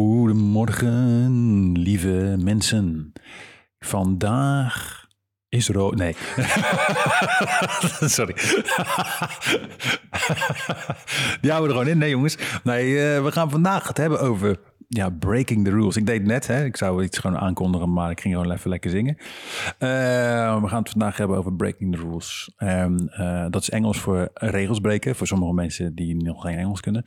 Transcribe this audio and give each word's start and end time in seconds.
Goedemorgen, 0.00 1.72
lieve 1.78 2.36
mensen. 2.38 3.12
Vandaag 3.78 5.06
is 5.48 5.68
rood. 5.68 5.96
Nee. 5.96 6.16
Sorry. 8.16 8.34
Die 11.40 11.52
we 11.52 11.58
er 11.62 11.68
gewoon 11.68 11.88
in. 11.88 11.98
Nee, 11.98 12.10
jongens. 12.10 12.38
Nee, 12.64 12.86
uh, 12.86 13.24
we 13.24 13.32
gaan 13.32 13.50
vandaag 13.50 13.88
het 13.88 13.96
hebben 13.96 14.20
over 14.20 14.58
ja, 14.88 15.10
breaking 15.10 15.64
the 15.64 15.70
rules. 15.70 15.96
Ik 15.96 16.06
deed 16.06 16.24
net, 16.24 16.46
hè. 16.46 16.64
Ik 16.64 16.76
zou 16.76 17.02
iets 17.02 17.18
gewoon 17.18 17.38
aankondigen, 17.38 17.92
maar 17.92 18.10
ik 18.10 18.20
ging 18.20 18.34
gewoon 18.34 18.52
even 18.52 18.70
lekker 18.70 18.90
zingen. 18.90 19.16
Uh, 19.18 20.62
we 20.62 20.68
gaan 20.68 20.80
het 20.80 20.90
vandaag 20.90 21.16
hebben 21.16 21.36
over 21.36 21.54
breaking 21.54 21.94
the 21.94 22.00
rules. 22.00 22.54
Um, 22.58 23.08
uh, 23.18 23.46
dat 23.50 23.62
is 23.62 23.70
Engels 23.70 24.00
voor 24.00 24.28
regels 24.34 24.80
breken. 24.80 25.14
Voor 25.14 25.26
sommige 25.26 25.54
mensen 25.54 25.94
die 25.94 26.16
nog 26.16 26.42
geen 26.42 26.58
Engels 26.58 26.80
kunnen. 26.80 27.04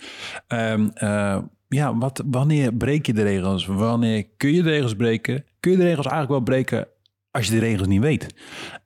Um, 0.48 0.92
ja, 1.74 1.98
wat, 1.98 2.24
wanneer 2.26 2.74
breek 2.74 3.06
je 3.06 3.14
de 3.14 3.24
regels? 3.24 3.66
Wanneer 3.66 4.28
kun 4.38 4.54
je 4.54 4.64
de 4.64 4.70
regels 4.70 4.96
breken? 4.96 5.46
Kun 5.60 5.72
je 5.72 5.78
de 5.78 5.84
regels 5.84 6.06
eigenlijk 6.06 6.32
wel 6.32 6.56
breken 6.56 6.88
als 7.32 7.46
je 7.46 7.52
de 7.52 7.60
regels 7.60 7.88
niet 7.88 8.02
weet? 8.02 8.36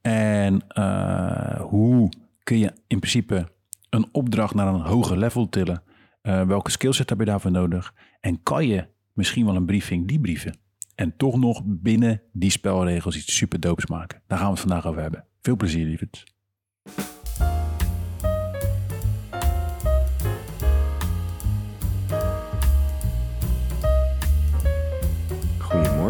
En 0.02 0.62
uh, 0.78 1.62
hoe 1.62 2.10
kun 2.44 2.58
je 2.58 2.74
in 2.88 3.00
principe 3.00 3.48
een 3.90 4.08
opdracht 4.12 4.56
naar 4.56 4.68
een 4.68 4.82
hoger 4.82 5.18
level 5.18 5.50
tillen? 5.50 5.84
Uh, 6.22 6.42
welke 6.42 6.72
skillset 6.72 7.10
heb 7.10 7.20
je 7.20 7.26
daarvoor 7.26 7.52
nodig? 7.52 7.94
En 8.20 8.44
kan 8.44 8.68
je 8.68 8.88
misschien 9.14 9.46
wel 9.46 9.56
een 9.56 9.66
briefing 9.66 10.08
debriefen? 10.08 10.58
En 10.96 11.14
toch 11.18 11.38
nog 11.40 11.62
binnen 11.66 12.22
die 12.32 12.52
spelregels 12.52 13.16
iets 13.16 13.36
super 13.36 13.60
doops 13.60 13.86
maken? 13.86 14.22
Daar 14.28 14.38
gaan 14.38 14.48
we 14.48 14.54
het 14.54 14.62
vandaag 14.62 14.86
over 14.86 15.02
hebben. 15.02 15.26
Veel 15.42 15.56
plezier, 15.56 15.86
lieverd. 15.86 16.24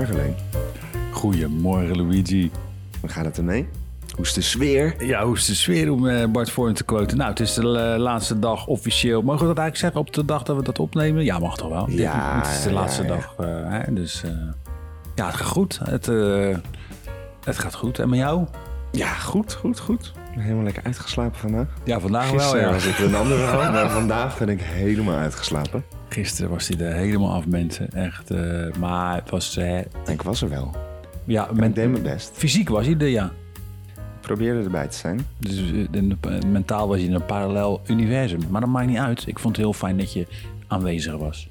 Goedemorgen, 0.07 0.35
Leen. 0.51 1.11
Goedemorgen, 1.11 1.97
Luigi. 1.97 2.51
Hoe 2.99 3.09
gaat 3.09 3.25
het 3.25 3.37
ermee? 3.37 3.67
Hoe 4.15 4.25
is 4.25 4.33
de 4.33 4.41
sfeer? 4.41 5.05
Ja, 5.05 5.25
hoe 5.25 5.35
is 5.35 5.45
de 5.45 5.55
sfeer 5.55 5.91
om 5.91 6.05
uh, 6.05 6.25
Bart 6.25 6.51
Voorn 6.51 6.73
te 6.73 6.83
quoten? 6.83 7.17
Nou, 7.17 7.29
het 7.29 7.39
is 7.39 7.53
de 7.53 7.61
uh, 7.61 8.01
laatste 8.01 8.39
dag 8.39 8.67
officieel. 8.67 9.21
Mogen 9.21 9.41
we 9.41 9.53
dat 9.53 9.57
eigenlijk 9.57 9.77
zeggen 9.77 9.99
op 9.99 10.13
de 10.13 10.25
dag 10.33 10.43
dat 10.43 10.55
we 10.55 10.63
dat 10.63 10.79
opnemen? 10.79 11.23
Ja, 11.23 11.39
mag 11.39 11.57
toch 11.57 11.69
wel? 11.69 11.89
Ja. 11.89 12.39
Het 12.41 12.47
is 12.47 12.63
de 12.63 12.71
laatste 12.71 13.03
ja, 13.03 13.07
ja. 13.07 13.15
dag. 13.15 13.35
Uh, 13.39 13.47
hè? 13.69 13.93
Dus 13.93 14.23
ja, 15.15 15.25
het 15.25 15.35
gaat 15.35 15.47
goed. 15.47 15.79
Het, 15.83 16.05
het 17.43 17.59
gaat 17.59 17.75
goed. 17.75 17.99
En 17.99 18.09
met 18.09 18.19
jou? 18.19 18.45
Ja, 18.91 19.13
goed, 19.13 19.53
goed, 19.53 19.79
goed. 19.79 20.13
Helemaal 20.37 20.63
lekker 20.63 20.83
uitgeslapen 20.83 21.39
vandaag. 21.39 21.67
Ja, 21.83 21.99
vandaag 21.99 22.29
Gisteren 22.29 22.53
wel, 22.53 22.65
ja. 22.65 22.71
was 22.71 22.85
ik 22.85 22.97
een 22.99 23.15
andere 23.15 23.39
verhaal, 23.47 23.71
maar 23.71 23.89
vandaag 23.89 24.37
ben 24.37 24.49
ik 24.49 24.61
helemaal 24.61 25.15
uitgeslapen. 25.15 25.83
Gisteren 26.09 26.49
was 26.49 26.67
hij 26.67 26.87
er 26.87 26.93
helemaal 26.93 27.33
af, 27.33 27.45
mensen. 27.45 27.89
Echt. 27.93 28.31
Uh, 28.31 28.73
maar 28.79 29.15
het 29.15 29.29
was. 29.29 29.57
Uh, 29.57 29.79
ik 30.05 30.21
was 30.21 30.41
er 30.41 30.49
wel. 30.49 30.75
Ja, 31.25 31.49
men, 31.53 31.69
ik 31.69 31.75
deed 31.75 31.89
mijn 31.89 32.03
best. 32.03 32.31
Fysiek 32.33 32.69
was 32.69 32.85
hij 32.85 32.95
er, 32.97 33.07
ja. 33.07 33.31
Ik 33.95 34.33
probeerde 34.33 34.63
erbij 34.63 34.87
te 34.87 34.97
zijn. 34.97 35.27
Dus 35.37 35.59
uh, 35.59 36.41
mentaal 36.47 36.87
was 36.87 36.97
hij 36.97 37.05
in 37.05 37.13
een 37.13 37.25
parallel 37.25 37.81
universum. 37.85 38.39
Maar 38.49 38.61
dat 38.61 38.69
maakt 38.69 38.87
niet 38.87 38.97
uit. 38.97 39.27
Ik 39.27 39.39
vond 39.39 39.55
het 39.55 39.65
heel 39.65 39.73
fijn 39.73 39.97
dat 39.97 40.13
je 40.13 40.27
aanwezig 40.67 41.17
was. 41.17 41.49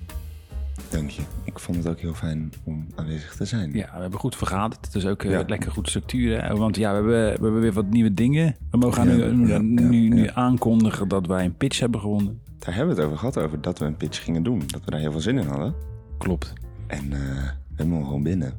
Dank 0.90 1.10
je. 1.10 1.22
Ik 1.44 1.58
vond 1.58 1.76
het 1.76 1.88
ook 1.88 1.98
heel 1.98 2.14
fijn 2.14 2.52
om 2.64 2.86
aanwezig 2.94 3.34
te 3.34 3.44
zijn. 3.44 3.72
Ja, 3.72 3.90
we 3.94 4.00
hebben 4.00 4.20
goed 4.20 4.36
vergaderd. 4.36 4.84
Het 4.86 4.94
is 4.94 5.06
ook 5.06 5.22
ja. 5.22 5.44
lekker 5.46 5.70
goed 5.70 5.88
structuur. 5.88 6.56
Want 6.56 6.76
ja, 6.76 6.90
we 6.90 6.96
hebben, 6.96 7.36
we 7.38 7.42
hebben 7.44 7.60
weer 7.60 7.72
wat 7.72 7.90
nieuwe 7.90 8.14
dingen. 8.14 8.56
We 8.70 8.78
mogen 8.78 9.18
Ja, 9.18 9.30
nu, 9.30 9.48
ja, 9.48 9.58
nu, 9.58 10.08
nu 10.08 10.28
aankondigen 10.34 11.08
dat 11.08 11.26
wij 11.26 11.44
een 11.44 11.56
pitch 11.56 11.80
hebben 11.80 12.00
gewonnen. 12.00 12.40
Daar 12.58 12.74
hebben 12.74 12.94
we 12.94 13.00
het 13.00 13.10
over 13.10 13.18
gehad, 13.18 13.38
over 13.38 13.60
dat 13.60 13.78
we 13.78 13.84
een 13.84 13.96
pitch 13.96 14.24
gingen 14.24 14.42
doen. 14.42 14.62
Dat 14.66 14.84
we 14.84 14.90
daar 14.90 15.00
heel 15.00 15.10
veel 15.10 15.20
zin 15.20 15.38
in 15.38 15.46
hadden. 15.46 15.74
Klopt. 16.18 16.52
En 16.86 17.04
uh, 17.04 17.18
we 17.68 17.74
hebben 17.76 17.96
hem 17.96 18.04
gewoon 18.04 18.22
binnen. 18.22 18.54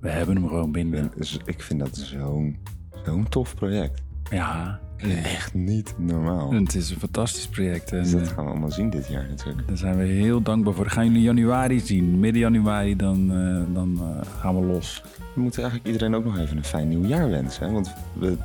We 0.00 0.08
hebben 0.08 0.36
hem 0.36 0.48
gewoon 0.48 0.72
binnen. 0.72 1.10
Dus 1.16 1.38
ik 1.44 1.62
vind 1.62 1.80
dat 1.80 1.96
zo'n 1.96 2.58
zo'n 3.04 3.28
tof 3.28 3.54
project. 3.54 4.02
Ja. 4.30 4.80
Echt 5.22 5.54
niet 5.54 5.94
normaal. 5.96 6.52
Het 6.52 6.74
is 6.74 6.90
een 6.90 6.98
fantastisch 6.98 7.46
project. 7.46 7.92
En, 7.92 8.02
dus 8.02 8.12
dat 8.12 8.28
gaan 8.28 8.44
we 8.44 8.50
allemaal 8.50 8.70
zien 8.70 8.90
dit 8.90 9.06
jaar 9.06 9.26
natuurlijk. 9.28 9.68
Daar 9.68 9.76
zijn 9.76 9.96
we 9.96 10.04
heel 10.04 10.42
dankbaar 10.42 10.74
voor. 10.74 10.84
Dat 10.84 10.92
gaan 10.92 11.06
jullie 11.06 11.22
januari 11.22 11.80
zien. 11.80 12.20
Midden 12.20 12.40
januari 12.40 12.96
dan, 12.96 13.32
uh, 13.32 13.62
dan 13.74 13.98
uh, 14.00 14.26
gaan 14.40 14.60
we 14.60 14.66
los. 14.66 15.02
We 15.34 15.40
moeten 15.40 15.62
eigenlijk 15.62 15.92
iedereen 15.92 16.14
ook 16.14 16.24
nog 16.24 16.38
even 16.38 16.56
een 16.56 16.64
fijn 16.64 16.88
nieuw 16.88 17.04
jaar 17.04 17.30
wensen. 17.30 17.66
Hè? 17.66 17.72
Want 17.72 17.92
we 18.12 18.36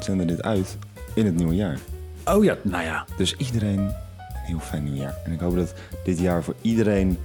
zenden 0.00 0.26
dit 0.26 0.42
uit 0.42 0.78
in 1.14 1.26
het 1.26 1.34
nieuwe 1.34 1.54
jaar. 1.54 1.78
Oh 2.24 2.44
ja, 2.44 2.56
nou 2.62 2.84
ja. 2.84 3.06
Dus 3.16 3.36
iedereen 3.36 3.78
een 3.78 3.94
heel 4.44 4.58
fijn 4.58 4.84
nieuw 4.84 4.94
jaar. 4.94 5.16
En 5.24 5.32
ik 5.32 5.40
hoop 5.40 5.54
dat 5.54 5.74
dit 6.04 6.18
jaar 6.18 6.42
voor 6.42 6.54
iedereen 6.60 7.18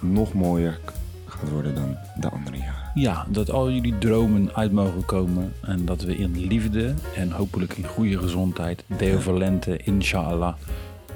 nog 0.00 0.32
mooier 0.32 0.78
gaat 1.26 1.50
worden 1.50 1.74
dan 1.74 1.96
de 2.20 2.28
andere 2.28 2.56
jaren. 2.56 2.81
Ja, 2.94 3.26
dat 3.28 3.50
al 3.50 3.70
jullie 3.70 3.98
dromen 3.98 4.54
uit 4.54 4.72
mogen 4.72 5.04
komen. 5.04 5.52
En 5.62 5.84
dat 5.84 6.02
we 6.02 6.16
in 6.16 6.46
liefde 6.46 6.94
en 7.16 7.30
hopelijk 7.30 7.72
in 7.76 7.86
goede 7.86 8.18
gezondheid, 8.18 8.84
deel 8.96 9.20
van 9.20 9.38
lente, 9.38 9.76
inshallah, 9.76 10.54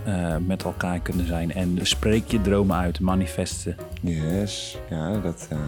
uh, 0.06 0.36
met 0.46 0.62
elkaar 0.62 1.00
kunnen 1.00 1.26
zijn. 1.26 1.52
En 1.52 1.78
spreek 1.82 2.30
je 2.30 2.40
dromen 2.40 2.76
uit, 2.76 3.00
manifesten. 3.00 3.76
Yes, 4.00 4.78
ja, 4.90 5.20
dat. 5.20 5.48
Uh... 5.52 5.58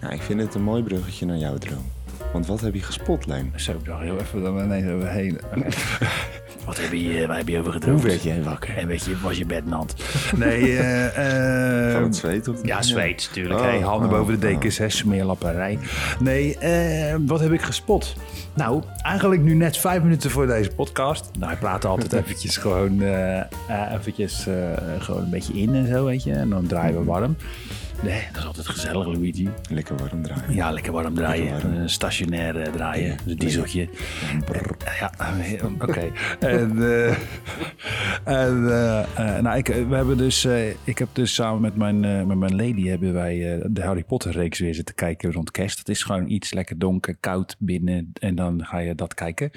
Nou, 0.00 0.14
ik 0.14 0.22
vind 0.22 0.40
het 0.40 0.54
een 0.54 0.62
mooi 0.62 0.82
bruggetje 0.82 1.26
naar 1.26 1.36
jouw 1.36 1.58
droom. 1.58 1.84
Want 2.32 2.46
wat 2.46 2.60
heb 2.60 2.74
je 2.74 2.82
gespot, 2.82 3.26
Lijn? 3.26 3.52
Zo, 3.56 3.72
ik 3.72 3.84
dacht 3.84 4.02
heel 4.02 4.18
even 4.18 4.68
nee, 4.68 4.82
zo 4.82 5.00
heen. 5.00 5.40
Wat 6.70 6.80
heb 6.80 6.92
je, 6.92 7.26
waar 7.26 7.36
heb 7.36 7.48
je 7.48 7.58
over 7.58 7.72
gedroomd? 7.72 8.00
Hoe 8.00 8.10
werd 8.10 8.22
jij 8.22 8.42
wakker? 8.42 8.76
En 8.76 8.86
weet 8.86 9.04
je, 9.04 9.20
was 9.20 9.38
je 9.38 9.46
bed 9.46 9.66
nat? 9.66 9.94
Nee, 10.36 10.60
uh, 10.60 11.04
uh, 11.04 11.92
Van 11.92 12.02
het 12.02 12.16
zweet? 12.16 12.48
Of 12.48 12.56
ja, 12.62 12.82
zweet 12.82 13.26
natuurlijk. 13.28 13.60
Oh, 13.60 13.66
hey, 13.66 13.80
handen 13.80 14.10
oh, 14.10 14.16
boven 14.16 14.40
de 14.40 14.46
dekens, 14.46 14.80
oh. 14.80 14.88
smeerlapperij. 14.88 15.78
Nee, 16.20 16.56
uh, 16.62 17.14
wat 17.26 17.40
heb 17.40 17.52
ik 17.52 17.62
gespot? 17.62 18.14
Nou, 18.54 18.82
eigenlijk 19.02 19.42
nu 19.42 19.54
net 19.54 19.76
vijf 19.76 20.02
minuten 20.02 20.30
voor 20.30 20.46
deze 20.46 20.70
podcast. 20.70 21.30
Nou, 21.38 21.52
ik 21.52 21.58
praat 21.58 21.84
altijd 21.84 22.12
eventjes 22.22 22.56
gewoon, 22.56 23.02
uh, 23.02 23.42
eventjes, 23.92 24.46
gewoon 24.98 25.22
een 25.22 25.30
beetje 25.30 25.52
in 25.52 25.74
en 25.74 25.86
zo, 25.86 26.04
weet 26.04 26.22
je. 26.22 26.32
En 26.32 26.50
dan 26.50 26.66
draaien 26.66 26.98
we 26.98 27.04
warm. 27.04 27.36
Nee, 28.02 28.22
dat 28.32 28.40
is 28.40 28.46
altijd 28.46 28.66
gezellig, 28.66 29.06
Luigi. 29.06 29.48
Lekker 29.68 29.96
warm 29.96 30.22
draaien. 30.22 30.54
Ja, 30.54 30.70
lekker 30.70 30.92
warm 30.92 31.14
draaien. 31.14 31.44
Lekker 31.44 31.68
warm. 31.70 31.82
Uh, 31.82 31.88
stationair 31.88 32.56
uh, 32.56 32.62
draaien. 32.62 33.18
Een 33.26 33.36
dieseltje. 33.36 33.88
Ja, 34.98 35.12
oké. 35.72 35.84
Okay. 35.84 36.12
en 36.38 36.76
uh, 36.76 37.08
en 38.24 39.42
nou, 39.42 39.56
ik, 39.56 39.66
we 39.66 39.94
hebben 39.94 40.16
dus, 40.16 40.44
ik 40.84 40.98
heb 40.98 41.08
dus 41.12 41.34
samen 41.34 41.60
met 41.60 41.76
mijn, 41.76 42.26
met 42.26 42.38
mijn 42.38 42.56
lady 42.56 42.86
hebben 42.86 43.12
wij 43.12 43.62
de 43.70 43.82
Harry 43.82 44.04
Potter 44.04 44.32
reeks 44.32 44.58
weer 44.58 44.74
zitten 44.74 44.94
kijken 44.94 45.32
rond 45.32 45.50
kerst. 45.50 45.76
Dat 45.76 45.88
is 45.88 46.02
gewoon 46.02 46.28
iets 46.28 46.52
lekker 46.52 46.78
donker, 46.78 47.16
koud 47.20 47.56
binnen 47.58 48.10
en 48.12 48.34
dan 48.34 48.64
ga 48.64 48.78
je 48.78 48.94
dat 48.94 49.14
kijken. 49.14 49.50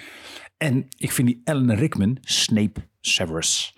En 0.58 0.86
ik 0.98 1.12
vind 1.12 1.28
die 1.28 1.42
Ellen 1.44 1.76
Rickman, 1.76 2.18
Snape 2.22 2.82
Severus, 3.02 3.74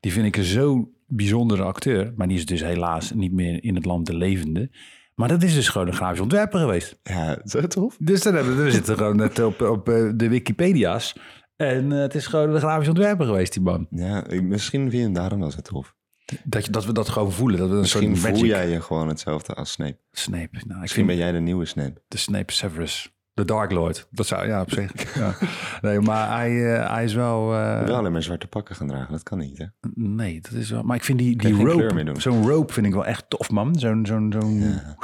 die 0.00 0.12
vind 0.12 0.36
ik 0.36 0.44
zo 0.44 0.92
bijzondere 1.08 1.62
acteur. 1.62 2.12
Maar 2.16 2.28
die 2.28 2.36
is 2.36 2.46
dus 2.46 2.60
helaas 2.60 3.12
niet 3.12 3.32
meer 3.32 3.64
in 3.64 3.74
het 3.74 3.84
land 3.84 4.06
de 4.06 4.16
levende. 4.16 4.70
Maar 5.14 5.28
dat 5.28 5.42
is 5.42 5.54
dus 5.54 5.68
gewoon 5.68 5.86
een 5.86 5.92
grafisch 5.92 6.20
ontwerper 6.20 6.60
geweest. 6.60 6.98
Ja, 7.02 7.40
zo 7.44 7.66
tof. 7.66 7.96
Dus 7.98 8.22
dan 8.22 8.34
hebben 8.34 8.56
we, 8.56 8.62
we 8.62 8.70
zitten 8.70 8.96
gewoon 8.96 9.16
net 9.16 9.38
op, 9.38 9.60
op 9.60 9.84
de 10.14 10.28
Wikipedia's. 10.28 11.14
En 11.56 11.90
uh, 11.90 11.98
het 11.98 12.14
is 12.14 12.26
gewoon 12.26 12.54
een 12.54 12.60
grafisch 12.60 12.88
ontwerper 12.88 13.26
geweest, 13.26 13.52
die 13.52 13.62
man. 13.62 13.86
Ja, 13.90 14.24
misschien 14.42 14.90
vind 14.90 15.06
je 15.06 15.12
daarom 15.12 15.40
wel 15.40 15.50
zo 15.50 15.60
tof. 15.60 15.96
Dat, 16.44 16.64
je, 16.64 16.70
dat 16.70 16.84
we 16.84 16.92
dat 16.92 17.08
gewoon 17.08 17.32
voelen. 17.32 17.58
Dat 17.58 17.68
we 17.68 17.74
een 17.74 17.80
misschien 17.80 18.16
soort 18.16 18.38
voel 18.38 18.46
jij 18.46 18.68
je 18.68 18.80
gewoon 18.80 19.08
hetzelfde 19.08 19.54
als 19.54 19.72
Snape. 19.72 19.98
Snape. 20.10 20.48
Nou, 20.52 20.74
ik 20.74 20.80
misschien 20.80 21.04
vind, 21.04 21.06
ben 21.06 21.16
jij 21.16 21.32
de 21.32 21.40
nieuwe 21.40 21.64
Snape. 21.64 22.02
De 22.08 22.16
Snape 22.16 22.52
Severus. 22.52 23.17
De 23.38 23.44
Dark 23.44 23.70
Lord. 23.72 24.08
Dat 24.10 24.26
zou, 24.26 24.46
ja, 24.46 24.60
op 24.60 24.70
zich. 24.70 25.14
ja. 25.22 25.34
Nee, 25.80 26.00
maar 26.00 26.36
hij, 26.36 26.50
uh, 26.50 26.90
hij 26.90 27.04
is 27.04 27.14
wel... 27.14 27.52
Uh... 27.54 27.84
Wel 27.84 27.96
alleen 27.96 28.12
maar 28.12 28.22
zwarte 28.22 28.46
pakken 28.46 28.76
gaan 28.76 28.86
dragen. 28.86 29.12
Dat 29.12 29.22
kan 29.22 29.38
niet, 29.38 29.58
hè? 29.58 29.66
Nee, 29.94 30.40
dat 30.40 30.52
is 30.52 30.70
wel... 30.70 30.82
Maar 30.82 30.96
ik 30.96 31.04
vind 31.04 31.18
die, 31.18 31.36
die 31.36 31.64
rope... 31.64 32.20
Zo'n 32.20 32.48
rope 32.48 32.72
vind 32.72 32.86
ik 32.86 32.92
wel 32.92 33.06
echt 33.06 33.30
tof, 33.30 33.50
man. 33.50 33.78
Zo'n... 33.78 34.06
zo'n, 34.06 34.32
zo'n... 34.32 34.60
Ja. 34.60 34.96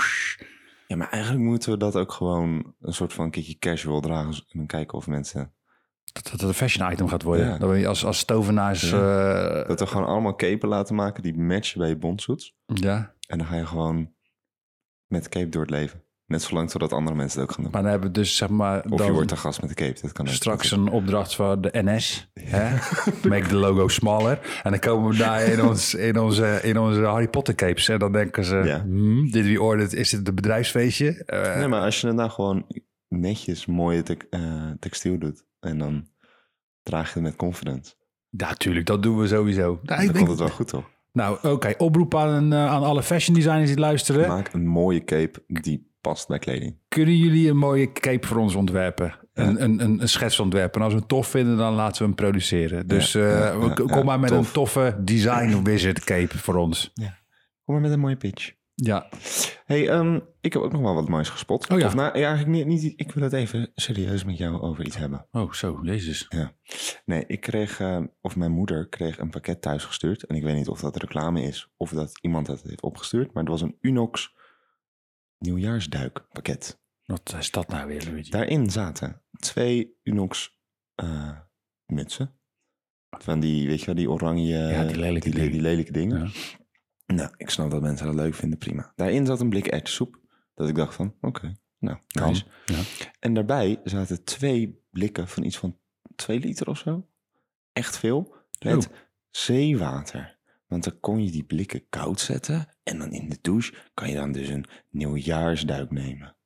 ja, 0.87 0.97
maar 0.97 1.09
eigenlijk 1.11 1.45
moeten 1.45 1.71
we 1.71 1.79
dat 1.79 1.97
ook 1.97 2.13
gewoon... 2.13 2.75
een 2.81 2.93
soort 2.93 3.13
van 3.13 3.31
kiekje 3.31 3.59
casual 3.59 4.01
dragen... 4.01 4.33
en 4.33 4.59
dan 4.59 4.67
kijken 4.67 4.99
of 4.99 5.07
mensen... 5.07 5.53
Dat 6.13 6.31
het 6.31 6.43
een 6.43 6.55
fashion 6.55 6.93
item 6.93 7.09
gaat 7.09 7.23
worden. 7.23 7.47
Ja. 7.47 7.59
Dat 7.59 7.71
we 7.71 7.89
als, 7.89 8.05
als 8.05 8.25
tovenaars... 8.25 8.91
Ja. 8.91 9.61
Uh... 9.61 9.69
Dat 9.69 9.81
we 9.81 9.87
gewoon 9.87 10.07
allemaal 10.07 10.37
capen 10.37 10.69
laten 10.69 10.95
maken... 10.95 11.23
die 11.23 11.39
matchen 11.39 11.79
bij 11.79 11.89
je 11.89 11.97
bondsuits. 11.97 12.57
Ja. 12.67 13.15
En 13.27 13.39
dan 13.39 13.47
ga 13.47 13.57
je 13.57 13.67
gewoon... 13.67 14.13
met 15.07 15.29
cape 15.29 15.49
door 15.49 15.63
het 15.63 15.71
leven. 15.71 16.04
Net 16.27 16.43
zolang 16.43 16.71
zodat 16.71 16.93
andere 16.93 17.17
mensen 17.17 17.41
het 17.41 17.49
ook 17.49 17.55
gaan 17.55 17.65
doen. 17.65 17.73
Maar 17.73 17.83
dan 17.83 17.91
hebben 17.91 18.09
we 18.09 18.15
dus 18.15 18.37
zeg 18.37 18.49
maar. 18.49 18.85
Of 18.89 19.05
je 19.05 19.13
wordt 19.13 19.31
een 19.31 19.37
gast 19.37 19.61
met 19.61 19.71
de 19.71 19.77
cape. 19.77 20.01
Dat 20.01 20.13
kan 20.13 20.29
straks 20.29 20.71
een 20.71 20.89
opdracht 20.89 21.35
voor 21.35 21.61
de 21.61 21.71
NS. 21.73 22.31
Hè? 22.41 22.71
Make 23.29 23.47
the 23.47 23.57
logo 23.57 23.89
smaller. 23.89 24.61
En 24.63 24.71
dan 24.71 24.81
komen 24.81 25.11
we 25.11 25.17
daar 25.17 25.43
in, 25.43 25.63
ons, 25.63 25.95
in, 25.95 26.19
onze, 26.19 26.61
in 26.63 26.79
onze 26.79 27.01
Harry 27.01 27.29
Potter 27.29 27.55
capes. 27.55 27.89
En 27.89 27.99
dan 27.99 28.13
denken 28.13 28.45
ze: 28.45 28.57
ja. 28.57 28.81
hmm, 28.83 29.31
dit 29.31 29.45
wie 29.45 29.63
ordert, 29.63 29.93
is 29.93 30.11
dit 30.11 30.29
een 30.29 30.35
bedrijfsfeestje? 30.35 31.23
Uh, 31.27 31.57
nee, 31.57 31.69
maar 31.69 31.81
als 31.81 32.01
je 32.01 32.07
het 32.07 32.17
nou 32.17 32.31
gewoon 32.31 32.67
netjes 33.09 33.67
mooie 33.67 34.03
te, 34.03 34.17
uh, 34.31 34.71
textiel 34.79 35.19
doet. 35.19 35.45
En 35.61 35.79
dan 35.79 36.09
draag 36.83 37.07
je 37.07 37.15
het 37.15 37.23
met 37.23 37.37
confidence. 37.37 37.95
Ja, 38.29 38.55
tuurlijk, 38.55 38.87
dat 38.87 39.03
doen 39.03 39.19
we 39.19 39.27
sowieso. 39.27 39.81
Nou, 39.83 40.05
dan 40.05 40.15
komt 40.15 40.29
het 40.29 40.39
wel 40.39 40.49
goed, 40.49 40.69
toch? 40.69 40.91
Nou, 41.13 41.39
oké. 41.43 41.75
Oproep 41.79 42.15
aan, 42.15 42.53
eh, 42.53 42.67
aan 42.67 42.83
alle 42.83 43.03
fashion 43.03 43.35
designers 43.35 43.69
die 43.69 43.79
luisteren. 43.79 44.29
Maak 44.29 44.53
een 44.53 44.67
mooie 44.67 45.05
cape 45.05 45.43
die 45.47 45.94
past 46.05 46.29
bij 46.29 46.39
kleding. 46.39 46.77
Kunnen 46.89 47.17
jullie 47.17 47.49
een 47.51 47.57
mooie 47.57 47.93
cape 47.93 48.27
voor 48.27 48.37
ons 48.37 48.55
ontwerpen? 48.55 49.15
Een, 49.33 49.63
een, 49.63 49.81
een, 49.81 50.01
een 50.01 50.09
schets 50.09 50.41
ontwerpen. 50.41 50.79
En 50.79 50.85
als 50.85 50.93
we 50.93 50.99
hem 50.99 51.09
tof 51.09 51.27
vinden, 51.27 51.57
dan 51.57 51.75
laten 51.75 51.99
we 51.99 52.05
hem 52.05 52.15
produceren. 52.15 52.87
Dus 52.87 53.13
Ja, 53.13 53.51
eh, 53.51 53.63
ja, 53.63 53.75
kom 53.75 54.05
maar 54.05 54.21
met 54.21 54.31
tof. 54.31 54.47
een 54.47 54.53
toffe 54.53 54.97
design 55.01 55.63
wizard 55.69 56.05
cape 56.05 56.39
voor 56.39 56.55
ons. 56.55 56.93
Kom 57.65 57.75
maar 57.75 57.81
met 57.81 57.93
een 57.93 58.01
mooie 58.01 58.17
pitch. 58.17 58.53
Ja. 58.75 59.09
Hey, 59.65 59.89
ehm, 59.89 60.21
ik 60.41 60.53
heb 60.53 60.63
ook 60.63 60.73
nog 60.73 60.81
wel 60.81 60.95
wat 60.95 61.09
moois 61.09 61.29
gespot. 61.29 61.71
Oh 61.71 61.79
ja. 61.79 61.87
Of 61.87 61.95
nou, 61.95 62.19
ja, 62.19 62.27
eigenlijk 62.29 62.67
niet, 62.67 62.83
niet. 62.83 62.93
Ik 62.97 63.13
wil 63.13 63.23
het 63.23 63.33
even 63.33 63.71
serieus 63.75 64.25
met 64.25 64.39
jou 64.39 64.61
over 64.61 64.85
iets 64.87 64.97
hebben. 64.97 65.27
Oh, 65.33 65.53
zo. 65.53 65.79
Jezus. 65.83 66.27
Ja. 66.29 66.53
Nee, 67.05 67.25
ik 67.27 67.41
kreeg, 67.41 67.81
eh, 67.81 68.01
of 68.21 68.37
mijn 68.37 68.53
moeder 68.53 68.89
kreeg 68.89 69.19
een 69.19 69.31
pakket 69.31 69.63
thuis 69.63 69.85
gestuurd. 69.85 70.23
En 70.23 70.37
ik 70.37 70.43
weet 70.43 70.55
niet 70.55 70.69
of 70.69 70.81
dat 70.81 70.97
reclame 70.97 71.43
is 71.43 71.71
of 71.77 71.91
dat 71.91 72.19
iemand 72.21 72.47
het 72.47 72.63
heeft 72.63 72.83
opgestuurd. 72.83 73.33
Maar 73.33 73.43
het 73.43 73.53
was 73.53 73.61
een 73.63 73.77
Unox 73.81 74.35
nieuwjaarsduikpakket. 75.39 76.83
Wat 77.05 77.35
is 77.39 77.51
dat 77.51 77.69
nou 77.69 77.87
weer, 77.89 78.05
Luigi? 78.05 78.31
Daarin 78.31 78.71
zaten 78.71 79.23
twee 79.39 79.99
Unox 80.03 80.61
eh, 80.95 81.39
mutsen. 81.87 82.39
Van 83.11 83.41
die, 83.41 83.67
weet 83.67 83.81
je 83.81 83.87
wel, 83.87 83.95
die 83.95 84.11
oranje... 84.11 84.57
Ja, 84.57 84.85
die 84.85 84.99
lelijke 84.99 85.31
die, 85.31 85.39
dingen. 85.39 85.53
die 85.53 85.61
lelijke 85.61 85.93
dingen. 85.93 86.19
Ja. 86.21 86.31
Nou, 87.07 87.35
ik 87.37 87.51
snap 87.51 87.71
dat 87.71 87.83
mensen 87.83 88.07
dat 88.07 88.15
leuk 88.15 88.35
vinden, 88.35 88.59
prima. 88.59 88.93
Daarin 88.97 89.27
zat 89.27 89.41
een 89.41 89.49
blik 89.49 89.67
erwtensoep. 89.67 90.21
Dat 90.55 90.69
ik 90.69 90.75
dacht 90.75 90.95
van, 90.95 91.15
oké, 91.21 91.55
nou, 91.79 91.99
Kan. 92.07 92.29
nice. 92.29 92.45
Ja. 92.65 92.81
En 93.21 93.35
daarbij 93.35 93.81
zaten 93.85 94.25
twee 94.25 94.83
blikken 94.91 95.29
van 95.29 95.45
iets 95.45 95.59
van 95.59 95.79
twee 96.17 96.41
liter 96.41 96.69
of 96.69 96.79
zo. 96.79 97.09
Echt 97.73 97.99
veel. 97.99 98.35
Met 98.65 98.91
zeewater. 99.31 100.34
Want 100.75 100.87
dan 100.87 101.01
kon 101.01 101.25
je 101.25 101.31
die 101.31 101.45
blikken 101.45 101.89
koud 101.89 102.21
zetten. 102.21 102.69
En 102.83 102.99
dan 102.99 103.13
in 103.13 103.29
de 103.29 103.39
douche 103.41 103.75
kan 103.95 104.09
je 104.09 104.15
dan 104.15 104.33
dus 104.33 104.49
een 104.49 104.65
nieuwjaarsduik 104.91 105.91
nemen. 105.91 106.37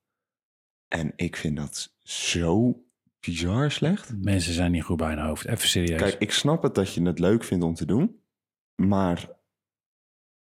En 0.89 1.13
ik 1.17 1.37
vind 1.37 1.57
dat 1.57 1.95
zo 1.99 2.83
bizar 3.21 3.71
slecht. 3.71 4.23
Mensen 4.23 4.53
zijn 4.53 4.71
niet 4.71 4.83
goed 4.83 4.97
bij 4.97 5.09
hun 5.09 5.19
hoofd. 5.27 5.45
Even 5.45 5.69
serieus. 5.69 6.01
Kijk, 6.01 6.15
ik 6.19 6.33
snap 6.33 6.63
het 6.63 6.75
dat 6.75 6.95
je 6.95 7.03
het 7.03 7.19
leuk 7.19 7.45
vindt 7.45 7.65
om 7.65 7.75
te 7.75 7.87
doen. 7.87 8.21
Maar 8.75 9.29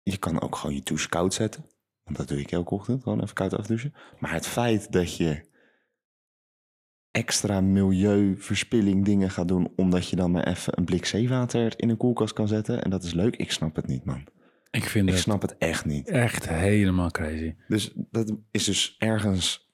je 0.03 0.17
kan 0.17 0.41
ook 0.41 0.55
gewoon 0.55 0.75
je 0.75 0.83
douche 0.83 1.09
koud 1.09 1.33
zetten. 1.33 1.65
Want 2.03 2.17
dat 2.17 2.27
doe 2.27 2.39
ik 2.39 2.51
elke 2.51 2.73
ochtend, 2.73 3.03
gewoon 3.03 3.21
even 3.21 3.35
koud 3.35 3.53
afdouchen. 3.53 3.93
Maar 4.19 4.33
het 4.33 4.47
feit 4.47 4.91
dat 4.91 5.17
je 5.17 5.51
extra 7.13 7.61
milieuverspilling 7.61 9.05
dingen 9.05 9.29
gaat 9.29 9.47
doen... 9.47 9.73
omdat 9.75 10.09
je 10.09 10.15
dan 10.15 10.31
maar 10.31 10.47
even 10.47 10.77
een 10.77 10.85
blik 10.85 11.05
zeewater 11.05 11.73
in 11.75 11.89
een 11.89 11.97
koelkast 11.97 12.33
kan 12.33 12.47
zetten... 12.47 12.83
en 12.83 12.89
dat 12.89 13.03
is 13.03 13.13
leuk, 13.13 13.35
ik 13.35 13.51
snap 13.51 13.75
het 13.75 13.87
niet, 13.87 14.05
man. 14.05 14.27
ik 14.71 14.83
vind 14.83 15.09
Ik 15.09 15.17
snap 15.17 15.41
het 15.41 15.57
echt 15.57 15.85
niet. 15.85 16.09
echt 16.09 16.49
helemaal 16.49 17.11
crazy. 17.11 17.55
Dus 17.67 17.93
dat 17.95 18.35
is 18.51 18.63
dus 18.63 18.95
ergens 18.97 19.71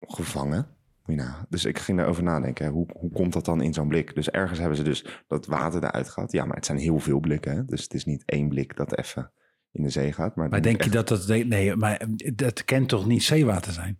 gevangen. 0.00 0.76
Nagaan. 1.04 1.46
Dus 1.48 1.64
ik 1.64 1.78
ging 1.78 1.98
daarover 1.98 2.22
nadenken. 2.22 2.64
hè. 2.64 2.70
Hoe, 2.70 2.86
hoe 2.98 3.10
komt 3.12 3.32
dat 3.32 3.44
dan 3.44 3.62
in 3.62 3.74
zo'n 3.74 3.88
blik? 3.88 4.14
Dus 4.14 4.30
ergens 4.30 4.58
hebben 4.58 4.76
ze 4.76 4.82
dus 4.82 5.04
dat 5.26 5.46
water 5.46 5.84
eruit 5.84 6.08
gehad. 6.08 6.32
Ja, 6.32 6.44
maar 6.44 6.56
het 6.56 6.66
zijn 6.66 6.78
heel 6.78 6.98
veel 6.98 7.20
blikken. 7.20 7.56
Hè? 7.56 7.64
Dus 7.64 7.82
het 7.82 7.94
is 7.94 8.04
niet 8.04 8.22
één 8.24 8.48
blik 8.48 8.76
dat 8.76 8.98
even 8.98 9.32
in 9.72 9.82
de 9.82 9.90
zee 9.90 10.12
gaat. 10.12 10.36
Maar, 10.36 10.62
denk 10.62 10.82
je 10.82 10.90
dat 10.90 11.08
dat... 11.08 11.26
Nee, 11.26 11.76
maar 11.76 12.06
dat 12.34 12.64
kan 12.64 12.86
toch 12.86 13.06
niet 13.06 13.22
zeewater 13.22 13.72
zijn? 13.72 13.98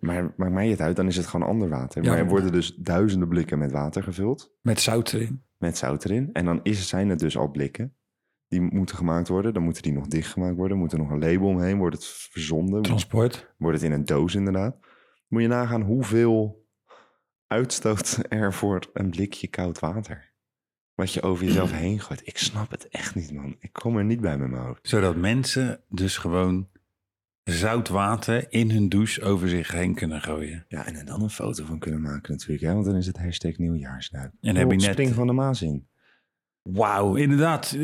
Maar 0.00 0.32
maakt 0.36 0.52
mij 0.52 0.68
het 0.68 0.80
uit, 0.80 0.96
dan 0.96 1.06
is 1.06 1.16
het 1.16 1.26
gewoon 1.26 1.48
ander 1.48 1.68
water. 1.68 2.02
Ja, 2.02 2.10
maar 2.10 2.18
er 2.18 2.28
worden 2.28 2.52
dus 2.52 2.74
duizenden 2.74 3.28
blikken 3.28 3.58
met 3.58 3.72
water 3.72 4.02
gevuld. 4.02 4.54
Met 4.60 4.80
zout 4.80 5.12
erin? 5.12 5.42
Met 5.58 5.78
zout 5.78 6.04
erin. 6.04 6.30
En 6.32 6.44
dan 6.44 6.60
is, 6.62 6.88
zijn 6.88 7.08
het 7.08 7.18
dus 7.18 7.36
al 7.36 7.50
blikken. 7.50 7.96
Die 8.48 8.60
moeten 8.60 8.96
gemaakt 8.96 9.28
worden. 9.28 9.54
Dan 9.54 9.62
moeten 9.62 9.82
die 9.82 9.92
nog 9.92 10.06
dichtgemaakt 10.06 10.56
worden. 10.56 10.78
Moet 10.78 10.92
er 10.92 10.98
nog 10.98 11.10
een 11.10 11.18
label 11.18 11.48
omheen. 11.48 11.78
Wordt 11.78 11.96
het 11.96 12.04
verzonden. 12.04 12.82
Transport? 12.82 13.54
wordt 13.56 13.76
het 13.80 13.86
in 13.86 13.92
een 13.92 14.04
doos 14.04 14.34
inderdaad. 14.34 14.76
Moet 15.28 15.42
je 15.42 15.48
nagaan 15.48 15.82
hoeveel 15.82 16.66
uitstoot 17.46 18.18
er 18.28 18.52
voor 18.52 18.90
een 18.92 19.10
blikje 19.10 19.48
koud 19.48 19.78
water. 19.78 20.32
Wat 20.94 21.12
je 21.12 21.22
over 21.22 21.44
jezelf 21.44 21.72
heen 21.84 22.00
gooit. 22.00 22.26
Ik 22.26 22.38
snap 22.38 22.70
het 22.70 22.88
echt 22.88 23.14
niet, 23.14 23.32
man. 23.32 23.56
Ik 23.58 23.72
kom 23.72 23.96
er 23.96 24.04
niet 24.04 24.20
bij 24.20 24.38
met 24.38 24.50
mijn 24.50 24.62
hoofd. 24.62 24.88
Zodat 24.88 25.16
mensen 25.16 25.84
dus 25.88 26.16
gewoon 26.16 26.68
zout 27.44 27.88
water 27.88 28.46
in 28.52 28.70
hun 28.70 28.88
douche 28.88 29.22
over 29.22 29.48
zich 29.48 29.72
heen 29.72 29.94
kunnen 29.94 30.20
gooien. 30.20 30.64
Ja, 30.68 30.86
en 30.86 30.94
er 30.96 31.04
dan 31.04 31.22
een 31.22 31.30
foto 31.30 31.64
van 31.64 31.78
kunnen 31.78 32.00
maken 32.00 32.32
natuurlijk. 32.32 32.62
Hè? 32.62 32.72
Want 32.72 32.84
dan 32.84 32.96
is 32.96 33.06
het 33.06 33.18
hashtag 33.18 33.56
nieuwjaarsduik. 33.58 34.32
En 34.40 34.56
heb 34.56 34.70
je 34.70 34.76
Oh, 34.76 34.80
net- 34.82 34.90
Spring 34.92 35.14
van 35.14 35.26
de 35.26 35.32
Maas 35.32 35.62
in. 35.62 35.88
Wauw, 36.62 37.14
inderdaad. 37.14 37.76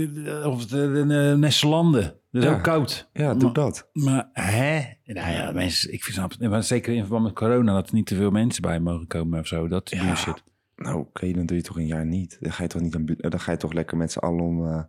Of 0.44 0.66
de, 0.66 0.92
de, 0.92 1.06
de 1.06 1.34
Nesselanden. 1.38 2.02
Dat 2.30 2.42
is 2.42 2.48
Ja. 2.48 2.54
ook 2.56 2.62
koud. 2.62 3.08
Ja, 3.12 3.32
doe 3.34 3.42
maar, 3.42 3.52
dat. 3.52 3.88
Maar 3.92 4.28
hè? 4.32 4.80
Nou 5.04 5.32
ja, 5.32 5.52
mensen, 5.52 5.92
ik 5.92 6.04
snap 6.04 6.30
het. 6.30 6.40
Maar 6.50 6.62
zeker 6.62 6.92
in 6.94 7.00
verband 7.00 7.24
met 7.24 7.32
corona, 7.34 7.72
dat 7.74 7.88
er 7.88 7.94
niet 7.94 8.06
te 8.06 8.14
veel 8.14 8.30
mensen 8.30 8.62
bij 8.62 8.80
mogen 8.80 9.06
komen 9.06 9.40
of 9.40 9.46
zo. 9.46 9.68
Dat 9.68 9.90
Ja. 9.90 10.04
bullshit. 10.04 10.42
Nou, 10.76 10.98
oké, 10.98 11.32
dan 11.32 11.46
doe 11.46 11.56
je 11.56 11.62
toch 11.62 11.76
een 11.76 11.86
jaar 11.86 12.06
niet. 12.06 12.36
Dan 12.40 12.52
ga 12.52 12.62
je 12.62 12.68
toch, 12.68 12.82
niet 12.82 12.94
aan, 12.94 13.04
dan 13.16 13.40
ga 13.40 13.50
je 13.50 13.56
toch 13.58 13.72
lekker 13.72 13.96
met 13.96 14.12
z'n 14.12 14.18
allen 14.18 14.44
om 14.44 14.66
eh 14.66 14.82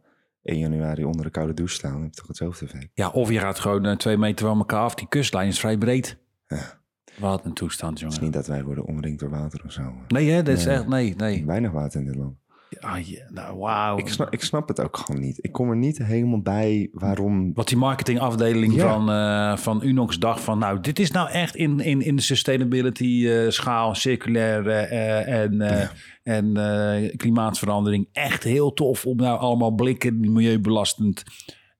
1 0.48 0.60
januari 0.60 1.04
onder 1.04 1.26
de 1.26 1.32
koude 1.32 1.54
douche 1.54 1.74
staan. 1.74 1.92
Dan 1.92 2.02
heb 2.02 2.10
je 2.10 2.18
toch 2.18 2.28
hetzelfde 2.28 2.66
effect. 2.66 2.90
Ja, 2.94 3.10
of 3.10 3.30
je 3.32 3.40
gaat 3.40 3.60
gewoon 3.60 3.86
eh, 3.86 3.96
twee 3.96 4.18
meter 4.18 4.46
van 4.48 4.58
elkaar 4.58 4.82
af. 4.82 4.96
Die 4.96 5.08
kustlijn 5.08 5.48
is 5.48 5.60
vrij 5.60 5.78
breed. 5.78 6.18
Ja. 6.48 6.80
Wat 7.20 7.46
een 7.46 7.54
toestand, 7.54 8.00
Het 8.00 8.08
is 8.10 8.16
jongen. 8.16 8.24
niet 8.24 8.34
dat 8.34 8.48
wij 8.48 8.64
worden 8.64 8.84
omringd 8.86 9.20
door 9.20 9.30
water 9.30 9.62
of 9.66 9.72
zo. 9.72 9.94
Nee, 10.08 10.30
hè? 10.30 10.44
Dat 10.44 10.58
is 10.58 10.66
Nee. 10.66 10.76
echt... 10.76 10.88
Nee, 10.88 11.14
nee. 11.16 11.46
Weinig 11.46 11.72
water 11.72 12.00
in 12.00 12.06
dit 12.06 12.16
land. 12.16 12.36
Ah, 12.80 13.00
ja, 13.08 13.26
nou, 13.30 13.58
wauw. 13.58 13.98
Ik 13.98 14.08
snap, 14.08 14.34
ik 14.34 14.42
snap 14.44 14.68
het 14.68 14.82
ook 14.82 14.98
gewoon 14.98 15.22
niet. 15.22 15.44
Ik 15.44 15.52
kom 15.52 15.70
er 15.70 15.76
niet 15.76 15.98
helemaal 15.98 16.42
bij 16.42 16.90
waarom. 16.92 17.54
Wat 17.54 17.68
die 17.68 17.78
marketingafdeling 17.78 18.74
Ja. 18.74 18.94
van, 18.94 19.10
eh, 19.12 19.58
van 19.64 19.84
Unox 19.84 20.20
dacht 20.20 20.42
van... 20.42 20.58
nou, 20.60 20.80
dit 20.80 21.00
is 21.00 21.12
nou 21.12 21.30
echt 21.30 21.56
in, 21.56 21.80
in, 21.80 22.02
in 22.02 22.16
de 22.16 22.22
sustainability 22.22 23.28
eh, 23.28 23.50
schaal, 23.50 23.96
circulair 23.96 24.68
eh, 24.68 25.42
en, 25.44 25.62
eh, 25.62 25.80
Ja. 25.80 25.92
en 26.24 26.58
eh, 26.58 27.16
klimaatverandering... 27.16 28.10
echt 28.12 28.44
heel 28.44 28.74
tof 28.74 29.06
om 29.06 29.18
nou 29.18 29.40
allemaal 29.40 29.72
blikken, 29.72 30.20
milieubelastend... 30.20 31.24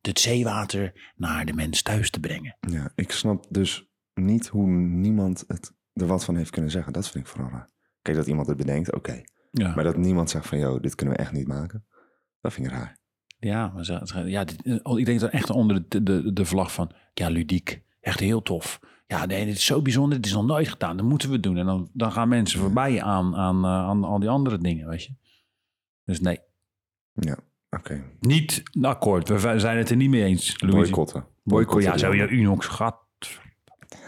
het 0.02 0.20
zeewater 0.20 1.12
naar 1.16 1.46
de 1.46 1.54
mens 1.54 1.82
thuis 1.82 2.10
te 2.10 2.20
brengen. 2.20 2.58
Ja, 2.60 2.92
ik 2.96 3.12
snap 3.12 3.46
dus 3.50 3.88
niet 4.14 4.48
hoe 4.48 4.68
niemand 4.70 5.44
het 5.48 5.74
er 5.94 6.08
wat 6.08 6.26
van 6.26 6.36
heeft 6.36 6.50
kunnen 6.50 6.72
zeggen. 6.72 6.94
Dat 6.94 7.10
vind 7.10 7.26
ik 7.26 7.30
vooral 7.32 7.52
raar. 7.52 7.70
Kijk, 8.02 8.18
dat 8.18 8.28
iemand 8.28 8.48
het 8.48 8.58
bedenkt, 8.58 8.94
oké. 8.96 9.22
Ja, 9.58 9.76
Maar 9.76 9.84
dat 9.84 9.98
niemand 9.98 10.30
zegt 10.30 10.48
van, 10.48 10.58
joh, 10.60 10.82
dit 10.82 10.96
kunnen 10.96 11.16
we 11.16 11.22
echt 11.22 11.32
niet 11.32 11.48
maken. 11.48 11.86
Dat 12.42 12.54
vind 12.54 12.68
ik 12.68 12.74
raar. 12.74 12.98
ja, 13.40 13.68
maar 13.68 13.86
ze- 13.86 14.24
ja 14.26 14.44
dit- 14.44 14.66
ik 14.98 15.06
denk 15.06 15.20
dat 15.20 15.32
echt 15.32 15.50
onder 15.50 15.84
de, 15.88 16.04
de, 16.04 16.34
de 16.34 16.46
vlag 16.46 16.72
van... 16.74 16.92
ja, 17.14 17.30
ludiek, 17.30 17.82
echt 18.02 18.20
heel 18.20 18.42
tof. 18.42 18.80
Ja, 19.08 19.26
nee, 19.26 19.46
dit 19.46 19.56
is 19.56 19.66
zo 19.66 19.82
bijzonder, 19.82 20.18
dit 20.18 20.26
is 20.26 20.34
nog 20.34 20.46
nooit 20.46 20.68
gedaan. 20.68 20.98
Dat 20.98 21.06
moeten 21.06 21.30
we 21.30 21.40
doen. 21.40 21.58
En 21.58 21.66
dan, 21.66 21.90
dan 21.94 22.12
gaan 22.12 22.28
mensen 22.30 22.60
voorbij 22.60 23.02
aan, 23.04 23.36
aan, 23.36 23.64
eh, 23.64 23.70
aan 23.72 24.04
al 24.04 24.20
die 24.20 24.30
andere 24.30 24.58
dingen, 24.58 24.88
weet 24.88 25.04
je. 25.04 25.14
Dus 26.06 26.20
nee, 26.20 26.40
Ja, 27.14 27.38
oké. 27.70 28.04
Niet 28.20 28.64
akkoord. 28.82 29.28
We 29.30 29.60
zijn 29.60 29.78
het 29.78 29.90
er 29.90 29.96
niet 29.96 30.10
mee 30.10 30.24
eens, 30.24 30.62
Louis. 30.62 30.76
Boycotten. 30.90 31.26
Boycott. 31.44 31.84
Ja, 31.84 31.90
Boycotten 31.92 32.00
zo 32.00 32.12
die 32.12 32.22
je 32.22 32.28
Unox 32.44 32.68
gat. 32.68 33.06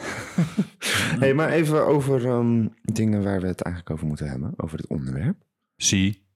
hey, 1.20 1.34
maar 1.34 1.50
even 1.50 1.86
over 1.86 2.25
ehm, 2.27 2.68
dingen 2.82 3.24
waar 3.24 3.41
we 3.41 3.48
het 3.48 3.62
eigenlijk 3.62 3.94
over 3.96 4.08
moeten 4.08 4.29
hebben. 4.29 4.53
Over 4.58 4.77
dit 4.77 4.88
onderwerp. 4.88 5.38
Zie. 5.75 6.27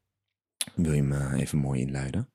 Wil 0.75 0.93
je 0.93 1.03
me 1.03 1.35
even 1.35 1.57
mooi 1.57 1.81
inluiden? 1.81 2.29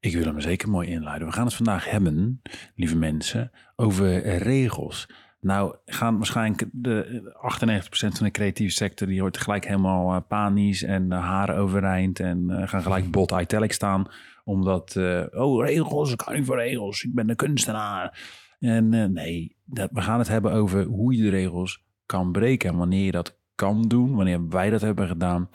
Ik 0.00 0.12
wil 0.12 0.24
hem 0.24 0.40
zeker 0.40 0.68
mooi 0.68 0.88
inluiden. 0.88 1.28
We 1.28 1.34
gaan 1.34 1.44
het 1.44 1.54
vandaag 1.54 1.90
hebben, 1.90 2.42
lieve 2.74 2.96
mensen, 2.96 3.50
over 3.76 4.22
eh, 4.22 4.38
regels. 4.38 5.08
Nou, 5.40 5.76
gaan 5.86 6.16
waarschijnlijk 6.16 6.64
de 6.72 7.22
98% 7.32 7.88
van 7.90 8.26
de 8.26 8.30
creatieve 8.30 8.72
sector, 8.74 9.06
die 9.06 9.20
wordt 9.20 9.38
gelijk 9.38 9.66
helemaal 9.66 10.14
eh, 10.14 10.20
panisch 10.28 10.82
en 10.82 11.04
uh, 11.12 11.18
haren 11.18 11.56
overeind 11.56 12.20
en 12.20 12.46
uh, 12.50 12.68
gaan 12.68 12.82
gelijk 12.82 13.10
bot 13.16 13.30
italic 13.30 13.72
staan. 13.72 14.06
Omdat, 14.44 14.94
uh, 14.94 15.24
oh 15.30 15.66
regels, 15.66 16.12
ik 16.12 16.16
kan 16.16 16.34
niet 16.34 16.46
voor 16.46 16.56
regels, 16.56 17.02
ik 17.02 17.14
ben 17.14 17.26
de 17.26 17.34
kunstenaar. 17.34 18.18
En 18.58 18.92
uh, 18.92 19.04
nee, 19.04 19.56
dat, 19.70 19.90
we 19.92 20.00
gaan 20.00 20.18
het 20.18 20.28
hebben 20.28 20.52
over 20.52 20.84
hoe 20.84 21.16
je 21.16 21.22
de 21.22 21.28
regels 21.28 21.86
kan 22.06 22.32
breken 22.32 22.70
en 22.70 22.76
wanneer 22.76 23.04
je 23.04 23.10
dat 23.10 23.38
kan 23.54 23.82
doen, 23.82 24.14
wanneer 24.14 24.48
wij 24.48 24.70
dat 24.70 24.80
hebben 24.80 25.08
gedaan. 25.08 25.48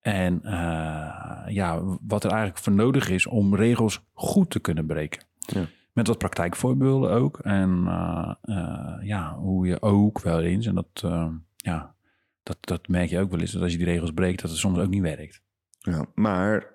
En 0.00 0.40
uh, 0.44 1.44
ja, 1.46 1.82
wat 2.00 2.24
er 2.24 2.30
eigenlijk 2.30 2.60
voor 2.62 2.72
nodig 2.72 3.08
is 3.08 3.26
om 3.26 3.54
regels 3.54 4.06
goed 4.12 4.50
te 4.50 4.60
kunnen 4.60 4.86
breken. 4.86 5.24
Ja. 5.38 5.66
Met 5.92 6.06
wat 6.06 6.18
praktijkvoorbeelden 6.18 7.10
ook. 7.10 7.38
En 7.38 7.82
uh, 7.84 8.34
uh, 8.44 8.96
ja, 9.00 9.34
hoe 9.34 9.66
je 9.66 9.82
ook 9.82 10.20
wel 10.20 10.40
eens, 10.40 10.66
en 10.66 10.74
dat, 10.74 11.04
ja, 11.56 11.94
dat, 12.42 12.56
dat 12.60 12.88
merk 12.88 13.10
je 13.10 13.20
ook 13.20 13.30
wel 13.30 13.40
eens, 13.40 13.52
dat 13.52 13.62
als 13.62 13.72
je 13.72 13.78
die 13.78 13.86
regels 13.86 14.10
breekt, 14.10 14.40
dat 14.40 14.50
het 14.50 14.58
soms 14.58 14.78
ook 14.78 14.88
niet 14.88 15.02
werkt. 15.02 15.42
Ja, 15.78 16.06
maar 16.14 16.74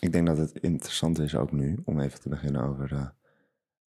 ik 0.00 0.12
denk 0.12 0.26
dat 0.26 0.38
het 0.38 0.52
interessant 0.52 1.18
is 1.18 1.36
ook 1.36 1.52
nu, 1.52 1.80
om 1.84 2.00
even 2.00 2.20
te 2.20 2.28
beginnen 2.28 2.62
over 2.62 3.14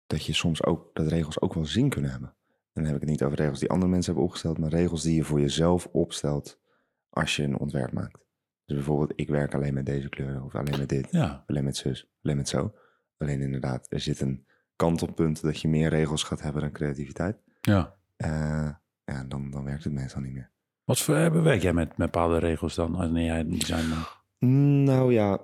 dat 0.06 0.24
je 0.24 0.32
soms 0.32 0.64
ook, 0.64 0.90
dat 0.94 1.06
regels 1.06 1.40
ook 1.40 1.54
wel 1.54 1.64
zin 1.64 1.88
kunnen 1.88 2.10
hebben. 2.10 2.28
En 2.72 2.82
dan 2.82 2.84
heb 2.84 2.94
ik 2.94 3.00
het 3.00 3.10
niet 3.10 3.22
over 3.22 3.38
regels 3.38 3.58
die 3.58 3.70
andere 3.70 3.90
mensen 3.90 4.06
hebben 4.06 4.24
opgesteld, 4.24 4.58
maar 4.58 4.70
regels 4.70 5.02
die 5.02 5.14
je 5.14 5.24
voor 5.24 5.40
jezelf 5.40 5.86
opstelt 5.92 6.60
als 7.10 7.36
je 7.36 7.42
een 7.42 7.58
ontwerp 7.58 7.92
maakt. 7.92 8.24
Dus 8.64 8.76
bijvoorbeeld, 8.76 9.12
ik 9.16 9.28
werk 9.28 9.54
alleen 9.54 9.74
met 9.74 9.86
deze 9.86 10.08
kleuren, 10.08 10.42
of 10.42 10.54
alleen 10.54 10.78
met 10.78 10.88
dit, 10.88 11.08
ja. 11.10 11.44
alleen 11.46 11.64
met 11.64 11.76
zus, 11.76 12.10
alleen 12.22 12.36
met 12.36 12.48
zo. 12.48 12.74
Alleen 13.16 13.40
inderdaad, 13.40 13.86
er 13.88 14.00
zit 14.00 14.20
een 14.20 14.46
kantelpunt 14.76 15.42
dat 15.42 15.60
je 15.60 15.68
meer 15.68 15.88
regels 15.88 16.22
gaat 16.22 16.42
hebben 16.42 16.62
dan 16.62 16.72
creativiteit. 16.72 17.42
Ja. 17.60 17.96
Eh, 18.16 18.70
ja, 19.04 19.24
dan, 19.28 19.50
dan 19.50 19.64
werkt 19.64 19.84
het 19.84 19.92
meestal 19.92 20.20
niet 20.20 20.32
meer. 20.32 20.50
Wat 20.84 21.00
voor 21.00 21.14
eh, 21.14 21.30
bewerk 21.30 21.62
jij 21.62 21.72
met, 21.72 21.88
met 21.88 21.96
bepaalde 21.96 22.38
regels 22.38 22.74
dan, 22.74 22.96
wanneer 22.96 23.24
jij 23.24 23.40
een 23.40 23.58
design 23.58 23.88
maakt? 23.88 24.22
Nou 24.84 25.12
ja, 25.12 25.40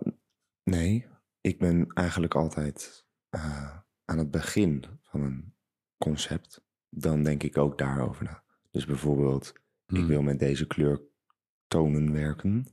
nee. 0.64 1.07
Ik 1.40 1.59
ben 1.59 1.87
eigenlijk 1.93 2.35
altijd 2.35 3.07
eh, 3.29 3.76
aan 4.11 4.19
het 4.19 4.31
begin 4.31 4.85
van 5.02 5.23
een 5.23 5.55
concept. 5.99 6.64
Dan 6.88 7.23
denk 7.23 7.43
ik 7.43 7.59
ook 7.59 7.79
daarover 7.79 8.25
na. 8.25 8.43
Dus 8.71 8.87
bijvoorbeeld, 8.87 9.52
ik 9.87 9.97
Hmm. 9.97 10.07
wil 10.07 10.23
met 10.23 10.38
deze 10.38 10.67
kleurtonen 10.67 12.12
werken. 12.12 12.67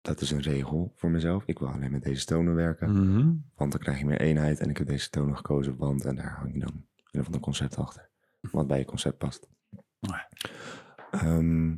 Dat 0.00 0.20
is 0.20 0.30
een 0.30 0.40
regel 0.40 0.92
voor 0.96 1.10
mezelf. 1.10 1.42
Ik 1.46 1.58
wil 1.58 1.68
alleen 1.68 1.90
met 1.90 2.02
deze 2.02 2.24
tonen 2.24 2.54
werken. 2.54 2.90
Mhm. 2.92 3.34
Want 3.54 3.72
dan 3.72 3.80
krijg 3.80 3.98
je 3.98 4.04
meer 4.04 4.20
eenheid. 4.20 4.60
En 4.60 4.70
ik 4.70 4.76
heb 4.76 4.86
deze 4.86 5.10
tonen 5.10 5.36
gekozen, 5.36 5.76
want... 5.76 6.04
En 6.04 6.16
daar 6.16 6.36
hang 6.36 6.52
je 6.52 6.60
dan 6.60 6.86
een 7.10 7.24
van 7.24 7.34
een 7.34 7.40
concept 7.40 7.76
achter. 7.76 8.10
Wat 8.40 8.66
bij 8.66 8.78
je 8.78 8.84
concept 8.84 9.18
past. 9.18 9.48
Ehm, 11.10 11.76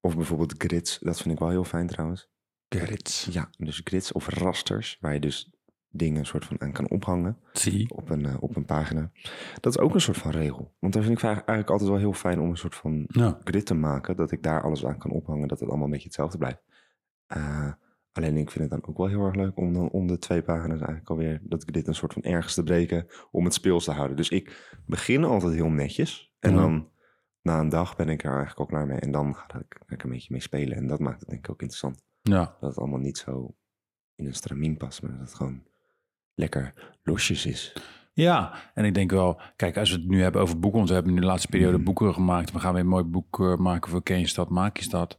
of 0.00 0.16
bijvoorbeeld 0.16 0.54
grids. 0.58 0.98
Dat 0.98 1.20
vind 1.20 1.34
ik 1.34 1.40
wel 1.40 1.48
heel 1.48 1.64
fijn 1.64 1.86
trouwens. 1.86 2.28
Grids. 2.68 3.24
Ja, 3.24 3.50
dus 3.58 3.80
grids 3.84 4.12
of 4.12 4.28
rasters. 4.28 4.98
Waar 5.00 5.14
je 5.14 5.20
dus 5.20 5.50
dingen 5.90 6.18
een 6.18 6.26
soort 6.26 6.44
van 6.44 6.60
aan 6.60 6.72
kan 6.72 6.88
ophangen. 6.90 7.38
Zie. 7.52 7.90
Op 7.94 8.10
een, 8.10 8.26
eh, 8.26 8.36
op 8.40 8.56
een 8.56 8.64
pagina. 8.64 9.10
Dat 9.60 9.74
is 9.74 9.78
ook 9.80 9.94
een 9.94 10.00
soort 10.00 10.16
van 10.16 10.30
regel. 10.30 10.74
Want 10.78 10.92
daar 10.92 11.02
vind 11.02 11.18
ik 11.18 11.24
eigenlijk 11.24 11.70
altijd 11.70 11.88
wel 11.90 11.98
heel 11.98 12.12
fijn 12.12 12.40
om 12.40 12.50
een 12.50 12.56
soort 12.56 12.74
van 12.74 13.04
Ja. 13.08 13.38
grid 13.44 13.66
te 13.66 13.74
maken. 13.74 14.16
Dat 14.16 14.30
ik 14.32 14.42
daar 14.42 14.62
alles 14.62 14.86
aan 14.86 14.98
kan 14.98 15.10
ophangen. 15.10 15.48
Dat 15.48 15.58
het 15.60 15.68
allemaal 15.68 15.84
een 15.86 15.92
beetje 15.92 16.06
hetzelfde 16.06 16.38
blijft. 16.38 16.62
Eh, 17.26 17.72
alleen 18.12 18.36
ik 18.36 18.50
vind 18.50 18.70
het 18.70 18.80
dan 18.80 18.88
ook 18.90 18.96
wel 18.96 19.08
heel 19.08 19.24
erg 19.24 19.34
leuk 19.34 19.56
om 19.56 19.72
dan 19.72 19.90
om 19.90 20.06
de 20.06 20.18
twee 20.18 20.42
pagina's 20.42 20.78
eigenlijk 20.78 21.10
alweer 21.10 21.40
dat 21.42 21.64
grid 21.64 21.86
een 21.86 21.94
soort 21.94 22.12
van 22.12 22.22
ergens 22.22 22.54
te 22.54 22.62
breken. 22.62 23.06
Om 23.30 23.44
het 23.44 23.54
speels 23.54 23.84
te 23.84 23.92
houden. 23.92 24.16
Dus 24.16 24.28
ik 24.28 24.76
begin 24.86 25.24
altijd 25.24 25.54
heel 25.54 25.70
netjes. 25.70 26.34
En 26.38 26.50
Ja. 26.50 26.56
dan 26.56 26.88
na 27.42 27.60
een 27.60 27.68
dag 27.68 27.96
ben 27.96 28.08
ik 28.08 28.22
er 28.24 28.28
eigenlijk 28.30 28.58
al 28.58 28.66
klaar 28.66 28.86
mee. 28.86 28.98
En 28.98 29.10
dan 29.10 29.34
ga 29.34 29.44
ik, 29.58 29.76
ga 29.86 29.94
ik 29.94 30.02
een 30.02 30.10
beetje 30.10 30.32
mee 30.32 30.40
spelen. 30.40 30.76
En 30.76 30.86
dat 30.86 31.00
maakt 31.00 31.20
het 31.20 31.28
denk 31.28 31.44
ik 31.44 31.50
ook 31.50 31.60
interessant. 31.60 32.02
Ja. 32.22 32.56
Dat 32.60 32.68
het 32.70 32.78
allemaal 32.78 32.98
niet 32.98 33.18
zo 33.18 33.54
in 34.14 34.26
een 34.26 34.34
stramien 34.34 34.76
past. 34.76 35.02
Maar 35.02 35.10
dat 35.10 35.20
het 35.20 35.34
gewoon 35.34 35.62
lekker 36.36 36.72
losjes 37.02 37.46
is. 37.46 37.72
Ja, 38.12 38.52
en 38.74 38.84
ik 38.84 38.94
denk 38.94 39.10
wel, 39.10 39.40
kijk, 39.56 39.76
als 39.76 39.90
we 39.90 39.96
het 39.96 40.08
nu 40.08 40.22
hebben 40.22 40.40
over 40.40 40.58
boeken, 40.58 40.78
want 40.78 40.88
we 40.88 40.94
hebben 40.94 41.14
nu 41.14 41.20
de 41.20 41.26
laatste 41.26 41.48
periode 41.48 41.76
Mhm. 41.76 41.84
boeken 41.84 42.14
gemaakt. 42.14 42.52
We 42.52 42.58
gaan 42.58 42.72
weer 42.72 42.82
een 42.82 42.88
mooi 42.88 43.04
boek 43.04 43.40
eh, 43.40 43.56
maken 43.56 43.90
voor 43.90 44.02
Ken 44.02 44.18
je 44.18 44.26
stad, 44.26 44.48
maak 44.50 44.76
je 44.76 44.82
stad. 44.82 45.18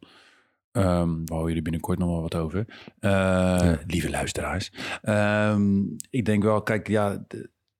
Ehm 0.71 1.09
waar 1.09 1.25
horen 1.27 1.47
jullie 1.47 1.61
binnenkort 1.61 1.99
nog 1.99 2.09
wel 2.09 2.21
wat 2.21 2.35
over. 2.35 2.65
Eh, 2.99 3.71
Lieve 3.87 4.09
luisteraars. 4.09 4.71
Ehm, 5.01 5.81
ik 6.09 6.25
denk 6.25 6.43
wel, 6.43 6.61
kijk, 6.61 6.87
ja, 6.87 7.25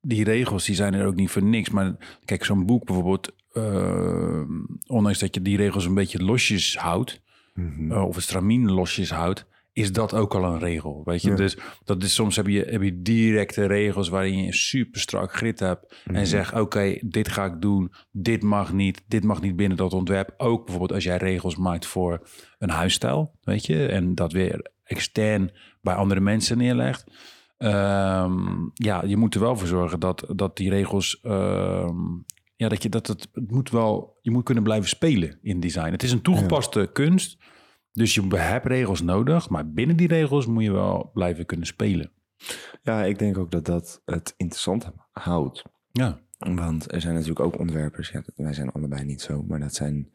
die 0.01 0.23
regels 0.23 0.65
die 0.65 0.75
zijn 0.75 0.93
er 0.93 1.05
ook 1.05 1.15
niet 1.15 1.29
voor 1.29 1.43
niks. 1.43 1.69
Maar 1.69 1.95
kijk, 2.25 2.45
zo'n 2.45 2.65
boek 2.65 2.85
bijvoorbeeld, 2.85 3.35
ehm, 3.53 4.51
ondanks 4.87 5.19
dat 5.19 5.35
je 5.35 5.41
die 5.41 5.57
regels 5.57 5.85
een 5.85 5.93
beetje 5.93 6.23
losjes 6.23 6.77
houdt, 6.77 7.21
Mhm. 7.53 7.91
eh, 7.91 8.03
of 8.07 8.15
het 8.15 8.23
stramien 8.23 8.71
losjes 8.71 9.11
houdt, 9.11 9.45
is 9.77 9.91
dat 9.91 10.13
ook 10.13 10.35
al 10.35 10.43
een 10.43 10.59
regel. 10.59 11.01
Weet 11.05 11.21
je, 11.21 11.29
Ja. 11.29 11.35
dus 11.35 11.57
dat 11.83 12.03
is 12.03 12.13
soms 12.13 12.35
heb 12.35 12.47
je, 12.47 12.65
heb 12.69 12.81
je 12.81 13.01
directe 13.01 13.65
regels 13.65 14.09
waarin 14.09 14.37
je 14.37 14.45
een 14.45 14.53
super 14.53 14.99
strak 15.01 15.33
grid 15.35 15.59
hebt 15.59 15.95
Mhm. 16.05 16.15
en 16.15 16.27
zeg: 16.27 16.55
Oké, 16.59 16.97
dit 17.05 17.27
ga 17.27 17.45
ik 17.45 17.61
doen, 17.61 17.91
dit 18.11 18.43
mag 18.43 18.73
niet, 18.73 19.03
dit 19.07 19.23
mag 19.23 19.41
niet 19.41 19.55
binnen 19.55 19.77
dat 19.77 19.93
ontwerp. 19.93 20.33
Ook 20.37 20.61
bijvoorbeeld 20.65 20.93
als 20.93 21.03
jij 21.03 21.17
regels 21.17 21.55
maakt 21.55 21.85
voor 21.85 22.27
een 22.57 22.69
huisstijl, 22.69 23.31
weet 23.41 23.65
je, 23.65 23.85
en 23.85 24.15
dat 24.15 24.31
weer 24.31 24.71
extern 24.83 25.51
bij 25.81 25.93
andere 25.93 26.19
mensen 26.19 26.57
neerlegt. 26.57 27.03
Ehm, 27.57 28.47
ja, 28.73 29.03
je 29.05 29.17
moet 29.17 29.35
er 29.35 29.41
wel 29.41 29.55
voor 29.57 29.67
zorgen 29.67 29.99
dat, 29.99 30.25
dat 30.35 30.57
die 30.57 30.69
regels. 30.69 31.19
ehm, 31.21 31.95
ja, 32.55 32.69
dat 32.69 32.83
je 32.83 32.89
dat 32.89 33.07
het, 33.07 33.27
het 33.33 33.51
moet 33.51 33.69
wel. 33.69 34.17
Je 34.21 34.31
moet 34.31 34.43
kunnen 34.43 34.63
blijven 34.63 34.89
spelen 34.89 35.39
in 35.41 35.59
design. 35.59 35.91
Het 35.91 36.03
is 36.03 36.11
een 36.11 36.21
toegepaste 36.21 36.89
kunst. 36.93 37.37
Dus 37.97 38.15
je 38.15 38.35
hebt 38.35 38.65
regels 38.65 39.01
nodig, 39.01 39.49
maar 39.49 39.71
binnen 39.71 39.95
die 39.97 40.07
regels 40.07 40.45
moet 40.45 40.63
je 40.63 40.71
wel 40.71 41.09
blijven 41.13 41.45
kunnen 41.45 41.67
spelen. 41.67 42.11
Ja, 42.83 43.03
ik 43.03 43.19
denk 43.19 43.37
ook 43.37 43.51
dat 43.51 43.65
dat 43.65 44.01
het 44.05 44.33
interessant 44.37 44.91
houdt. 45.11 45.63
Ja, 45.91 46.19
Want 46.37 46.91
er 46.93 47.01
zijn 47.01 47.13
natuurlijk 47.13 47.39
ook 47.39 47.59
ontwerpers, 47.59 48.09
ja, 48.09 48.23
wij 48.35 48.53
zijn 48.53 48.71
allebei 48.71 49.03
niet 49.03 49.21
zo, 49.21 49.43
maar 49.43 49.59
dat 49.59 49.73
zijn, 49.75 50.11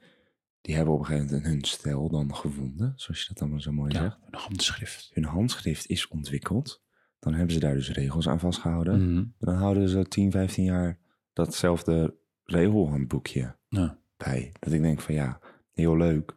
die 0.61 0.75
hebben 0.75 0.95
op 0.95 1.01
een 1.01 1.07
gegeven 1.07 1.27
moment 1.35 1.47
hun 1.47 1.65
stijl 1.65 2.09
dan 2.09 2.35
gevonden, 2.35 2.93
zoals 2.97 3.21
je 3.21 3.27
dat 3.29 3.41
allemaal 3.43 3.61
zo 3.61 3.73
mooi 3.73 3.93
zegt. 3.93 4.05
ja 4.05 4.19
een 4.31 4.39
handschrift. 4.39 5.11
Hun 5.15 5.25
handschrift 5.25 5.87
is 5.87 6.09
ontwikkeld, 6.09 6.83
dan 7.19 7.35
hebben 7.35 7.55
ze 7.55 7.61
daar 7.61 7.75
dus 7.75 7.91
regels 7.93 8.29
aan 8.29 8.41
vastgehouden. 8.41 9.03
Mhm. 9.11 9.17
En 9.19 9.35
dan 9.39 9.55
houden 9.55 9.89
ze 9.89 10.09
10, 10.09 10.31
15 10.31 10.65
jaar 10.65 10.99
datzelfde 11.33 12.15
regelhandboekje 12.45 13.57
Ja. 13.69 13.99
bij. 14.17 14.53
Dat 14.59 14.73
ik 14.73 14.83
denk 14.83 15.01
van 15.01 15.15
ja, 15.15 15.41
heel 15.73 15.97
leuk, 15.97 16.35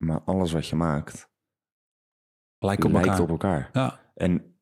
maar 0.00 0.20
alles 0.24 0.52
wat 0.52 0.66
je 0.66 0.76
maakt 0.76 1.28
Lijkt 2.58 2.84
op 2.84 2.92
lijkt 2.92 3.06
elkaar. 3.08 3.22
op 3.22 3.28
elkaar. 3.30 3.70
Ja, 3.72 4.00
En 4.14 4.54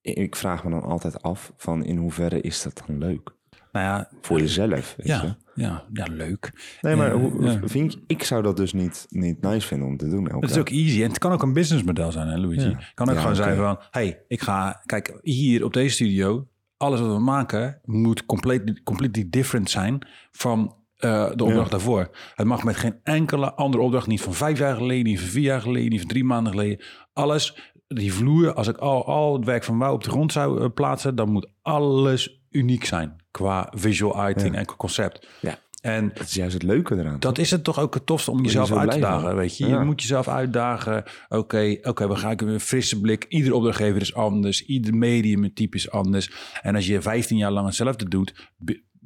ik 0.00 0.36
vraag 0.36 0.64
me 0.64 0.70
dan 0.70 0.82
altijd 0.82 1.22
af 1.22 1.52
van 1.56 1.84
in 1.84 1.96
hoeverre 1.96 2.40
is 2.40 2.62
dat 2.62 2.82
dan 2.86 2.98
leuk? 2.98 3.36
nou 3.72 3.86
ja. 3.86 4.08
Voor 4.20 4.38
jezelf, 4.38 4.94
weet 4.96 5.06
je? 5.06 5.12
Ja, 5.12 5.36
ja, 5.54 5.84
ja, 5.92 6.04
leuk. 6.10 6.76
Nee, 6.80 6.96
maar 6.96 7.08
Ja, 7.08 7.20
hoe, 7.20 7.42
ja. 7.44 7.60
vind 7.64 7.92
je, 7.92 8.02
ik 8.06 8.22
zou 8.22 8.42
dat 8.42 8.56
dus 8.56 8.72
niet, 8.72 9.06
niet 9.08 9.40
nice 9.40 9.66
vinden 9.66 9.88
om 9.88 9.96
te 9.96 10.08
doen 10.08 10.24
Het 10.40 10.50
is 10.50 10.56
ook 10.58 10.68
easy. 10.68 11.02
En 11.02 11.08
het 11.08 11.18
kan 11.18 11.32
ook 11.32 11.42
een 11.42 11.52
businessmodel 11.52 12.12
zijn, 12.12 12.28
hè, 12.28 12.36
Luigi? 12.38 12.68
Ja. 12.68 12.76
Het 12.76 12.94
kan 12.94 13.08
ook 13.08 13.14
Ja, 13.14 13.20
gewoon 13.20 13.36
zijn 13.36 13.56
van... 13.56 13.78
hey, 13.90 14.24
ik 14.28 14.40
ga... 14.40 14.82
Kijk, 14.86 15.18
hier 15.22 15.64
op 15.64 15.72
deze 15.72 15.94
studio... 15.94 16.48
alles 16.76 17.00
wat 17.00 17.12
we 17.12 17.18
maken 17.18 17.80
moet 17.84 18.26
compleet, 18.26 18.82
completely 18.82 19.26
different 19.30 19.70
zijn... 19.70 20.06
van 20.30 20.76
eh, 20.98 21.26
de 21.34 21.44
opdracht 21.44 21.64
Ja. 21.64 21.70
daarvoor. 21.70 22.10
Het 22.34 22.46
mag 22.46 22.64
met 22.64 22.76
geen 22.76 22.94
enkele 23.02 23.54
andere 23.54 23.82
opdracht... 23.82 24.06
niet 24.06 24.20
van 24.20 24.34
vijf 24.34 24.58
jaar 24.58 24.76
geleden, 24.76 25.04
niet 25.04 25.20
van 25.20 25.28
vier 25.28 25.42
jaar 25.42 25.60
geleden... 25.60 25.90
niet 25.90 26.00
van 26.00 26.08
drie 26.08 26.24
maanden 26.24 26.52
geleden. 26.52 26.84
Alles, 27.12 27.56
die 27.88 28.12
vloer... 28.12 28.52
als 28.54 28.68
ik 28.68 28.76
al, 28.76 29.06
al 29.06 29.32
het 29.36 29.44
werk 29.44 29.64
van 29.64 29.78
Wouw 29.78 29.92
op 29.92 30.04
de 30.04 30.10
grond 30.10 30.32
zou 30.32 30.60
eh, 30.62 30.66
plaatsen... 30.74 31.14
dan 31.14 31.28
moet 31.30 31.50
alles 31.62 32.40
uniek 32.50 32.84
zijn... 32.84 33.16
qua 33.30 33.72
visual 33.76 34.30
item 34.30 34.52
Ja. 34.52 34.58
en 34.58 34.66
concept. 34.76 35.26
Ja. 35.40 35.58
En 35.78 36.10
Dat 36.14 36.26
is 36.26 36.34
juist 36.34 36.54
het 36.54 36.62
leuke 36.62 36.96
eraan. 36.98 37.20
dat 37.20 37.38
is 37.38 37.50
het 37.50 37.64
toch 37.64 37.78
ook 37.78 37.94
het 37.94 38.06
tofste 38.06 38.30
om 38.30 38.38
je 38.38 38.44
jezelf 38.44 38.72
uit 38.72 38.90
te 38.90 38.98
dagen, 38.98 39.26
van. 39.28 39.36
weet 39.36 39.56
je. 39.56 39.66
Je 39.68 39.78
moet 39.78 40.00
jezelf 40.02 40.28
uitdagen. 40.28 41.02
Oké, 41.28 41.76
oké, 41.82 42.08
we 42.08 42.16
gaan 42.16 42.36
een 42.38 42.60
frisse 42.60 43.00
blik. 43.00 43.24
Iedere 43.28 43.54
opdrachtgever 43.54 44.00
is 44.00 44.14
anders. 44.14 44.64
Ieder 44.64 44.94
medium 44.94 45.54
type 45.54 45.76
is 45.76 45.90
anders. 45.90 46.30
En 46.62 46.74
als 46.74 46.86
je 46.86 47.02
15 47.02 47.36
jaar 47.36 47.50
lang 47.50 47.66
hetzelfde 47.66 48.08
doet... 48.08 48.50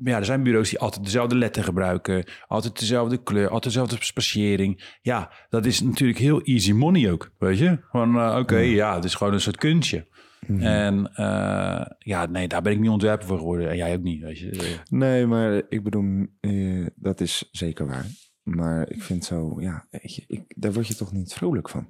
ja, 0.04 0.16
er 0.16 0.24
zijn 0.24 0.42
bureaus 0.42 0.70
die 0.70 0.78
altijd 0.78 1.04
dezelfde 1.04 1.36
letter 1.36 1.64
gebruiken. 1.64 2.24
Altijd 2.46 2.78
dezelfde 2.78 3.22
kleur, 3.22 3.44
altijd 3.48 3.64
dezelfde 3.64 3.96
spatiëring. 4.00 4.96
Ja, 5.02 5.32
dat 5.48 5.66
is 5.66 5.80
natuurlijk 5.80 6.18
heel 6.18 6.42
easy 6.42 6.72
money 6.72 7.10
ook, 7.10 7.32
weet 7.38 7.58
je. 7.58 7.78
Van, 7.90 8.18
eh, 8.18 8.36
oké, 8.38 8.56
ja, 8.56 8.94
het 8.94 9.04
is 9.04 9.14
gewoon 9.14 9.32
een 9.32 9.40
soort 9.40 9.56
kunstje. 9.56 10.06
Mhm. 10.46 10.60
En 10.60 11.14
eh, 11.14 11.86
ja, 11.98 12.26
nee, 12.26 12.48
daar 12.48 12.62
ben 12.62 12.72
ik 12.72 12.80
niet 12.80 12.90
ontwerper 12.90 13.26
voor 13.26 13.38
geworden. 13.38 13.70
En 13.70 13.76
jij 13.76 13.94
ook 13.94 14.02
niet, 14.02 14.22
weet 14.22 14.38
je. 14.38 14.78
Nee, 14.90 15.26
maar 15.26 15.62
ik 15.68 15.82
bedoel, 15.82 16.26
eh, 16.40 16.86
dat 16.94 17.20
is 17.20 17.48
zeker 17.50 17.86
waar. 17.86 18.06
Maar 18.42 18.90
ik 18.90 19.02
vind 19.02 19.24
zo, 19.24 19.60
ja, 19.60 19.86
weet 19.90 20.14
je, 20.14 20.24
ik, 20.26 20.44
daar 20.56 20.72
word 20.72 20.86
je 20.86 20.94
toch 20.94 21.12
niet 21.12 21.34
vrolijk 21.34 21.68
van. 21.68 21.88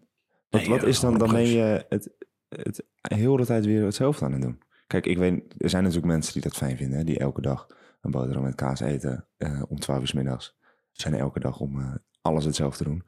Wat, 0.48 0.60
Nee, 0.60 0.70
wat 0.70 0.82
is 0.82 1.00
dan, 1.00 1.18
dan 1.18 1.30
ben 1.30 1.46
je 1.46 1.84
het, 1.88 2.10
het 2.48 2.84
heel 3.00 3.36
de 3.36 3.44
tijd 3.44 3.64
weer 3.64 3.84
hetzelfde 3.84 4.24
aan 4.24 4.32
het 4.32 4.42
doen. 4.42 4.58
Kijk, 4.86 5.06
ik 5.06 5.18
weet, 5.18 5.54
er 5.58 5.70
zijn 5.70 5.82
natuurlijk 5.82 6.12
mensen 6.12 6.32
die 6.32 6.42
dat 6.42 6.56
fijn 6.56 6.76
vinden, 6.76 6.98
hè, 6.98 7.04
die 7.04 7.18
elke 7.18 7.40
dag 7.40 7.66
een 8.02 8.10
boterham 8.10 8.42
met 8.42 8.54
kaas 8.54 8.80
eten 8.80 9.26
eh, 9.36 9.62
om 9.68 9.78
12 9.78 10.00
uur 10.00 10.06
's 10.06 10.12
middags. 10.12 10.56
Zijn 10.92 11.14
elke 11.14 11.40
dag 11.40 11.60
om 11.60 11.80
eh, 11.80 11.94
alles 12.20 12.44
hetzelfde 12.44 12.84
te 12.84 12.90
doen. 12.90 13.02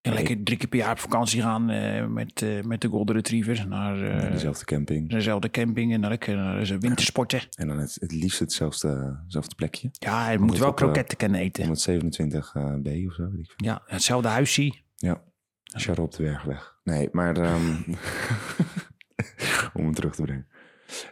En 0.00 0.12
lekker 0.12 0.42
drie 0.42 0.58
keer 0.58 0.68
per 0.68 0.78
jaar 0.78 0.90
op 0.92 0.98
vakantie 0.98 1.42
gaan 1.42 1.70
eh, 1.70 2.06
met, 2.06 2.44
met 2.66 2.80
de 2.80 2.88
Golden 2.88 3.14
Retrievers 3.16 3.64
naar 3.66 3.96
Naar 3.96 4.30
dezelfde 4.32 4.64
camping. 4.64 5.10
dezelfde 5.10 5.50
camping 5.50 5.92
en 5.92 6.00
naar, 6.00 6.18
de- 6.18 6.32
naar 6.34 6.78
wintersporten. 6.78 7.40
En 7.56 7.68
dan 7.68 7.78
het, 7.78 7.96
het 8.00 8.12
liefst 8.12 8.38
hetzelfde, 8.38 9.18
hetzelfde 9.22 9.54
plekje. 9.54 9.88
Ja, 9.92 10.24
hij 10.24 10.38
moet 10.38 10.58
wel 10.58 10.68
op, 10.68 10.76
kroketten 10.76 11.16
kunnen 11.16 11.40
eten. 11.40 11.62
127 11.62 12.54
eh, 12.54 12.62
B 12.74 12.86
of 13.08 13.14
zo, 13.14 13.30
weet 13.30 13.38
ik 13.40 13.46
veel. 13.46 13.54
Ja, 13.56 13.82
hetzelfde 13.86 14.28
huisje. 14.28 14.74
Ja, 14.96 15.22
Charles 15.62 16.04
op 16.04 16.12
de 16.12 16.22
Bergweg. 16.22 16.76
Nee, 16.84 17.08
maar 17.12 17.36
ehm, 17.36 17.74
om 19.74 19.84
hem 19.84 19.94
terug 19.94 20.14
te 20.14 20.22
brengen. 20.22 20.46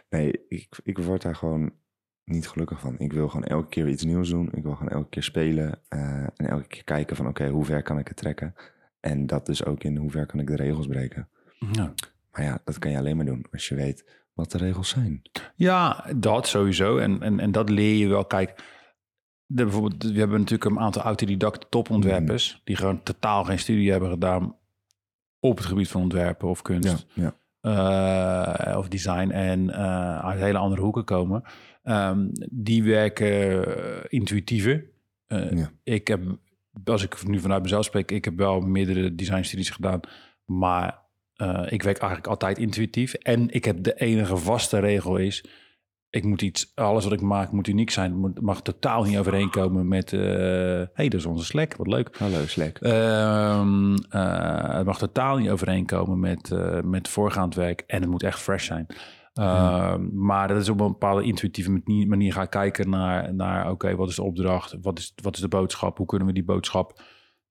Nee, 0.09 0.45
ik, 0.49 0.79
ik 0.83 0.97
word 0.97 1.21
daar 1.21 1.35
gewoon 1.35 1.71
niet 2.27 2.47
gelukkig 2.47 2.79
van. 2.79 2.95
Ik 2.97 3.13
wil 3.13 3.27
gewoon 3.29 3.45
elke 3.45 3.69
keer 3.69 3.83
weer 3.83 3.93
iets 3.93 4.03
nieuws 4.03 4.29
doen. 4.29 4.49
Ik 4.51 4.63
wil 4.63 4.75
gewoon 4.75 4.91
elke 4.91 5.09
keer 5.09 5.23
spelen. 5.23 5.79
eh, 5.89 5.99
en 6.23 6.47
elke 6.49 6.67
keer 6.67 6.83
kijken 6.83 7.15
van 7.15 7.27
oké, 7.27 7.47
hoe 7.47 7.65
ver 7.65 7.81
kan 7.83 7.99
ik 7.99 8.07
het 8.07 8.17
trekken? 8.17 8.55
En 8.99 9.27
dat 9.27 9.45
dus 9.45 9.65
ook 9.65 9.83
in 9.83 9.97
hoe 9.97 10.11
ver 10.11 10.25
kan 10.25 10.39
ik 10.39 10.47
de 10.47 10.55
regels 10.55 10.87
breken. 10.87 11.29
Ja. 11.71 11.93
Maar 12.31 12.43
ja, 12.43 12.61
dat 12.63 12.79
kan 12.79 12.91
je 12.91 12.97
alleen 12.97 13.15
maar 13.15 13.25
doen 13.25 13.45
als 13.51 13.67
je 13.67 13.75
weet 13.75 14.25
wat 14.33 14.51
de 14.51 14.57
regels 14.57 14.89
zijn. 14.89 15.21
Ja, 15.55 16.05
dat 16.15 16.47
sowieso. 16.47 16.97
En, 16.97 17.21
en, 17.21 17.39
en 17.39 17.51
dat 17.51 17.69
leer 17.69 17.95
je 17.95 18.07
wel. 18.07 18.25
Kijk, 18.25 18.55
de, 19.45 19.63
bijvoorbeeld, 19.63 20.03
we 20.03 20.19
hebben 20.19 20.39
natuurlijk 20.39 20.71
een 20.71 20.79
aantal 20.79 21.01
autodidact 21.01 21.71
topontwerpers... 21.71 22.61
die 22.63 22.75
gewoon 22.75 23.03
totaal 23.03 23.43
geen 23.43 23.59
studie 23.59 23.91
hebben 23.91 24.09
gedaan 24.09 24.55
op 25.39 25.57
het 25.57 25.65
gebied 25.65 25.87
van 25.89 26.01
ontwerpen 26.01 26.47
of 26.47 26.61
kunst. 26.61 27.05
ja. 27.13 27.35
Eh, 27.61 28.75
of 28.77 28.87
design 28.87 29.29
en 29.29 29.69
eh, 29.69 30.19
uit 30.19 30.39
hele 30.39 30.57
andere 30.57 30.81
hoeken 30.81 31.03
komen. 31.03 31.43
Ehm, 31.83 32.27
die 32.51 32.83
werken 32.83 33.65
eh, 33.65 34.03
intuïtiever. 34.07 34.85
Ja. 35.27 35.71
Ik 35.83 36.07
heb, 36.07 36.21
als 36.83 37.03
ik 37.03 37.27
nu 37.27 37.39
vanuit 37.39 37.61
mezelf 37.61 37.85
spreek, 37.85 38.11
ik 38.11 38.25
heb 38.25 38.37
wel 38.37 38.59
meerdere 38.59 39.15
designstudies 39.15 39.69
gedaan, 39.69 39.99
maar 40.45 41.05
ik 41.67 41.83
werk 41.83 41.97
eigenlijk 41.97 42.27
altijd 42.27 42.57
intuïtief. 42.57 43.13
En 43.13 43.49
ik 43.49 43.65
heb 43.65 43.83
de 43.83 43.93
enige 43.93 44.37
vaste 44.37 44.79
regel 44.79 45.17
is, 45.17 45.45
ik 46.09 46.23
moet 46.23 46.41
iets, 46.41 46.71
alles 46.75 47.03
wat 47.03 47.13
ik 47.13 47.21
maak 47.21 47.51
moet 47.51 47.67
uniek 47.67 47.89
zijn. 47.89 48.23
Het 48.23 48.41
mag 48.41 48.61
totaal 48.61 49.03
niet 49.03 49.17
overeenkomen 49.17 49.87
met, 49.87 50.13
eh 50.13 50.19
hey, 50.93 51.09
dat 51.09 51.13
is 51.13 51.25
onze 51.25 51.45
Slack, 51.45 51.75
wat 51.75 51.87
leuk. 51.87 52.17
Hallo, 52.17 52.45
Slack. 52.45 52.79
Het 54.77 54.85
mag 54.85 54.97
totaal 54.97 55.37
niet 55.37 55.49
overeenkomen 55.49 56.19
met, 56.19 56.51
eh, 56.51 56.81
met 56.81 57.07
voorgaand 57.07 57.55
werk 57.55 57.83
en 57.87 58.01
het 58.01 58.09
moet 58.09 58.23
echt 58.23 58.39
fresh 58.39 58.65
zijn. 58.65 58.85
Ehm, 59.33 60.07
Maar 60.13 60.47
dat 60.47 60.57
is 60.57 60.69
op 60.69 60.79
een 60.79 60.87
bepaalde 60.87 61.23
intuïtieve 61.23 61.71
manier, 61.71 62.07
manier 62.07 62.33
gaan 62.33 62.49
kijken 62.49 62.89
naar, 62.89 63.33
naar 63.33 63.71
oké, 63.71 63.95
wat 63.95 64.09
is 64.09 64.15
de 64.15 64.23
opdracht? 64.23 64.75
Wat 64.81 64.97
is, 64.99 65.13
wat 65.21 65.35
is 65.35 65.41
de 65.41 65.47
boodschap? 65.47 65.97
Hoe 65.97 66.05
kunnen 66.07 66.27
we 66.27 66.33
die 66.33 66.43
boodschap 66.43 67.01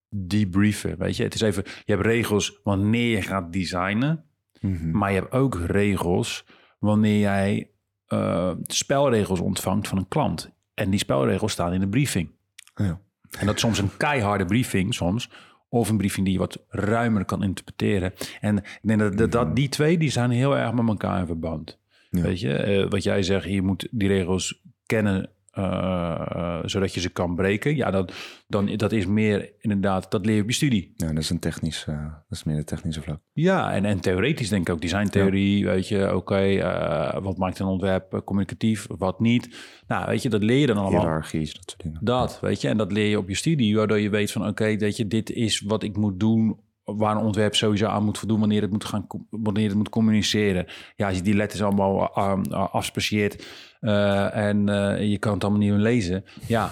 debriefen? 0.09 0.99
Weet 0.99 1.17
je, 1.17 1.23
het 1.23 1.35
is 1.35 1.41
even, 1.41 1.63
je 1.85 1.93
hebt 1.93 2.07
regels 2.07 2.61
wanneer 2.63 3.11
je 3.17 3.23
gaat 3.23 3.53
designen, 3.53 4.25
Mhm. 4.61 4.91
maar 4.91 5.13
je 5.13 5.19
hebt 5.19 5.33
ook 5.33 5.55
regels 5.67 6.47
wanneer 6.79 7.19
jij 7.19 7.71
eh, 8.07 8.51
spelregels 8.67 9.41
ontvangt 9.41 9.89
van 9.89 9.99
een 9.99 10.09
klant. 10.09 10.51
En 10.75 10.91
die 10.91 10.99
spelregels 10.99 11.53
staan 11.53 11.73
in 11.73 11.81
de 11.81 11.89
briefing. 11.89 12.29
Ja. 12.75 13.01
En 13.39 13.47
dat 13.47 13.55
is 13.55 13.61
soms 13.61 13.79
een 13.79 13.97
keiharde 13.97 14.45
briefing 14.45 14.95
soms. 14.95 15.31
Of 15.69 15.89
een 15.89 15.97
briefing 15.97 16.25
die 16.25 16.35
je 16.35 16.41
wat 16.41 16.65
ruimer 16.69 17.25
kan 17.25 17.43
interpreteren. 17.43 18.13
En 18.41 18.57
ik 18.57 18.79
denk 18.83 18.99
dat, 18.99 19.19
dat, 19.19 19.33
dat 19.33 19.57
die 19.57 19.69
twee 19.69 19.99
die 19.99 20.11
zijn 20.11 20.31
heel 20.31 20.57
erg 20.57 20.73
met 20.73 20.89
elkaar 20.89 21.21
in 21.21 21.27
verband. 21.27 21.79
Ja. 22.11 22.21
Weet 22.23 22.41
je, 22.41 22.55
Eh, 22.55 22.91
wat 22.91 23.03
jij 23.03 23.23
zegt, 23.23 23.45
je 23.45 23.63
moet 23.63 23.89
die 23.91 24.09
regels 24.09 24.61
kennen 24.87 25.31
eh, 25.57 26.59
zodat 26.65 26.95
je 26.95 27.01
ze 27.01 27.11
kan 27.11 27.35
breken. 27.35 27.77
Ja, 27.77 27.91
dat, 27.91 28.13
dan, 28.47 28.77
dat 28.77 28.93
is 28.93 29.07
meer 29.07 29.53
inderdaad, 29.59 30.11
dat 30.11 30.27
leer 30.27 30.37
je 30.37 30.43
op 30.43 30.49
je 30.49 30.55
studie. 30.55 30.93
ja, 30.97 31.07
dat 31.07 31.19
is 31.19 31.31
een 31.31 31.39
technisch, 31.39 31.85
eh, 31.89 32.05
dat 32.05 32.39
is 32.39 32.45
meer 32.45 32.57
de 32.57 32.65
technische 32.65 33.03
vlak. 33.03 33.21
Ja, 33.33 33.73
en, 33.73 33.85
en 33.85 34.01
theoretisch 34.01 34.49
denk 34.49 34.69
ik 34.69 34.75
ook 34.75 34.81
designtheorie. 34.81 35.65
Weet 35.65 35.89
je, 35.89 36.17
oké, 36.17 36.37
eh, 36.37 37.23
wat 37.23 37.37
maakt 37.37 37.59
een 37.59 37.67
ontwerp 37.67 38.15
eh, 38.15 38.21
communicatief, 38.21 38.87
wat 38.89 39.21
niet. 39.21 39.57
Nou, 39.87 40.07
weet 40.07 40.23
je, 40.23 40.29
dat 40.29 40.43
leer 40.43 40.59
je 40.59 40.67
dan 40.67 40.77
allemaal. 40.77 41.01
Hierarchies, 41.01 41.55
dat 41.55 41.71
soort 41.71 41.83
dingen. 41.83 42.01
Dat, 42.03 42.41
weet 42.41 42.61
je, 42.61 42.69
en 42.69 42.77
dat 42.77 42.93
leer 42.93 43.09
je 43.09 43.19
op 43.19 43.29
je 43.29 43.35
studie, 43.35 43.77
waardoor 43.77 44.01
je 44.01 44.11
weet 44.11 44.33
van 44.33 44.47
oké, 44.47 44.77
weet 44.77 44.97
je, 44.97 45.07
dit 45.07 45.31
is 45.31 45.61
wat 45.61 45.83
ik 45.83 45.97
moet 45.97 46.21
doen, 46.21 46.61
waar 46.87 47.17
een 47.17 47.23
ontwerp 47.25 47.55
sowieso 47.55 47.87
aan 47.87 48.05
moet 48.05 48.19
voldoen 48.19 48.39
wanneer 48.39 48.63
het 48.63 48.71
moet 48.71 48.85
gaan, 48.85 49.07
wanneer 49.31 49.69
het 49.69 49.77
moet 49.77 49.89
communiceren. 49.89 50.67
Ja, 50.97 51.07
als 51.07 51.17
je 51.17 51.23
die 51.23 51.35
letters 51.35 51.63
allemaal 51.63 52.13
uh, 52.19 52.73
afspecieert 52.73 53.47
uh, 53.81 54.37
en 54.37 54.69
uh, 54.69 55.11
je 55.11 55.19
kan 55.19 55.33
het 55.33 55.43
allemaal 55.43 55.61
niet 55.63 55.71
meer 55.71 55.81
lezen, 55.81 56.25
ja, 56.47 56.71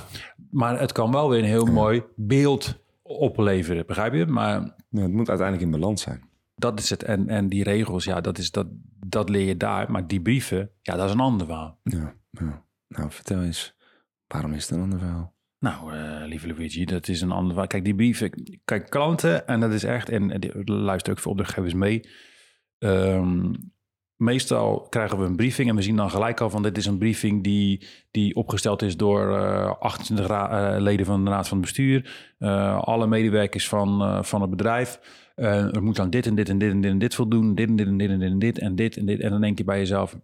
maar 0.50 0.80
het 0.80 0.92
kan 0.92 1.12
wel 1.12 1.30
weer 1.30 1.38
een 1.38 1.44
heel 1.44 1.66
mooi 1.66 2.02
beeld 2.16 2.82
opleveren, 3.02 3.86
begrijp 3.86 4.12
je? 4.14 4.26
Maar 4.26 4.74
Ja, 4.88 5.00
het 5.02 5.12
moet 5.12 5.28
uiteindelijk 5.28 5.66
in 5.66 5.80
balans 5.80 6.02
zijn. 6.02 6.22
dat 6.54 6.78
is 6.78 6.90
het. 6.90 7.02
En, 7.02 7.28
en 7.28 7.48
die 7.48 7.62
regels, 7.62 8.04
ja, 8.04 8.20
dat, 8.20 8.38
is, 8.38 8.50
dat, 8.50 8.66
dat 9.06 9.28
leer 9.28 9.46
je 9.46 9.56
daar. 9.56 9.90
Maar 9.90 10.06
die 10.06 10.20
brieven, 10.20 10.70
ja, 10.82 10.96
dat 10.96 11.06
is 11.06 11.12
een 11.12 11.20
ander 11.20 11.46
verhaal. 11.46 11.78
Ja, 11.82 12.14
ja. 12.30 12.64
Nou, 12.88 13.10
vertel 13.10 13.42
eens, 13.42 13.76
waarom 14.26 14.52
is 14.52 14.62
het 14.62 14.70
een 14.76 14.82
ander 14.82 14.98
verhaal? 14.98 15.33
Nou, 15.64 15.94
uh, 15.94 16.26
lieve 16.26 16.46
Luigi, 16.46 16.84
dat 16.84 17.08
is 17.08 17.20
een 17.20 17.30
ander. 17.30 17.66
Kijk, 17.66 17.84
die 17.84 17.94
brieven, 17.94 18.30
kijk, 18.64 18.90
klanten, 18.90 19.46
en 19.46 19.60
dat 19.60 19.72
is 19.72 19.84
echt, 19.84 20.08
en, 20.08 20.38
luister 20.64 21.12
ook 21.12 21.18
veel 21.18 21.30
opdrachtgevers 21.30 21.74
mee. 21.74 22.08
Um, 22.78 23.52
meestal 24.16 24.86
krijgen 24.90 25.18
we 25.18 25.24
een 25.24 25.36
briefing 25.36 25.68
en 25.68 25.76
we 25.76 25.82
zien 25.82 25.96
dan 25.96 26.10
gelijk 26.10 26.40
al 26.40 26.50
van 26.50 26.62
dit 26.62 26.76
is 26.76 26.86
een 26.86 26.98
briefing 26.98 27.42
die, 27.42 27.86
die 28.10 28.34
opgesteld 28.34 28.82
is 28.82 28.96
door 28.96 29.30
uh, 29.30 29.72
28 29.78 30.26
ra- 30.26 30.74
uh, 30.74 30.80
leden 30.80 31.06
van 31.06 31.24
de 31.24 31.30
raad 31.30 31.48
van 31.48 31.60
bestuur, 31.60 32.34
uh, 32.38 32.78
alle 32.78 33.06
medewerkers 33.06 33.68
van, 33.68 34.02
uh, 34.02 34.22
van 34.22 34.40
het 34.40 34.50
bedrijf. 34.50 35.00
er 35.34 35.82
moet 35.82 35.98
aan 35.98 36.10
dit 36.10 36.26
en 36.26 36.34
dit 36.34 36.48
en 36.48 36.58
dit 36.58 36.70
en 36.70 36.80
dit 36.80 36.90
en 36.90 36.98
dit 36.98 37.14
voldoen, 37.14 37.54
dit 37.54 37.68
en 37.68 37.76
dit 37.76 37.86
en 37.86 37.96
dit 37.96 38.10
en 38.10 38.18
dit 38.18 38.28
en 38.30 38.38
dit 38.38 38.58
en 38.58 38.74
dit 38.74 38.96
en 38.96 39.06
dit. 39.06 39.20
En 39.20 39.30
dan 39.30 39.40
denk 39.40 39.58
je 39.58 39.64
bij 39.64 39.78
jezelf, 39.78 40.18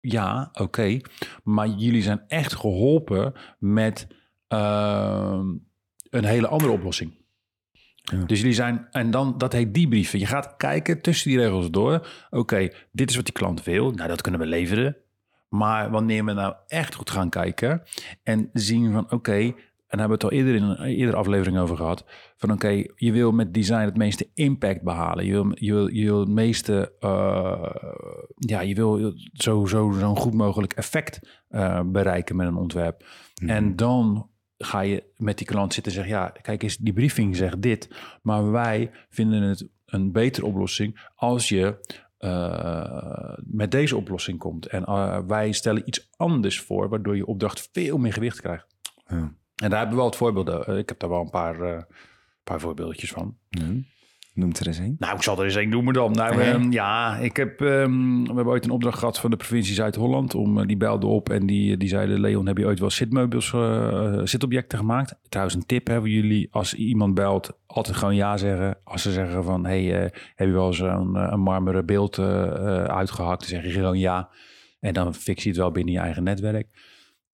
ja, 0.00 0.50
oké, 0.52 1.00
maar 1.44 1.68
jullie 1.68 2.02
zijn 2.02 2.22
echt 2.28 2.54
geholpen 2.54 3.32
met 3.58 4.06
uh, 4.10 4.16
een 4.48 6.24
hele 6.24 6.48
andere 6.48 6.72
oplossing. 6.72 7.24
Ja. 8.02 8.24
Dus 8.24 8.38
jullie 8.38 8.54
zijn, 8.54 8.86
en 8.90 9.10
dan, 9.10 9.38
dat 9.38 9.52
heet 9.52 9.74
debriefen. 9.74 10.18
Je 10.18 10.26
gaat 10.26 10.56
kijken 10.56 11.00
tussen 11.00 11.30
die 11.30 11.38
regels 11.38 11.70
door. 11.70 11.94
Oké, 11.94 12.38
okay, 12.38 12.72
dit 12.92 13.10
is 13.10 13.16
wat 13.16 13.24
die 13.24 13.34
klant 13.34 13.64
wil. 13.64 13.90
Nou, 13.90 14.08
dat 14.08 14.20
kunnen 14.20 14.40
we 14.40 14.46
leveren. 14.46 14.96
Maar 15.48 15.90
wanneer 15.90 16.24
we 16.24 16.32
nou 16.32 16.54
echt 16.66 16.94
goed 16.94 17.10
gaan 17.10 17.28
kijken 17.28 17.82
en 18.22 18.50
zien 18.52 18.92
van, 18.92 19.04
oké, 19.04 19.14
okay, 19.14 19.54
en 19.86 19.98
daar 19.98 20.08
hebben 20.08 20.18
we 20.18 20.24
het 20.24 20.32
al 20.34 20.38
eerder 20.38 20.54
in 20.54 20.62
een 20.62 20.96
eerdere 20.96 21.16
aflevering 21.16 21.58
over 21.58 21.76
gehad. 21.76 22.04
Van 22.36 22.52
oké, 22.52 22.66
okay, 22.66 22.90
je 22.96 23.12
wil 23.12 23.32
met 23.32 23.54
design 23.54 23.84
het 23.84 23.96
meeste 23.96 24.28
impact 24.34 24.82
behalen. 24.82 25.24
Je 25.24 25.32
wil, 25.32 25.52
je 25.54 25.72
wil, 25.72 25.86
je 25.86 26.04
wil 26.04 26.20
het 26.20 26.28
meeste, 26.28 26.92
uh, 27.00 27.70
ja, 28.36 28.60
je 28.60 28.74
wil 28.74 29.14
zo, 29.32 29.66
zo, 29.66 29.90
zo'n 29.98 30.16
goed 30.16 30.34
mogelijk 30.34 30.72
effect 30.72 31.44
uh, 31.50 31.80
bereiken 31.84 32.36
met 32.36 32.46
een 32.46 32.56
ontwerp. 32.56 33.04
Mm. 33.42 33.48
En 33.48 33.76
dan 33.76 34.28
ga 34.58 34.80
je 34.80 35.04
met 35.16 35.38
die 35.38 35.46
klant 35.46 35.74
zitten 35.74 35.92
en 35.92 35.98
zeggen, 35.98 36.18
ja, 36.18 36.32
kijk 36.42 36.62
eens, 36.62 36.76
die 36.76 36.92
briefing 36.92 37.36
zegt 37.36 37.62
dit, 37.62 37.90
maar 38.22 38.50
wij 38.50 38.90
vinden 39.08 39.42
het 39.42 39.68
een 39.86 40.12
betere 40.12 40.46
oplossing 40.46 41.10
als 41.14 41.48
je 41.48 41.78
uh, 42.20 43.34
met 43.44 43.70
deze 43.70 43.96
oplossing 43.96 44.38
komt. 44.38 44.66
En 44.66 44.82
uh, 44.82 45.18
wij 45.26 45.52
stellen 45.52 45.82
iets 45.88 46.08
anders 46.16 46.60
voor, 46.60 46.88
waardoor 46.88 47.16
je 47.16 47.26
opdracht 47.26 47.68
veel 47.72 47.98
meer 47.98 48.12
gewicht 48.12 48.40
krijgt. 48.40 48.66
Ja. 49.06 49.34
En 49.56 49.70
daar 49.70 49.78
hebben 49.78 49.90
we 49.90 49.96
wel 49.96 50.06
het 50.06 50.16
voorbeelden. 50.16 50.78
Ik 50.78 50.88
heb 50.88 50.98
daar 50.98 51.10
wel 51.10 51.20
een 51.20 51.30
paar, 51.30 51.60
uh, 51.60 51.82
paar 52.44 52.60
voorbeeldjes 52.60 53.10
van. 53.10 53.36
Mm. 53.50 53.86
Noem 54.36 54.50
er 54.58 54.66
eens 54.66 54.78
een. 54.78 54.96
Nou, 54.98 55.14
ik 55.16 55.22
zal 55.22 55.38
er 55.38 55.44
eens 55.44 55.54
een 55.54 55.68
noemen 55.68 55.94
dan. 55.94 56.12
Nou, 56.12 56.42
Ja. 56.42 56.54
um, 56.54 56.72
ja, 56.72 57.16
ik 57.16 57.36
heb, 57.36 57.60
um, 57.60 58.20
we 58.22 58.26
hebben 58.34 58.46
ooit 58.46 58.64
een 58.64 58.70
opdracht 58.70 58.98
gehad 58.98 59.18
van 59.18 59.30
de 59.30 59.36
provincie 59.36 59.74
Zuid-Holland. 59.74 60.34
Om, 60.34 60.58
uh, 60.58 60.66
die 60.66 60.76
belde 60.76 61.06
op 61.06 61.30
en 61.30 61.46
die, 61.46 61.76
die 61.76 61.88
zeiden... 61.88 62.20
Leon, 62.20 62.46
heb 62.46 62.58
je 62.58 62.66
ooit 62.66 62.78
wel 62.78 62.90
zitmeubels, 62.90 63.52
uh, 63.52 64.20
zitobjecten 64.24 64.78
gemaakt? 64.78 65.14
Trouwens, 65.28 65.56
een 65.56 65.66
tip 65.66 65.90
voor 65.90 66.08
jullie. 66.08 66.48
Als 66.50 66.74
iemand 66.74 67.14
belt, 67.14 67.58
altijd 67.66 67.96
gewoon 67.96 68.14
ja 68.14 68.36
zeggen. 68.36 68.78
Als 68.84 69.02
ze 69.02 69.12
zeggen 69.12 69.44
van... 69.44 69.66
Hey, 69.66 69.84
uh, 69.84 70.10
heb 70.34 70.46
je 70.48 70.52
wel 70.52 70.66
eens 70.66 70.78
een, 70.78 71.14
een 71.32 71.40
marmeren 71.40 71.86
beeld 71.86 72.18
uitgehakt? 72.88 73.40
Dan 73.40 73.48
zeg 73.48 73.64
je 73.64 73.70
gewoon 73.70 73.98
ja. 73.98 74.28
En 74.80 74.92
dan 74.92 75.14
fix 75.14 75.42
je 75.42 75.48
het 75.48 75.58
wel 75.58 75.70
binnen 75.70 75.94
je 75.94 76.00
eigen 76.00 76.22
netwerk. 76.22 76.68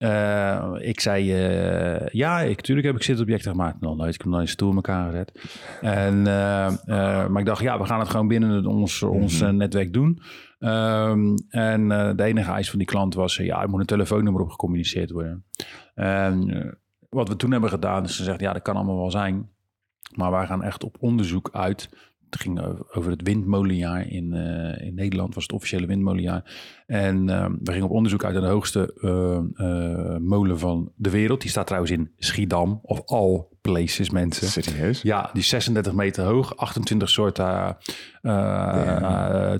Uh, 0.02 0.72
ik 0.78 1.00
zei, 1.00 1.22
uh, 1.24 2.08
ja, 2.08 2.40
ik, 2.40 2.60
tuurlijk 2.60 2.86
heb 2.86 2.96
ik 2.96 3.02
zitobjecten 3.02 3.50
gemaakt. 3.50 3.80
Nog 3.80 3.96
nooit, 3.96 4.14
ik 4.14 4.20
heb 4.20 4.30
nog 4.30 4.40
een 4.40 4.48
stoel 4.48 4.70
in 4.70 4.76
elkaar 4.76 5.10
gezet. 5.10 5.32
En, 5.80 6.18
uh, 6.18 7.26
maar 7.26 7.38
ik 7.38 7.46
dacht, 7.46 7.62
ja, 7.62 7.78
we 7.78 7.84
gaan 7.84 8.00
het 8.00 8.08
gewoon 8.08 8.28
binnen 8.28 8.66
ons, 8.66 9.02
ons 9.02 9.40
mm 9.40 9.48
-hmm. 9.48 9.56
netwerk 9.56 9.92
doen. 9.92 10.22
Um, 10.58 11.34
en 11.48 11.88
de 11.88 12.22
enige 12.22 12.52
eis 12.52 12.70
van 12.70 12.78
die 12.78 12.88
klant 12.88 13.14
was, 13.14 13.36
ja, 13.36 13.62
er 13.62 13.68
moet 13.68 13.80
een 13.80 13.86
telefoonnummer 13.86 14.42
op 14.42 14.50
gecommuniceerd 14.50 15.10
worden. 15.10 15.44
En 15.94 16.78
wat 17.08 17.28
we 17.28 17.36
toen 17.36 17.52
hebben 17.52 17.70
gedaan, 17.70 18.04
is 18.04 18.16
ze 18.16 18.24
zegt, 18.24 18.40
ja, 18.40 18.52
dat 18.52 18.62
kan 18.62 18.76
allemaal 18.76 18.96
wel 18.96 19.10
zijn. 19.10 19.48
Maar 20.16 20.30
wij 20.30 20.46
gaan 20.46 20.62
echt 20.62 20.84
op 20.84 20.96
onderzoek 21.00 21.48
uit 21.52 21.88
het 22.32 22.42
ging 22.42 22.60
over 22.92 23.10
het 23.10 23.22
windmolenjaar 23.22 24.08
in, 24.08 24.32
uh, 24.32 24.86
in 24.86 24.94
Nederland, 24.94 25.34
was 25.34 25.42
het 25.42 25.52
officiële 25.52 25.86
windmolenjaar. 25.86 26.54
En 26.86 27.28
uh, 27.28 27.46
we 27.62 27.72
gingen 27.72 27.86
op 27.86 27.90
onderzoek 27.90 28.24
uit 28.24 28.32
naar 28.32 28.42
de 28.42 28.48
hoogste 28.48 28.94
uh, 29.00 29.66
uh, 29.66 30.16
molen 30.16 30.58
van 30.58 30.92
de 30.96 31.10
wereld. 31.10 31.40
Die 31.40 31.50
staat 31.50 31.66
trouwens 31.66 31.92
in 31.92 32.10
Schiedam, 32.18 32.80
of 32.82 33.02
all 33.06 33.44
places, 33.60 34.10
mensen. 34.10 34.46
Serieus? 34.62 35.02
Ja, 35.02 35.30
die 35.32 35.42
is 35.42 35.48
36 35.48 35.92
meter 35.92 36.24
hoog, 36.24 36.56
28 36.56 37.08
soorten 37.08 37.76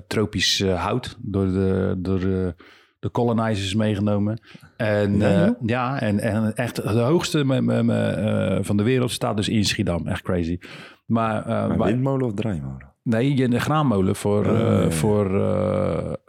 tropisch 0.07 0.63
hout 0.63 1.17
door 1.21 1.45
de, 1.45 1.95
door 1.97 2.19
de, 2.19 2.55
de 2.99 3.11
colonizers 3.11 3.75
meegenomen. 3.75 4.41
En 4.77 5.19
ja, 5.19 5.29
ja. 5.29 5.55
ja 5.65 5.99
en, 5.99 6.19
en 6.19 6.55
echt 6.55 6.75
de 6.75 6.99
hoogste 6.99 7.45
me, 7.45 7.61
me, 7.61 7.83
me, 7.83 8.59
van 8.61 8.77
de 8.77 8.83
wereld 8.83 9.11
staat 9.11 9.37
dus 9.37 9.49
in 9.49 9.65
Schiedam. 9.65 10.07
Echt 10.07 10.21
crazy. 10.21 10.59
Maar, 11.05 11.47
uh, 11.47 11.77
maar 11.77 11.87
windmolen 11.87 12.25
of 12.25 12.33
draaimolen? 12.33 12.91
Nee, 13.01 13.43
een 13.43 13.59
graanmolen 13.59 14.15
voor, 14.15 14.45
uh, 14.45 14.89
voor 14.89 15.31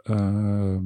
uh, 0.05 0.77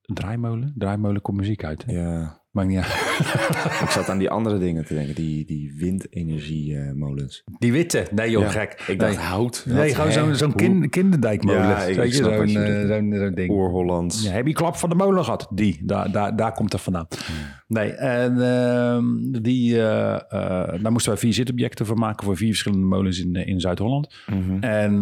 draaimolen. 0.00 0.74
Draaimolen 0.76 1.22
komt 1.22 1.36
muziek 1.36 1.64
uit. 1.64 1.84
Hè? 1.84 1.92
Ja. 1.92 2.37
Maakt 2.58 2.70
niet 2.70 2.78
Ik 3.84 3.90
zat 3.90 4.08
aan 4.08 4.18
die 4.18 4.30
andere 4.30 4.58
dingen 4.58 4.84
te 4.84 4.94
denken, 4.94 5.14
die, 5.14 5.44
die 5.44 5.74
windenergiemolens. 5.76 7.44
Die 7.58 7.72
witte? 7.72 8.06
Nee 8.14 8.30
joh, 8.30 8.42
ja. 8.42 8.48
gek. 8.48 8.84
Ik 8.86 8.98
dacht 9.00 9.16
hout. 9.16 9.64
Nee, 9.66 9.94
gewoon 9.94 10.12
zo'n 10.12 10.34
zo'n 10.34 10.54
kind, 10.54 10.88
kinderdijkmolen. 10.88 11.62
Ja, 11.62 11.82
ik 11.82 11.96
Weet 11.96 12.16
je, 12.16 12.16
zo'n 12.16 12.48
zo'n 12.48 13.14
zo 13.18 13.30
ding. 13.34 13.50
Oer-Hollands. 13.50 14.22
Ja, 14.22 14.30
heb 14.30 14.46
je 14.46 14.52
klap 14.52 14.76
van 14.76 14.88
de 14.88 14.94
molen 14.94 15.24
gehad? 15.24 15.48
Die, 15.50 15.80
daar, 15.82 16.12
daar, 16.12 16.36
daar 16.36 16.52
komt 16.52 16.70
dat 16.70 16.80
vandaan. 16.80 17.06
Hmm. 17.26 17.34
Nee, 17.66 17.92
en 17.92 18.36
uh, 18.36 19.42
die, 19.42 19.74
uh, 19.74 19.80
uh, 19.80 20.20
daar 20.82 20.92
moesten 20.92 21.12
wij 21.12 21.20
vier 21.20 21.32
zitobjecten 21.32 21.86
voor 21.86 21.98
maken 21.98 22.24
voor 22.24 22.36
vier 22.36 22.48
verschillende 22.48 22.86
molens 22.86 23.20
in, 23.20 23.34
in 23.34 23.60
Zuid-Holland. 23.60 24.14
Mm 24.26 24.42
-hmm. 24.42 24.62
En 24.62 25.00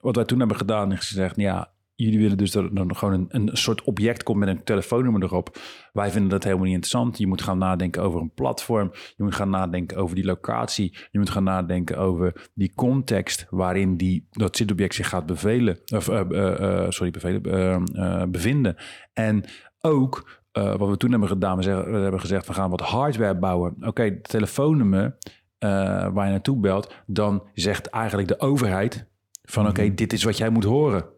wat 0.00 0.16
wij 0.16 0.24
toen 0.24 0.38
hebben 0.38 0.56
gedaan 0.56 0.92
is 0.92 0.98
gezegd, 0.98 1.36
ja, 1.36 1.70
jullie 2.04 2.18
willen 2.18 2.38
dus 2.38 2.50
dat 2.50 2.64
er 2.64 2.74
dan 2.74 2.96
gewoon 2.96 3.14
een, 3.14 3.26
een 3.28 3.56
soort 3.56 3.82
object 3.82 4.22
komt 4.22 4.38
met 4.38 4.48
een 4.48 4.64
telefoonnummer 4.64 5.22
erop. 5.22 5.58
Wij 5.92 6.10
vinden 6.10 6.30
dat 6.30 6.44
helemaal 6.44 6.64
niet 6.64 6.74
interessant. 6.74 7.18
Je 7.18 7.26
moet 7.26 7.42
gaan 7.42 7.58
nadenken 7.58 8.02
over 8.02 8.20
een 8.20 8.34
platform. 8.34 8.90
Je 9.16 9.22
moet 9.22 9.34
gaan 9.34 9.50
nadenken 9.50 9.96
over 9.96 10.14
die 10.14 10.24
locatie. 10.24 10.96
Je 11.10 11.18
moet 11.18 11.30
gaan 11.30 11.44
nadenken 11.44 11.98
over 11.98 12.50
die 12.54 12.72
context 12.74 13.46
waarin 13.50 13.96
die, 13.96 14.26
dat 14.30 14.56
zitobject 14.56 14.94
zich 14.94 15.08
gaat 15.08 15.26
bevelen. 15.26 15.78
Of, 15.94 16.08
uh, 16.08 16.20
uh, 16.30 16.86
sorry, 16.88 17.10
bevelen, 17.10 18.30
bevinden. 18.30 18.76
En 19.12 19.44
ook 19.80 20.42
wat 20.52 20.88
we 20.88 20.96
toen 20.96 21.10
hebben 21.10 21.28
gedaan, 21.28 21.56
we, 21.56 21.62
zeggen, 21.62 21.92
we 21.92 21.98
hebben 21.98 22.20
gezegd, 22.20 22.46
we 22.46 22.52
gaan 22.52 22.70
wat 22.70 22.80
hardware 22.80 23.38
bouwen. 23.38 23.74
Oké, 23.76 23.88
okay, 23.88 24.10
telefoonnummer 24.10 25.16
waar 25.58 26.24
je 26.24 26.30
naartoe 26.30 26.60
belt, 26.60 26.94
dan 27.06 27.42
zegt 27.54 27.86
eigenlijk 27.86 28.28
de 28.28 28.40
overheid 28.40 29.06
van 29.42 29.62
oké, 29.62 29.70
okay, 29.70 29.94
dit 29.94 30.12
is 30.12 30.24
wat 30.24 30.36
jij 30.36 30.50
moet 30.50 30.64
horen. 30.64 31.16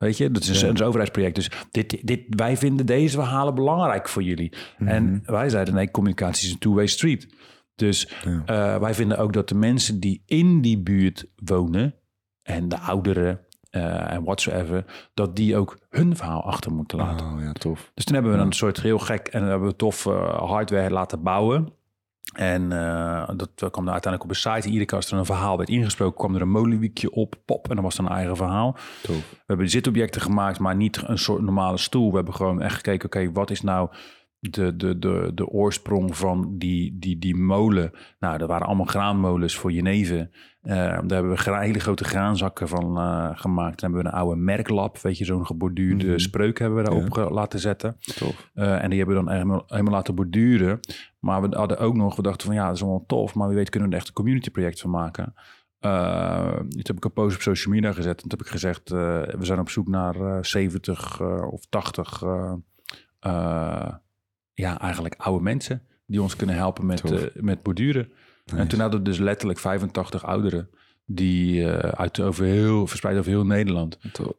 Weet 0.00 0.16
je, 0.16 0.30
dat 0.30 0.42
is 0.42 0.62
een, 0.62 0.68
een 0.68 0.82
overheidsproject. 0.82 1.34
Dus 1.34 1.50
dit, 1.70 2.06
dit, 2.06 2.22
wij 2.28 2.56
vinden 2.56 2.86
deze 2.86 3.16
verhalen 3.16 3.54
belangrijk 3.54 4.08
voor 4.08 4.22
jullie. 4.22 4.52
Mm 4.52 4.86
-hmm. 4.86 4.88
En 4.88 5.22
wij 5.24 5.48
zeiden 5.48 5.74
nee, 5.74 5.90
communicatie 5.90 6.46
is 6.46 6.52
een 6.52 6.58
two-way 6.58 6.86
street. 6.86 7.34
Dus 7.74 8.12
ja. 8.24 8.30
uh, 8.30 8.80
wij 8.80 8.94
vinden 8.94 9.18
ook 9.18 9.32
dat 9.32 9.48
de 9.48 9.54
mensen 9.54 10.00
die 10.00 10.22
in 10.26 10.60
die 10.60 10.78
buurt 10.78 11.26
wonen 11.44 11.94
en 12.42 12.68
de 12.68 12.78
ouderen 12.78 13.40
uh, 13.70 14.12
en 14.12 14.24
whatsoever, 14.24 14.84
dat 15.14 15.36
die 15.36 15.56
ook 15.56 15.78
hun 15.88 16.16
verhaal 16.16 16.42
achter 16.42 16.72
moeten 16.72 16.98
laten. 16.98 17.26
Oh, 17.26 17.40
ja, 17.40 17.52
tof. 17.52 17.90
Dus 17.94 18.04
toen 18.04 18.14
hebben 18.14 18.32
we 18.32 18.38
een 18.38 18.52
soort 18.52 18.80
heel 18.80 18.98
gek 18.98 19.28
en 19.28 19.42
hebben 19.42 19.68
we 19.68 19.76
tof 19.76 20.06
uh, 20.06 20.38
hardware 20.38 20.90
laten 20.90 21.22
bouwen. 21.22 21.72
En 22.32 22.62
uh, 22.62 23.28
dat 23.36 23.70
kwam 23.70 23.86
er 23.86 23.92
uiteindelijk 23.92 24.22
op 24.22 24.30
een 24.30 24.36
site. 24.36 24.66
Iedere 24.66 24.84
keer 24.84 24.96
als 24.96 25.10
er 25.10 25.18
een 25.18 25.24
verhaal 25.24 25.56
werd 25.56 25.68
ingesproken, 25.68 26.18
kwam 26.18 26.34
er 26.34 26.40
een 26.40 26.50
molenwiekje 26.50 27.10
op, 27.10 27.34
pop, 27.44 27.68
en 27.68 27.74
dan 27.74 27.84
was 27.84 27.98
er 27.98 28.04
een 28.04 28.10
eigen 28.10 28.36
verhaal. 28.36 28.76
Tof. 29.02 29.16
We 29.30 29.44
hebben 29.46 29.70
zitobjecten 29.70 30.20
gemaakt, 30.20 30.58
maar 30.58 30.76
niet 30.76 31.02
een 31.06 31.18
soort 31.18 31.42
normale 31.42 31.78
stoel. 31.78 32.10
We 32.10 32.16
hebben 32.16 32.34
gewoon 32.34 32.62
echt 32.62 32.74
gekeken, 32.74 33.06
oké, 33.06 33.18
okay, 33.18 33.32
wat 33.32 33.50
is 33.50 33.60
nou 33.60 33.90
de, 34.40 34.76
de, 34.76 34.98
de, 34.98 35.30
de 35.34 35.46
oorsprong 35.46 36.16
van 36.16 36.58
die, 36.58 36.98
die, 36.98 37.18
die 37.18 37.36
molen. 37.36 37.90
Nou, 38.18 38.38
dat 38.38 38.48
waren 38.48 38.66
allemaal 38.66 38.86
graanmolens 38.86 39.56
voor 39.56 39.72
Jenever. 39.72 40.30
Uh, 40.62 40.74
daar 40.74 41.00
hebben 41.08 41.30
we 41.30 41.58
hele 41.58 41.80
grote 41.80 42.04
graanzakken 42.04 42.68
van 42.68 42.98
uh, 42.98 43.30
gemaakt. 43.34 43.80
Dan 43.80 43.92
hebben 43.92 44.10
we 44.10 44.16
een 44.16 44.22
oude 44.22 44.40
merklap, 44.40 44.98
weet 44.98 45.18
je, 45.18 45.24
zo'n 45.24 45.46
geborduurde 45.46 46.04
mm 46.04 46.10
-hmm. 46.10 46.18
spreuk 46.18 46.58
hebben 46.58 46.78
we 46.78 46.90
daarop 46.90 47.16
ja. 47.16 47.30
laten 47.30 47.58
zetten. 47.58 47.96
Uh, 48.54 48.82
en 48.82 48.88
die 48.90 48.98
hebben 48.98 49.16
we 49.16 49.24
dan 49.24 49.32
helemaal, 49.32 49.64
helemaal 49.66 49.92
laten 49.92 50.14
borduren. 50.14 50.80
Maar 51.18 51.42
we 51.42 51.56
hadden 51.56 51.78
ook 51.78 51.94
nog, 51.94 52.16
we 52.16 52.22
dachten 52.22 52.46
van 52.46 52.56
ja, 52.56 52.66
dat 52.66 52.74
is 52.74 52.82
allemaal 52.82 53.06
tof, 53.06 53.34
maar 53.34 53.48
wie 53.48 53.56
weet 53.56 53.70
kunnen 53.70 53.88
we 53.88 53.94
er 53.94 54.00
echt 54.00 54.10
een 54.10 54.14
community 54.14 54.50
project 54.50 54.80
van 54.80 54.90
maken. 54.90 55.34
Uh, 55.80 56.52
toen 56.56 56.80
heb 56.82 56.96
ik 56.96 57.04
een 57.04 57.12
post 57.12 57.36
op 57.36 57.42
social 57.42 57.74
media 57.74 57.92
gezet. 57.92 58.22
En 58.22 58.28
toen 58.28 58.38
heb 58.38 58.46
ik 58.46 58.52
gezegd, 58.52 58.88
we 58.88 59.38
zijn 59.40 59.58
op 59.58 59.70
zoek 59.70 59.88
naar 59.88 60.16
uh, 60.16 60.38
70 60.40 61.20
of 61.50 61.66
80 61.68 62.22
ja, 64.60 64.80
eigenlijk 64.80 65.14
oude 65.18 65.42
mensen 65.42 65.82
die 66.06 66.22
ons 66.22 66.36
kunnen 66.36 66.56
helpen 66.56 66.86
met, 66.86 67.10
uh, 67.10 67.20
met 67.34 67.62
borduren. 67.62 68.08
Nice. 68.44 68.60
En 68.60 68.68
toen 68.68 68.80
hadden 68.80 68.98
we 68.98 69.04
dus 69.06 69.18
letterlijk 69.18 69.58
85 69.58 70.24
ouderen 70.24 70.68
die 71.12 71.60
uh, 71.60 71.76
uit 71.76 72.20
over 72.20 72.44
heel, 72.44 72.86
verspreid 72.86 73.18
over 73.18 73.30
heel 73.30 73.46
Nederland, 73.46 73.98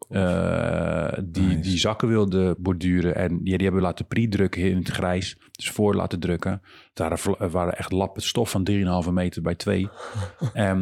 uh, 0.09 1.07
die, 1.23 1.43
nice. 1.43 1.59
die 1.59 1.77
zakken 1.77 2.07
wilden 2.07 2.55
borduren. 2.59 3.15
En 3.15 3.29
die, 3.43 3.57
die 3.57 3.65
hebben 3.65 3.81
laten 3.81 4.05
pre-drukken 4.05 4.61
in 4.61 4.77
het 4.77 4.89
grijs, 4.89 5.37
dus 5.51 5.69
voor 5.69 5.95
laten 5.95 6.19
drukken. 6.19 6.61
Daar 6.93 7.21
waren 7.37 7.77
echt 7.77 7.91
lappen 7.91 8.21
stof 8.21 8.49
van 8.49 8.67
3,5 9.05 9.11
meter 9.11 9.41
bij 9.41 9.55
2. 9.55 9.89
en 10.53 10.77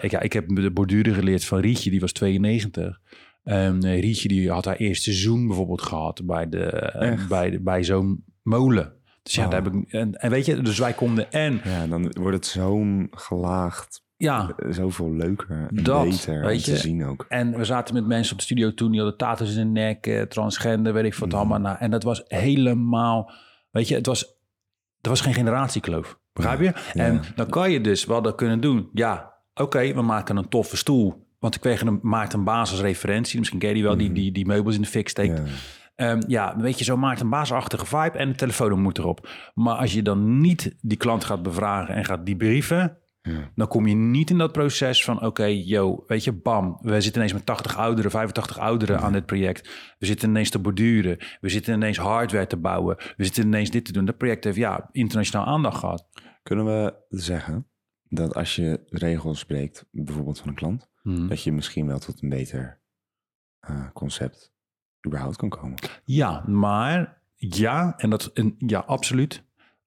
ik, 0.00 0.10
ja, 0.10 0.20
ik 0.20 0.32
heb 0.32 0.48
de 0.48 0.70
borduren 0.70 1.14
geleerd 1.14 1.44
van 1.44 1.60
Rietje, 1.60 1.90
die 1.90 2.00
was 2.00 2.12
92. 2.12 3.00
En 3.42 4.00
Rietje 4.00 4.28
die 4.28 4.50
had 4.50 4.64
haar 4.64 4.76
eerste 4.76 5.02
seizoen 5.02 5.46
bijvoorbeeld 5.46 5.82
gehad 5.82 6.26
bij, 6.26 6.48
de, 6.48 6.92
bij, 7.28 7.50
de, 7.50 7.60
bij 7.60 7.84
zo'n 7.84 8.24
molen. 8.50 8.92
Dus 9.22 9.34
ja, 9.34 9.44
oh. 9.44 9.50
daar 9.50 9.62
heb 9.62 9.74
ik. 9.74 9.92
En, 9.92 10.14
en, 10.14 10.30
weet 10.30 10.46
je, 10.46 10.60
dus 10.60 10.78
wij 10.78 10.92
konden 10.92 11.32
en. 11.32 11.60
Ja, 11.64 11.86
dan 11.86 12.12
wordt 12.12 12.36
het 12.36 12.46
zo'n 12.46 13.08
gelaagd. 13.10 14.02
Ja. 14.16 14.54
Zoveel 14.70 15.12
leuker. 15.12 15.50
En 15.50 15.68
dat, 15.82 16.04
beter 16.04 16.40
weet 16.40 16.64
je, 16.64 16.72
te 16.72 16.78
zien 16.78 17.04
ook. 17.04 17.26
En 17.28 17.56
we 17.56 17.64
zaten 17.64 17.94
met 17.94 18.06
mensen 18.06 18.32
op 18.32 18.38
de 18.38 18.44
studio 18.44 18.74
toen, 18.74 18.90
die 18.90 19.00
hadden 19.00 19.18
tattoos 19.18 19.54
in 19.54 19.74
de 19.74 19.80
nek, 19.80 20.06
eh, 20.06 20.22
transgender, 20.22 20.92
weet 20.92 21.04
ik 21.04 21.14
wat 21.14 21.28
mm. 21.28 21.34
allemaal. 21.34 21.58
Nou, 21.58 21.76
en 21.78 21.90
dat 21.90 22.02
was 22.02 22.22
helemaal. 22.26 23.32
Weet 23.70 23.88
je, 23.88 23.94
het 23.94 24.06
was. 24.06 24.38
Er 25.00 25.08
was 25.08 25.20
geen 25.20 25.34
generatiekloof. 25.34 26.18
Begrijp 26.32 26.60
je? 26.60 26.72
Ja. 26.92 27.04
En 27.04 27.22
dan 27.34 27.48
kan 27.48 27.70
je 27.70 27.80
dus 27.80 28.04
wat 28.04 28.24
dat 28.24 28.34
kunnen 28.34 28.60
doen. 28.60 28.88
Ja, 28.92 29.34
oké, 29.52 29.62
okay, 29.62 29.94
we 29.94 30.02
maken 30.02 30.36
een 30.36 30.48
toffe 30.48 30.76
stoel. 30.76 31.28
Want 31.38 31.54
ik 31.54 31.60
kreeg 31.60 31.80
een, 31.80 31.98
maakte 32.02 32.36
een 32.36 32.44
basisreferentie. 32.44 33.38
Misschien 33.38 33.58
ken 33.58 33.68
je 33.68 33.74
die 33.74 33.82
wel, 33.82 33.92
mm. 33.92 33.98
die, 33.98 34.12
die, 34.12 34.32
die 34.32 34.46
meubels 34.46 34.74
in 34.74 34.82
de 34.82 34.88
fik 34.88 35.08
steekt. 35.08 35.38
Ja. 35.38 35.44
Um, 36.00 36.20
ja, 36.26 36.56
weet 36.56 36.78
je, 36.78 36.84
zo 36.84 36.96
maakt 36.96 37.20
een 37.20 37.28
baasachtige 37.28 37.86
vibe 37.86 38.18
en 38.18 38.28
de 38.28 38.34
telefoon 38.34 38.80
moet 38.80 38.98
erop. 38.98 39.28
Maar 39.54 39.74
als 39.74 39.92
je 39.92 40.02
dan 40.02 40.40
niet 40.40 40.76
die 40.80 40.96
klant 40.96 41.24
gaat 41.24 41.42
bevragen 41.42 41.94
en 41.94 42.04
gaat 42.04 42.26
debriefen, 42.26 42.98
ja. 43.22 43.50
dan 43.54 43.68
kom 43.68 43.86
je 43.86 43.94
niet 43.94 44.30
in 44.30 44.38
dat 44.38 44.52
proces 44.52 45.04
van, 45.04 45.16
oké, 45.16 45.26
okay, 45.26 45.54
yo, 45.54 46.04
weet 46.06 46.24
je, 46.24 46.32
bam, 46.32 46.78
we 46.82 47.00
zitten 47.00 47.20
ineens 47.20 47.32
met 47.32 47.46
80 47.46 47.76
ouderen, 47.76 48.10
85 48.10 48.58
ouderen 48.58 48.96
ja. 48.96 49.02
aan 49.02 49.12
dit 49.12 49.26
project. 49.26 49.94
We 49.98 50.06
zitten 50.06 50.28
ineens 50.28 50.50
te 50.50 50.58
borduren, 50.58 51.16
we 51.40 51.48
zitten 51.48 51.74
ineens 51.74 51.98
hardware 51.98 52.46
te 52.46 52.56
bouwen, 52.56 52.96
we 53.16 53.24
zitten 53.24 53.44
ineens 53.44 53.70
dit 53.70 53.84
te 53.84 53.92
doen. 53.92 54.04
Dat 54.04 54.18
project 54.18 54.44
heeft, 54.44 54.56
ja, 54.56 54.88
internationaal 54.92 55.46
aandacht 55.46 55.78
gehad. 55.78 56.08
Kunnen 56.42 56.64
we 56.64 56.94
zeggen 57.08 57.66
dat 58.08 58.34
als 58.34 58.56
je 58.56 58.80
regels 58.86 59.38
spreekt, 59.38 59.86
bijvoorbeeld 59.90 60.38
van 60.38 60.48
een 60.48 60.54
klant, 60.54 60.90
hmm. 61.02 61.28
dat 61.28 61.42
je 61.42 61.52
misschien 61.52 61.86
wel 61.86 61.98
tot 61.98 62.22
een 62.22 62.28
beter 62.28 62.80
uh, 63.70 63.90
concept 63.92 64.49
überhaupt 65.06 65.36
kan 65.36 65.48
komen. 65.48 65.74
Ja, 66.04 66.44
maar 66.46 67.22
ja, 67.36 67.94
en 67.96 68.10
dat 68.10 68.26
en 68.26 68.54
ja, 68.58 68.78
absoluut. 68.78 69.42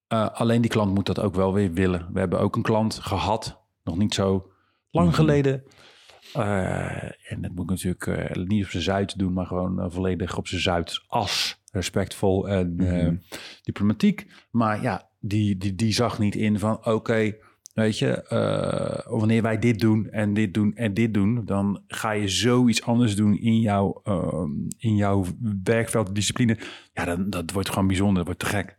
Uh, 0.09 0.29
alleen 0.29 0.61
die 0.61 0.71
klant 0.71 0.93
moet 0.93 1.05
dat 1.05 1.19
ook 1.19 1.35
wel 1.35 1.53
weer 1.53 1.73
willen. 1.73 2.09
We 2.13 2.19
hebben 2.19 2.39
ook 2.39 2.55
een 2.55 2.61
klant 2.61 2.99
gehad, 2.99 3.61
nog 3.83 3.97
niet 3.97 4.13
zo 4.13 4.51
lang 4.91 5.07
mm-hmm. 5.07 5.13
geleden. 5.13 5.63
Uh, 6.37 7.03
en 7.03 7.41
dat 7.41 7.51
moet 7.51 7.63
ik 7.63 7.69
natuurlijk 7.69 8.05
uh, 8.05 8.45
niet 8.45 8.63
op 8.63 8.69
zijn 8.69 8.83
zuid 8.83 9.17
doen, 9.17 9.33
maar 9.33 9.45
gewoon 9.45 9.91
volledig 9.91 10.37
op 10.37 10.47
zijn 10.47 10.61
zuidas. 10.61 11.61
Respectvol 11.71 12.49
en 12.49 12.73
mm-hmm. 12.73 13.21
diplomatiek. 13.61 14.27
Maar 14.51 14.81
ja, 14.81 15.09
die, 15.19 15.57
die, 15.57 15.75
die 15.75 15.93
zag 15.93 16.19
niet 16.19 16.35
in 16.35 16.59
van 16.59 16.77
oké, 16.77 16.89
okay, 16.89 17.39
Weet 17.73 17.97
je, 17.97 18.25
uh, 18.29 19.19
wanneer 19.19 19.41
wij 19.41 19.59
dit 19.59 19.79
doen 19.79 20.09
en 20.09 20.33
dit 20.33 20.53
doen 20.53 20.75
en 20.75 20.93
dit 20.93 21.13
doen, 21.13 21.45
dan 21.45 21.83
ga 21.87 22.11
je 22.11 22.27
zoiets 22.27 22.83
anders 22.83 23.15
doen 23.15 23.37
in 23.37 23.59
jouw, 23.59 24.01
uh, 24.03 24.43
in 24.77 24.95
jouw 24.95 25.25
werkveld, 25.63 26.15
discipline. 26.15 26.57
Ja, 26.93 27.05
dan, 27.05 27.29
dat 27.29 27.51
wordt 27.51 27.69
gewoon 27.69 27.87
bijzonder, 27.87 28.15
dat 28.15 28.25
wordt 28.25 28.39
te 28.39 28.45
gek. 28.45 28.77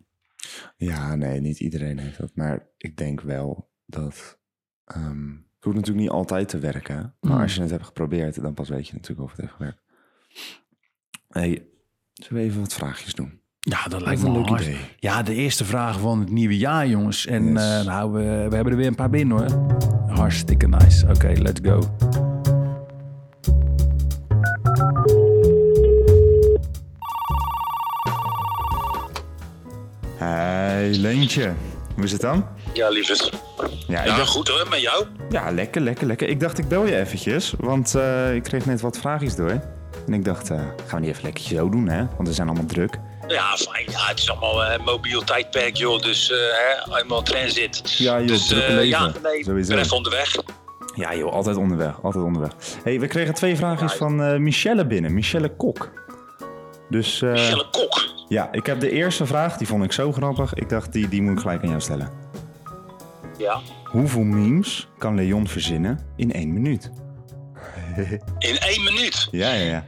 Ja, 0.77 1.15
nee, 1.15 1.41
niet 1.41 1.61
iedereen 1.61 1.99
heeft 1.99 2.19
dat. 2.19 2.31
Maar 2.35 2.69
ik 2.77 2.97
denk 2.97 3.21
wel 3.21 3.71
dat. 3.87 4.39
Um, 4.97 5.47
het 5.55 5.65
hoeft 5.65 5.77
natuurlijk 5.77 6.05
niet 6.05 6.27
altijd 6.27 6.49
te 6.49 6.59
werken. 6.59 7.15
Maar 7.21 7.37
mm. 7.37 7.41
als 7.41 7.55
je 7.55 7.61
het 7.61 7.71
hebt 7.71 7.85
geprobeerd, 7.85 8.43
dan 8.43 8.55
pas 8.55 8.69
weet 8.69 8.87
je 8.87 8.95
natuurlijk 8.95 9.21
of 9.21 9.31
het 9.31 9.41
heeft 9.41 9.53
gewerkt. 9.53 9.83
hey, 11.29 11.69
zullen 12.13 12.43
we 12.43 12.49
even 12.49 12.61
wat 12.61 12.75
vraagjes 12.75 13.15
doen? 13.15 13.41
Ja, 13.67 13.89
dat 13.89 14.03
lijkt 14.03 14.23
me 14.23 14.29
een 14.29 14.35
leuk 14.35 14.61
idee. 14.61 14.77
Ja, 14.99 15.23
de 15.23 15.35
eerste 15.35 15.65
vraag 15.65 16.01
van 16.01 16.21
het 16.21 16.31
nieuwe 16.31 16.57
jaar, 16.57 16.87
jongens. 16.87 17.27
En 17.27 17.53
yes. 17.53 17.63
uh, 17.63 17.85
nou, 17.87 18.13
we, 18.13 18.21
we, 18.49 18.55
hebben 18.55 18.73
er 18.73 18.77
weer 18.77 18.87
een 18.87 18.95
paar 18.95 19.11
binnen 19.11 19.39
hoor. 19.39 19.77
Hartstikke 20.17 20.69
nice. 20.69 21.05
Oké, 21.05 21.15
okay, 21.15 21.35
let's 21.35 21.61
go. 21.63 21.81
Hey, 30.17 30.91
Leentje. 30.91 31.53
Hoe 31.95 32.05
is 32.05 32.13
het 32.13 32.21
dan? 32.21 32.47
Ja, 32.73 32.89
liefst. 32.89 33.31
Ja, 33.87 34.05
ja 34.05 34.17
dacht... 34.17 34.29
goed 34.29 34.49
hoor, 34.49 34.67
met 34.71 34.81
jou? 34.81 35.05
Ja, 35.31 35.51
lekker, 35.51 35.81
lekker, 35.81 36.07
lekker. 36.07 36.29
Ik 36.29 36.41
dacht, 36.41 36.59
ik 36.59 36.69
bel 36.69 36.87
je 36.87 36.97
eventjes, 36.97 37.55
want 37.59 37.95
uh, 37.97 38.35
ik 38.35 38.43
kreeg 38.43 38.67
net 38.67 38.81
wat 38.81 38.99
vraagjes 38.99 39.37
door. 39.37 39.61
En 40.07 40.13
ik 40.13 40.25
dacht, 40.25 40.51
uh, 40.51 40.59
gaan 40.59 41.01
we 41.01 41.07
niet 41.07 41.11
even 41.11 41.25
lekker 41.25 41.45
zo 41.45 41.69
doen, 41.69 41.89
hè? 41.89 42.07
Want 42.17 42.29
we 42.29 42.35
zijn 42.35 42.49
allemaal 42.49 42.67
druk. 42.67 42.99
Ja, 43.29 43.57
fijn. 43.57 43.91
Ja, 43.91 44.07
het 44.07 44.19
is 44.19 44.31
allemaal 44.31 44.65
een 44.65 44.81
uh, 44.81 44.87
mobiel 44.87 45.25
tijdperk, 45.25 45.77
joh. 45.77 46.03
Dus 46.03 46.31
uh, 46.31 46.37
hè, 46.39 46.99
eenmaal 47.01 47.23
transit. 47.23 47.99
Ja, 47.99 48.19
joh, 48.19 48.29
dus, 48.29 48.47
drukke 48.47 48.73
leven. 48.73 48.89
Ja, 48.89 49.13
nee, 49.23 49.45
Sowieso. 49.45 49.75
ben 49.75 49.85
even 49.85 49.97
onderweg. 49.97 50.37
Ja, 50.95 51.15
joh, 51.15 51.33
altijd 51.33 51.57
onderweg. 51.57 52.03
Altijd 52.03 52.25
onderweg. 52.25 52.53
hey, 52.83 53.01
we 53.01 53.07
kregen 53.07 53.35
twee 53.35 53.57
vragen 53.57 53.89
ja, 53.89 53.95
van 53.95 54.43
Michelle 54.43 54.87
binnen. 54.87 55.15
Michelle 55.15 55.57
Kok. 55.57 55.93
Dus, 56.89 57.21
Michelle 57.21 57.67
Kok? 57.71 58.13
Ja, 58.29 58.53
ik 58.53 58.67
heb 58.67 58.81
de 58.81 58.91
eerste 58.91 59.27
vraag, 59.27 59.57
die 59.57 59.67
vond 59.67 59.85
ik 59.85 59.93
zo 59.93 60.13
grappig. 60.13 60.55
Ik 60.55 60.69
dacht, 60.69 60.93
die, 60.93 61.09
die 61.09 61.23
moet 61.23 61.33
ik 61.33 61.41
gelijk 61.41 61.63
aan 61.63 61.69
jou 61.69 61.81
stellen. 61.81 62.11
Ja. 63.39 63.61
Hoeveel 63.85 64.23
memes 64.23 64.89
kan 64.99 65.15
Leon 65.15 65.49
verzinnen 65.49 66.07
in 66.17 66.33
één 66.33 66.53
minuut? 66.53 66.91
In 68.39 68.59
één 68.59 68.83
minuut? 68.83 69.29
Ja, 69.31 69.53
ja, 69.53 69.65
ja. 69.65 69.85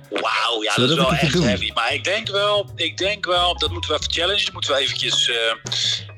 Wauw, 0.48 0.62
ja, 0.62 0.74
dat 0.74 0.90
is 0.90 0.96
wel 0.96 1.12
echt 1.12 1.32
doen? 1.32 1.42
heavy. 1.42 1.70
Maar 1.74 1.94
ik 1.94 2.04
denk 2.04 2.28
wel, 2.28 2.70
ik 2.74 2.96
denk 2.96 3.26
wel, 3.26 3.58
dat 3.58 3.70
moeten 3.70 3.90
we 3.90 3.96
even 3.96 4.12
challengen. 4.12 4.44
Dat 4.44 4.52
moeten 4.52 4.74
we 4.74 4.78
eventjes, 4.80 5.28
uh, 5.28 5.36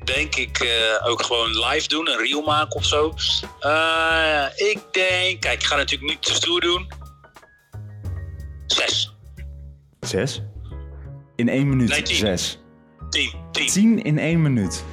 denk 0.03 0.35
ik, 0.35 0.63
uh, 0.63 0.69
ook 1.09 1.21
gewoon 1.21 1.49
live 1.49 1.87
doen. 1.87 2.09
Een 2.09 2.17
reel 2.17 2.41
maken 2.41 2.75
of 2.75 2.85
zo. 2.85 3.13
Uh, 3.61 4.45
ik 4.55 4.79
denk, 4.91 5.41
kijk, 5.41 5.53
ik 5.61 5.63
ga 5.63 5.75
natuurlijk 5.75 6.09
niet 6.11 6.21
te 6.23 6.33
stoer 6.33 6.61
doen. 6.61 6.87
Zes. 8.67 9.13
Zes? 9.99 10.41
In 11.35 11.49
één 11.49 11.69
minuut 11.69 11.89
Nee, 11.89 12.01
tien. 12.01 12.15
zes. 12.15 12.59
10, 13.09 13.31
10, 13.51 13.67
Tien 13.67 14.01
in 14.03 14.19
één 14.19 14.41
minuut? 14.41 14.83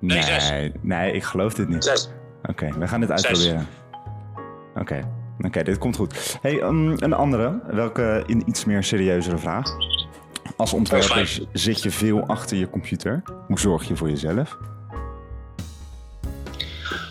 Nee, 0.00 0.22
zes. 0.22 0.50
nee, 0.50 0.72
nee, 0.82 1.12
ik 1.12 1.24
geloof 1.24 1.54
dit 1.54 1.68
niet. 1.68 1.84
6. 1.84 2.08
Oké, 2.42 2.78
we 2.78 2.88
gaan 2.88 3.00
dit 3.00 3.08
Zes. 3.08 3.24
uitproberen. 3.24 3.68
Oké, 4.74 5.08
oké, 5.38 5.62
dit 5.62 5.78
komt 5.78 5.96
goed. 5.96 6.38
Hey, 6.42 6.62
um, 6.62 6.94
een 6.98 7.12
andere, 7.12 7.60
welke 7.66 8.22
een 8.26 8.42
iets 8.46 8.64
meer 8.64 8.82
serieuzere 8.84 9.38
vraag. 9.38 9.76
Als 10.56 10.72
ontwerper 10.72 11.38
zit 11.52 11.82
je 11.82 11.90
veel 11.90 12.26
achter 12.26 12.56
je 12.56 12.70
computer. 12.70 13.22
Hoe 13.46 13.60
zorg 13.60 13.88
je 13.88 13.96
voor 13.96 14.08
jezelf? 14.10 14.56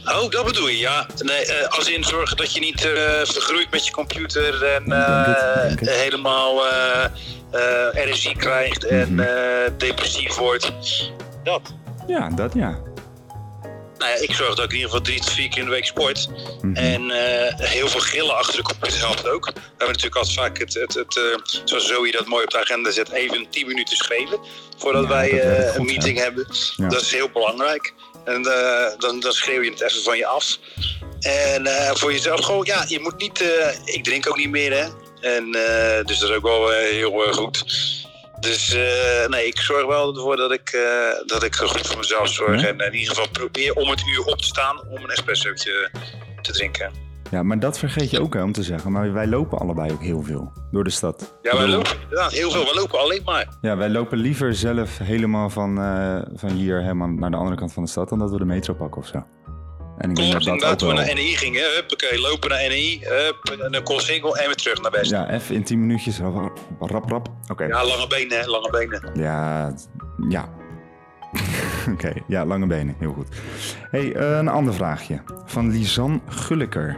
Oh, 0.05 0.29
dat 0.29 0.45
bedoel 0.45 0.67
je, 0.67 0.77
ja. 0.77 1.05
Nee, 1.17 1.45
eh, 1.45 1.67
als 1.77 1.89
in 1.91 2.03
zorgen 2.03 2.37
dat 2.37 2.53
je 2.53 2.59
niet 2.59 2.85
eh, 2.85 2.91
vergroeit 3.23 3.71
met 3.71 3.85
je 3.85 3.91
computer 3.91 4.63
en 4.63 4.91
eh, 4.91 5.73
helemaal 5.77 6.61
RSI 7.93 8.33
krijgt 8.35 8.83
en 8.85 9.13
Mhm. 9.13 9.23
depressief 9.77 10.35
wordt. 10.35 10.71
Dat. 11.43 11.73
Ja, 12.07 12.29
dat 12.29 12.53
ja. 12.53 12.77
Nou 14.03 14.15
ja, 14.15 14.21
ik 14.21 14.33
zorg 14.33 14.55
dat 14.55 14.65
ik 14.65 14.71
in 14.71 14.75
ieder 14.75 14.89
geval 14.89 15.05
drie 15.05 15.19
tot 15.19 15.31
vier 15.31 15.49
keer 15.49 15.59
in 15.59 15.65
de 15.65 15.71
week 15.71 15.85
sport. 15.85 16.27
Mhm. 16.61 16.75
En 16.75 17.11
eh, 17.11 17.69
heel 17.69 17.87
veel 17.87 17.99
gillen 17.99 18.37
achter 18.37 18.55
de 18.55 18.61
computer 18.63 18.99
helpt 18.99 19.27
ook. 19.27 19.45
We 19.45 19.51
hebben 19.59 19.87
natuurlijk 19.87 20.15
altijd 20.15 20.35
vaak 20.35 20.57
het, 20.57 20.73
het, 20.73 20.93
het 20.93 21.17
eh, 21.17 21.59
zoals 21.63 21.87
Zoe 21.87 22.11
dat 22.11 22.25
mooi 22.25 22.43
op 22.43 22.49
de 22.49 22.59
agenda 22.59 22.91
zet, 22.91 23.11
even 23.11 23.49
10 23.49 23.67
minuten 23.67 23.97
schrijven. 23.97 24.39
Voordat 24.77 25.03
Ja, 25.03 25.09
wij 25.09 25.41
eh, 25.41 25.55
goed, 25.55 25.75
een 25.75 25.87
hè? 25.87 25.93
meeting 25.93 26.17
hebben. 26.17 26.47
Ja. 26.77 26.87
Dat 26.87 27.01
is 27.01 27.11
heel 27.11 27.29
belangrijk. 27.29 27.93
En 28.25 28.41
dan, 28.97 29.19
dan 29.19 29.33
schreeuw 29.33 29.61
je 29.61 29.69
het 29.69 29.81
even 29.81 30.03
van 30.03 30.17
je 30.17 30.25
af. 30.25 30.59
En 31.19 31.67
voor 31.97 32.11
jezelf 32.11 32.45
gewoon, 32.45 32.65
ja, 32.65 32.85
je 32.87 32.99
moet 32.99 33.17
niet. 33.17 33.43
ik 33.85 34.03
drink 34.03 34.29
ook 34.29 34.37
niet 34.37 34.49
meer, 34.49 34.71
hè. 34.71 34.87
En 35.21 35.51
dus 36.05 36.19
dat 36.19 36.29
is 36.29 36.35
ook 36.35 36.43
wel 36.43 36.69
heel 36.69 37.33
goed. 37.33 37.63
Dus 38.43 38.73
eh, 38.73 39.27
nee, 39.27 39.47
ik 39.47 39.59
zorg 39.59 39.85
wel 39.85 40.15
ervoor 40.15 40.35
dat 40.35 40.51
ik, 40.51 40.69
eh, 40.69 41.27
dat 41.27 41.43
ik 41.43 41.55
goed 41.55 41.87
voor 41.87 41.97
mezelf 41.97 42.27
zorg. 42.27 42.61
Ja? 42.61 42.67
En 42.67 42.77
in 42.77 42.93
ieder 42.93 43.15
geval 43.15 43.29
probeer 43.31 43.73
om 43.73 43.89
het 43.89 44.07
uur 44.07 44.25
op 44.25 44.37
te 44.37 44.47
staan 44.47 44.81
om 44.89 45.03
een 45.03 45.09
espressootje 45.09 45.89
te 46.41 46.51
drinken. 46.51 46.91
Ja, 47.31 47.43
maar 47.43 47.59
dat 47.59 47.79
vergeet 47.79 48.09
je 48.09 48.21
ook 48.21 48.33
hè, 48.33 48.43
om 48.43 48.51
te 48.51 48.63
zeggen. 48.63 48.91
Maar 48.91 49.13
wij 49.13 49.27
lopen 49.27 49.57
allebei 49.57 49.91
ook 49.91 50.01
heel 50.01 50.21
veel 50.21 50.51
door 50.71 50.83
de 50.83 50.89
stad. 50.89 51.37
Ja, 51.41 51.57
wij 51.57 51.67
lopen 51.67 52.01
inderdaad 52.01 52.31
heel 52.31 52.51
veel. 52.51 52.65
We 52.65 52.75
lopen 52.75 52.99
alleen 52.99 53.21
maar. 53.25 53.47
Ja, 53.61 53.77
wij 53.77 53.89
lopen 53.89 54.17
liever 54.17 54.55
zelf 54.55 54.97
helemaal 54.97 55.49
van, 55.49 55.79
eh, 55.79 56.21
van 56.33 56.49
hier 56.49 56.81
helemaal 56.81 57.07
naar 57.07 57.31
de 57.31 57.37
andere 57.37 57.55
kant 57.55 57.73
van 57.73 57.83
de 57.83 57.89
stad... 57.89 58.09
dan 58.09 58.19
dat 58.19 58.31
we 58.31 58.37
de 58.37 58.45
metro 58.45 58.73
pakken 58.73 59.01
of 59.01 59.07
zo. 59.07 59.25
En 59.97 60.09
ik 60.09 60.15
denk 60.15 60.31
dat 60.31 60.59
dat 60.59 60.71
ook 60.71 60.79
wel... 60.79 60.93
naar 60.93 61.13
NEI 61.13 61.37
gingen. 61.37 61.73
Huppakee, 61.73 62.19
lopen 62.19 62.49
naar 62.49 62.67
NEI. 62.67 62.99
Hup, 63.03 63.59
en 63.59 63.71
dan 63.71 63.83
Koolsingel 63.83 64.37
en 64.37 64.45
weer 64.45 64.55
terug 64.55 64.81
naar 64.81 64.91
West. 64.91 65.11
Ja, 65.11 65.21
Ja, 65.21 65.33
even 65.33 65.55
in 65.55 65.63
10 65.63 65.79
minuutjes. 65.79 66.19
Rap, 66.19 66.59
rap. 66.79 67.09
rap. 67.09 67.29
Oké. 67.47 67.67
lange 67.67 68.07
benen, 68.07 68.39
hè, 68.39 68.45
lange 68.45 68.69
benen. 68.69 69.11
Ja, 69.13 69.73
ja. 70.29 70.49
Oké, 71.93 72.13
ja, 72.27 72.45
lange 72.45 72.67
benen. 72.67 72.95
Heel 72.99 73.13
goed. 73.13 73.27
hey, 73.91 74.13
eh, 74.13 74.37
een 74.37 74.47
ander 74.47 74.73
vraagje. 74.73 75.21
Van 75.45 75.71
Lisanne 75.71 76.19
Gulliker. 76.27 76.97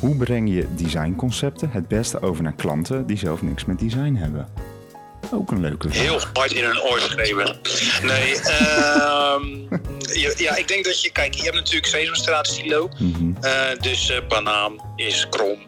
Hoe 0.00 0.16
breng 0.16 0.54
je 0.54 0.74
designconcepten 0.74 1.70
het 1.70 1.88
beste 1.88 2.22
over 2.22 2.42
naar 2.42 2.54
klanten 2.54 3.06
die 3.06 3.18
zelf 3.18 3.42
niks 3.42 3.64
met 3.64 3.78
design 3.78 4.14
hebben? 4.14 4.48
Ook 5.32 5.50
een 5.50 5.60
leuke 5.60 5.88
vraag. 5.88 6.02
Heel 6.02 6.20
hard 6.32 6.52
in 6.52 6.64
hun 6.64 6.80
oor 6.82 7.00
schreeuwen. 7.00 7.56
Nee, 8.02 8.40
ehm, 8.40 9.42
ja, 10.36 10.56
ik 10.56 10.68
denk 10.68 10.84
dat 10.84 11.02
je... 11.02 11.10
Kijk, 11.12 11.34
je 11.34 11.42
hebt 11.42 11.54
natuurlijk 11.54 11.86
Sesamstraat 11.86 12.46
stilo. 12.46 12.88
Mhm. 12.98 13.32
Eh, 13.40 13.52
dus 13.80 14.10
eh, 14.10 14.18
banaan 14.28 14.92
is 14.96 15.26
krom, 15.30 15.58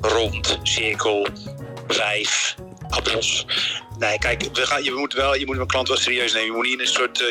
rond, 0.00 0.58
cirkel, 0.62 1.26
vijf, 1.86 2.54
appels. 2.88 3.46
Nee, 3.98 4.18
kijk, 4.18 4.42
we 4.52 4.66
gaan, 4.66 4.84
je, 4.84 4.92
moet 4.92 5.12
wel, 5.12 5.34
je 5.34 5.46
moet 5.46 5.58
een 5.58 5.66
klant 5.66 5.88
wel 5.88 5.96
serieus 5.96 6.32
nemen. 6.32 6.46
Je 6.46 6.52
moet 6.52 6.64
niet 6.64 6.72
in 6.72 6.80
een 6.80 6.86
soort 6.86 7.20
eh, 7.20 7.26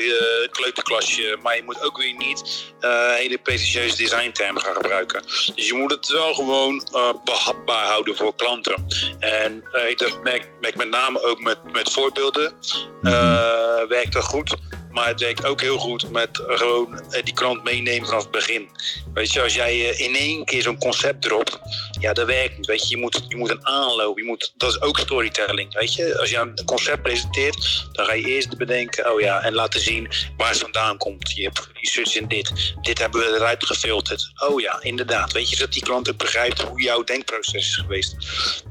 kleuterklasje, 0.52 1.38
maar 1.42 1.56
je 1.56 1.64
moet 1.64 1.82
ook 1.82 1.98
weer 1.98 2.16
niet 2.18 2.74
eh, 2.80 3.14
hele 3.14 3.38
pretentieuze 3.38 3.98
designtermen 3.98 4.62
gaan 4.62 4.76
gebruiken. 4.76 5.22
Dus 5.56 5.68
je 5.68 5.74
moet 5.74 5.92
het 5.92 6.08
wel 6.08 6.34
gewoon 6.34 6.88
eh, 6.94 7.14
behapbaar 7.24 7.86
houden 7.86 8.16
voor 8.16 8.36
klanten. 8.36 8.86
En 9.20 9.64
dat 9.96 10.24
merk, 10.24 10.50
merk 10.62 10.76
met 10.76 10.90
name 10.90 11.24
ook 11.24 11.40
met, 11.42 11.72
met 11.72 11.92
voorbeelden. 11.92 12.54
eh, 13.02 13.88
werkt 13.88 14.14
dat 14.14 14.24
goed. 14.24 14.56
Maar 14.92 15.08
het 15.08 15.20
werkt 15.20 15.46
ook 15.46 15.62
heel 15.62 15.78
goed 15.78 16.12
met 16.12 16.40
eh, 16.40 16.58
gewoon 16.58 17.00
eh, 17.12 17.24
die 17.24 17.34
klant 17.34 17.64
meenemen 17.64 18.06
vanaf 18.06 18.22
het 18.22 18.32
begin. 18.32 18.70
Weet 19.14 19.34
je, 19.34 19.42
als 19.42 19.54
jij 19.54 19.90
eh, 19.90 20.00
in 20.00 20.16
één 20.16 20.46
keer 20.46 20.62
zo'n 20.62 20.78
concept 20.78 21.22
dropt, 21.22 21.60
ja, 22.00 22.14
dat 22.14 22.26
werkt 22.26 22.58
niet. 22.58 22.66
Weet 22.66 22.90
je, 22.90 22.96
je 22.96 23.02
moet, 23.02 23.26
je 23.28 23.36
moet 23.36 23.50
een 23.50 23.68
aanloop, 23.68 24.18
je 24.18 24.24
moet, 24.24 24.54
dat 24.58 24.70
is 24.70 24.82
ook 24.82 25.00
storytelling. 25.00 25.74
Weet 25.74 25.94
je, 25.94 26.20
als 26.20 26.30
je 26.30 26.38
een 26.38 26.66
concept 26.66 27.02
presenteert, 27.02 27.88
dan 27.92 28.06
ga 28.06 28.14
je 28.14 28.26
eerst 28.26 28.58
bedenken, 28.58 29.14
oh 29.14 29.20
ja, 29.20 29.42
en 29.42 29.54
laten 29.54 29.82
zien 29.82 30.10
waar 30.38 30.50
het 30.50 30.60
vandaan 30.60 30.98
komt. 30.98 31.32
Je 31.32 31.44
hebt 31.44 31.70
research 31.74 32.16
in 32.16 32.28
dit, 32.28 32.76
dit 32.82 33.00
hebben 33.00 33.20
we 33.20 33.36
eruit 33.36 33.66
gefilterd. 33.66 34.32
Oh 34.38 34.60
ja, 34.60 34.82
inderdaad. 34.82 35.32
Weet 35.32 35.50
je, 35.50 35.56
zodat 35.56 35.74
die 35.74 35.84
klant 35.84 36.10
ook 36.10 36.18
begrijpt 36.18 36.62
hoe 36.62 36.82
jouw 36.82 37.04
denkproces 37.04 37.54
is 37.54 37.76
geweest. 37.76 38.16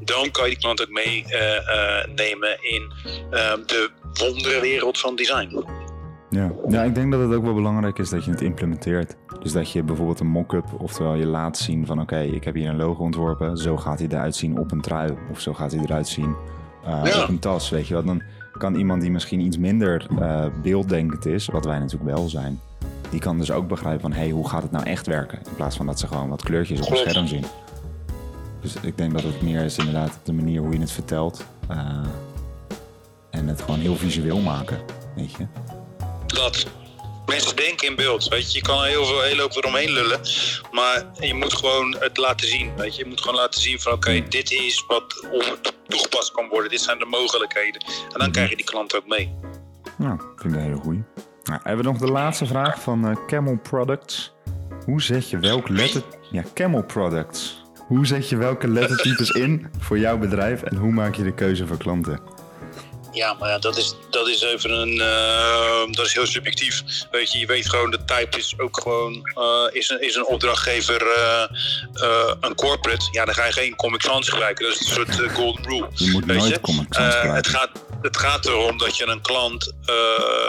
Dan 0.00 0.30
kan 0.30 0.44
je 0.44 0.50
die 0.50 0.58
klant 0.58 0.82
ook 0.82 0.88
meenemen 0.88 2.58
in 2.60 2.92
eh, 3.30 3.52
de 3.66 3.90
wonderenwereld 4.12 4.98
van 4.98 5.16
design. 5.16 5.64
Ja. 6.30 6.50
ja, 6.68 6.82
ik 6.82 6.94
denk 6.94 7.12
dat 7.12 7.20
het 7.20 7.32
ook 7.34 7.44
wel 7.44 7.54
belangrijk 7.54 7.98
is 7.98 8.08
dat 8.10 8.24
je 8.24 8.30
het 8.30 8.40
implementeert. 8.40 9.16
Dus 9.42 9.52
dat 9.52 9.70
je 9.70 9.82
bijvoorbeeld 9.82 10.20
een 10.20 10.26
mock-up, 10.26 10.64
oftewel 10.78 11.14
je 11.14 11.26
laat 11.26 11.58
zien 11.58 11.86
van 11.86 12.00
oké, 12.00 12.18
ik 12.20 12.44
heb 12.44 12.54
hier 12.54 12.68
een 12.68 12.76
logo 12.76 13.02
ontworpen. 13.02 13.56
Zo 13.56 13.76
gaat 13.76 13.98
hij 13.98 14.08
eruit 14.08 14.36
zien 14.36 14.58
op 14.58 14.72
een 14.72 14.80
trui. 14.80 15.12
Of 15.30 15.40
zo 15.40 15.54
gaat 15.54 15.72
hij 15.72 15.80
eruit 15.80 16.08
zien 16.08 16.34
eh, 16.84 17.00
Ja. 17.04 17.22
op 17.22 17.28
een 17.28 17.38
tas, 17.38 17.70
weet 17.70 17.86
je 17.86 17.94
wel. 17.94 18.04
Dan 18.04 18.22
kan 18.58 18.74
iemand 18.74 19.00
die 19.02 19.10
misschien 19.10 19.40
iets 19.40 19.58
minder 19.58 20.06
eh, 20.20 20.44
beelddenkend 20.62 21.26
is, 21.26 21.46
wat 21.46 21.64
wij 21.64 21.78
natuurlijk 21.78 22.10
wel 22.16 22.28
zijn. 22.28 22.60
Die 23.10 23.20
kan 23.20 23.38
dus 23.38 23.50
ook 23.52 23.68
begrijpen 23.68 24.00
van 24.00 24.12
hé, 24.12 24.18
hey, 24.18 24.30
hoe 24.30 24.48
gaat 24.48 24.62
het 24.62 24.70
nou 24.70 24.84
echt 24.86 25.06
werken? 25.06 25.38
In 25.38 25.54
plaats 25.56 25.76
van 25.76 25.86
dat 25.86 25.98
ze 25.98 26.06
gewoon 26.06 26.28
wat 26.28 26.42
kleurtjes 26.42 26.78
op 26.80 26.86
een 26.86 26.92
Klopt. 26.92 27.10
scherm 27.10 27.26
zien. 27.26 27.44
Dus 28.60 28.74
ik 28.82 28.96
denk 28.98 29.12
dat 29.12 29.22
het 29.22 29.42
meer 29.42 29.64
is 29.64 29.78
inderdaad 29.78 30.20
de 30.22 30.32
manier 30.32 30.60
hoe 30.60 30.72
je 30.72 30.80
het 30.80 30.90
vertelt. 30.92 31.46
eh, 31.68 31.78
en 33.30 33.46
het 33.48 33.62
gewoon 33.62 33.80
heel 33.80 33.94
visueel 33.96 34.40
maken, 34.40 34.78
weet 35.16 35.32
je. 35.32 35.46
Dat 36.32 36.66
mensen 37.26 37.56
denken 37.56 37.88
in 37.88 37.96
beeld. 37.96 38.28
Weet 38.28 38.52
je, 38.52 38.58
je 38.58 38.64
kan 38.64 38.84
heel 38.84 39.04
veel 39.04 39.22
heel 39.22 39.38
hoop 39.38 39.56
eromheen 39.56 39.90
lullen, 39.90 40.20
maar 40.72 41.04
je 41.20 41.34
moet 41.34 41.54
gewoon 41.54 41.96
het 41.98 42.16
laten 42.16 42.48
zien. 42.48 42.76
Weet 42.76 42.96
je, 42.96 43.02
je 43.02 43.08
moet 43.08 43.20
gewoon 43.20 43.36
laten 43.36 43.60
zien 43.60 43.80
van 43.80 43.92
oké, 43.92 44.22
dit 44.28 44.50
is 44.50 44.84
wat 44.86 45.26
toegepast 45.86 46.32
kan 46.32 46.48
worden. 46.48 46.70
Dit 46.70 46.80
zijn 46.80 46.98
de 46.98 47.04
mogelijkheden. 47.04 47.84
En 48.12 48.18
dan 48.18 48.30
krijg 48.30 48.50
je 48.50 48.56
die 48.56 48.64
klant 48.64 48.96
ook 48.96 49.06
mee. 49.06 49.34
Nou, 49.98 50.14
ik 50.14 50.40
vind 50.40 50.54
ik 50.54 50.60
een 50.60 50.66
hele 50.66 50.80
goeie. 50.80 51.02
Nou, 51.42 51.60
hebben 51.62 51.84
we 51.84 51.90
nog 51.90 52.00
de 52.00 52.10
laatste 52.10 52.46
vraag 52.46 52.80
van 52.80 53.08
eh, 53.08 53.16
Camel 53.26 53.58
Products. 53.58 54.32
Hoe 54.84 55.02
zet 55.02 55.30
je 55.30 55.38
welk 55.38 55.68
letter... 55.68 56.02
Ja, 56.30 56.42
Camel 56.54 56.84
Products. 56.84 57.62
Hoe 57.86 58.06
zet 58.06 58.28
je 58.28 58.36
welke 58.36 58.68
lettertypes 58.68 59.30
in 59.44 59.66
voor 59.78 59.98
jouw 59.98 60.18
bedrijf 60.18 60.62
en 60.62 60.76
hoe 60.76 60.92
maak 60.92 61.14
je 61.14 61.22
de 61.22 61.34
keuze 61.34 61.66
voor 61.66 61.76
klanten? 61.76 62.20
Ja, 63.12 63.32
maar 63.34 63.48
ja, 63.48 63.58
dat 63.58 63.76
is, 63.76 63.94
dat 64.10 64.28
is 64.28 64.42
even 64.42 64.70
een. 64.70 65.00
eh, 65.00 65.82
dat 65.90 66.06
is 66.06 66.12
heel 66.14 66.26
subjectief. 66.26 66.82
Weet 67.10 67.32
je, 67.32 67.38
je 67.38 67.46
weet 67.46 67.68
gewoon, 67.68 67.90
de 67.90 68.04
type 68.04 68.38
is 68.38 68.54
ook 68.58 68.80
gewoon. 68.82 69.22
eh, 69.34 69.66
is, 69.70 69.88
een, 69.88 70.00
is 70.02 70.14
een 70.14 70.26
opdrachtgever 70.26 71.06
eh, 71.06 72.32
een 72.40 72.54
corporate? 72.54 73.08
Ja, 73.10 73.24
dan 73.24 73.34
ga 73.34 73.44
je 73.44 73.52
geen 73.52 73.76
Comic 73.76 74.02
Sans 74.02 74.28
gebruiken. 74.28 74.64
Dat 74.64 74.74
is 74.74 74.80
een 74.80 74.94
soort 74.94 75.32
golden 75.32 75.64
rule. 75.64 75.88
Je 75.94 76.10
moet 76.10 76.24
Weet 76.24 76.36
nooit 76.36 76.50
je? 76.50 76.60
Comic 76.60 76.86
Sans 76.94 77.14
gebruiken. 77.14 77.34
het, 77.34 77.48
gaat, 77.48 77.70
het 78.02 78.16
gaat 78.16 78.46
erom 78.46 78.78
dat 78.78 78.96
je 78.96 79.06
een 79.06 79.20
klant, 79.22 79.72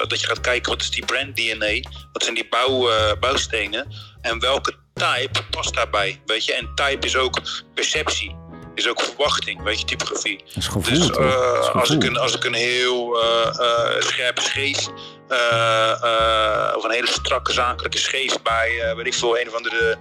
dat 0.08 0.20
je 0.22 0.28
gaat 0.28 0.42
kijken 0.42 0.72
wat 0.72 0.82
is 0.82 0.90
die 0.90 1.06
brand 1.06 1.36
DNA, 1.36 1.90
wat 2.14 2.24
zijn 2.24 2.36
die 2.36 2.48
bouw, 2.50 2.90
bouwstenen 3.20 3.94
en 4.22 4.40
welke 4.40 4.74
type 4.94 5.44
past 5.50 5.74
daarbij, 5.74 6.22
weet 6.26 6.46
je. 6.46 6.54
En 6.54 6.72
type 6.76 7.06
is 7.06 7.16
ook 7.16 7.42
perceptie, 7.74 8.36
is 8.82 8.90
ook 8.90 9.02
verwachting, 9.02 9.64
weet 9.64 9.80
je, 9.80 9.86
typografie. 9.86 10.38
Dat 10.38 10.56
is 10.56 10.68
gevoel, 10.68 11.08
Dus 11.08 11.10
eh, 11.10 11.76
als, 11.76 11.90
ik 11.90 12.04
een, 12.04 12.18
als 12.18 12.36
ik 12.36 12.44
een 12.44 12.54
heel 12.54 13.22
eh, 13.22 13.48
eh, 13.60 14.02
scherpe 14.02 14.42
scheef, 14.42 14.88
of 16.76 16.84
een 16.84 16.92
hele 16.92 17.08
strakke 17.08 17.54
zakelijke 17.54 17.98
scheef 17.98 18.42
bij, 18.42 18.94
weet 18.96 19.06
ik 19.06 19.14
veel, 19.14 19.40
een 19.40 19.48
of 19.48 19.56
andere 19.56 19.98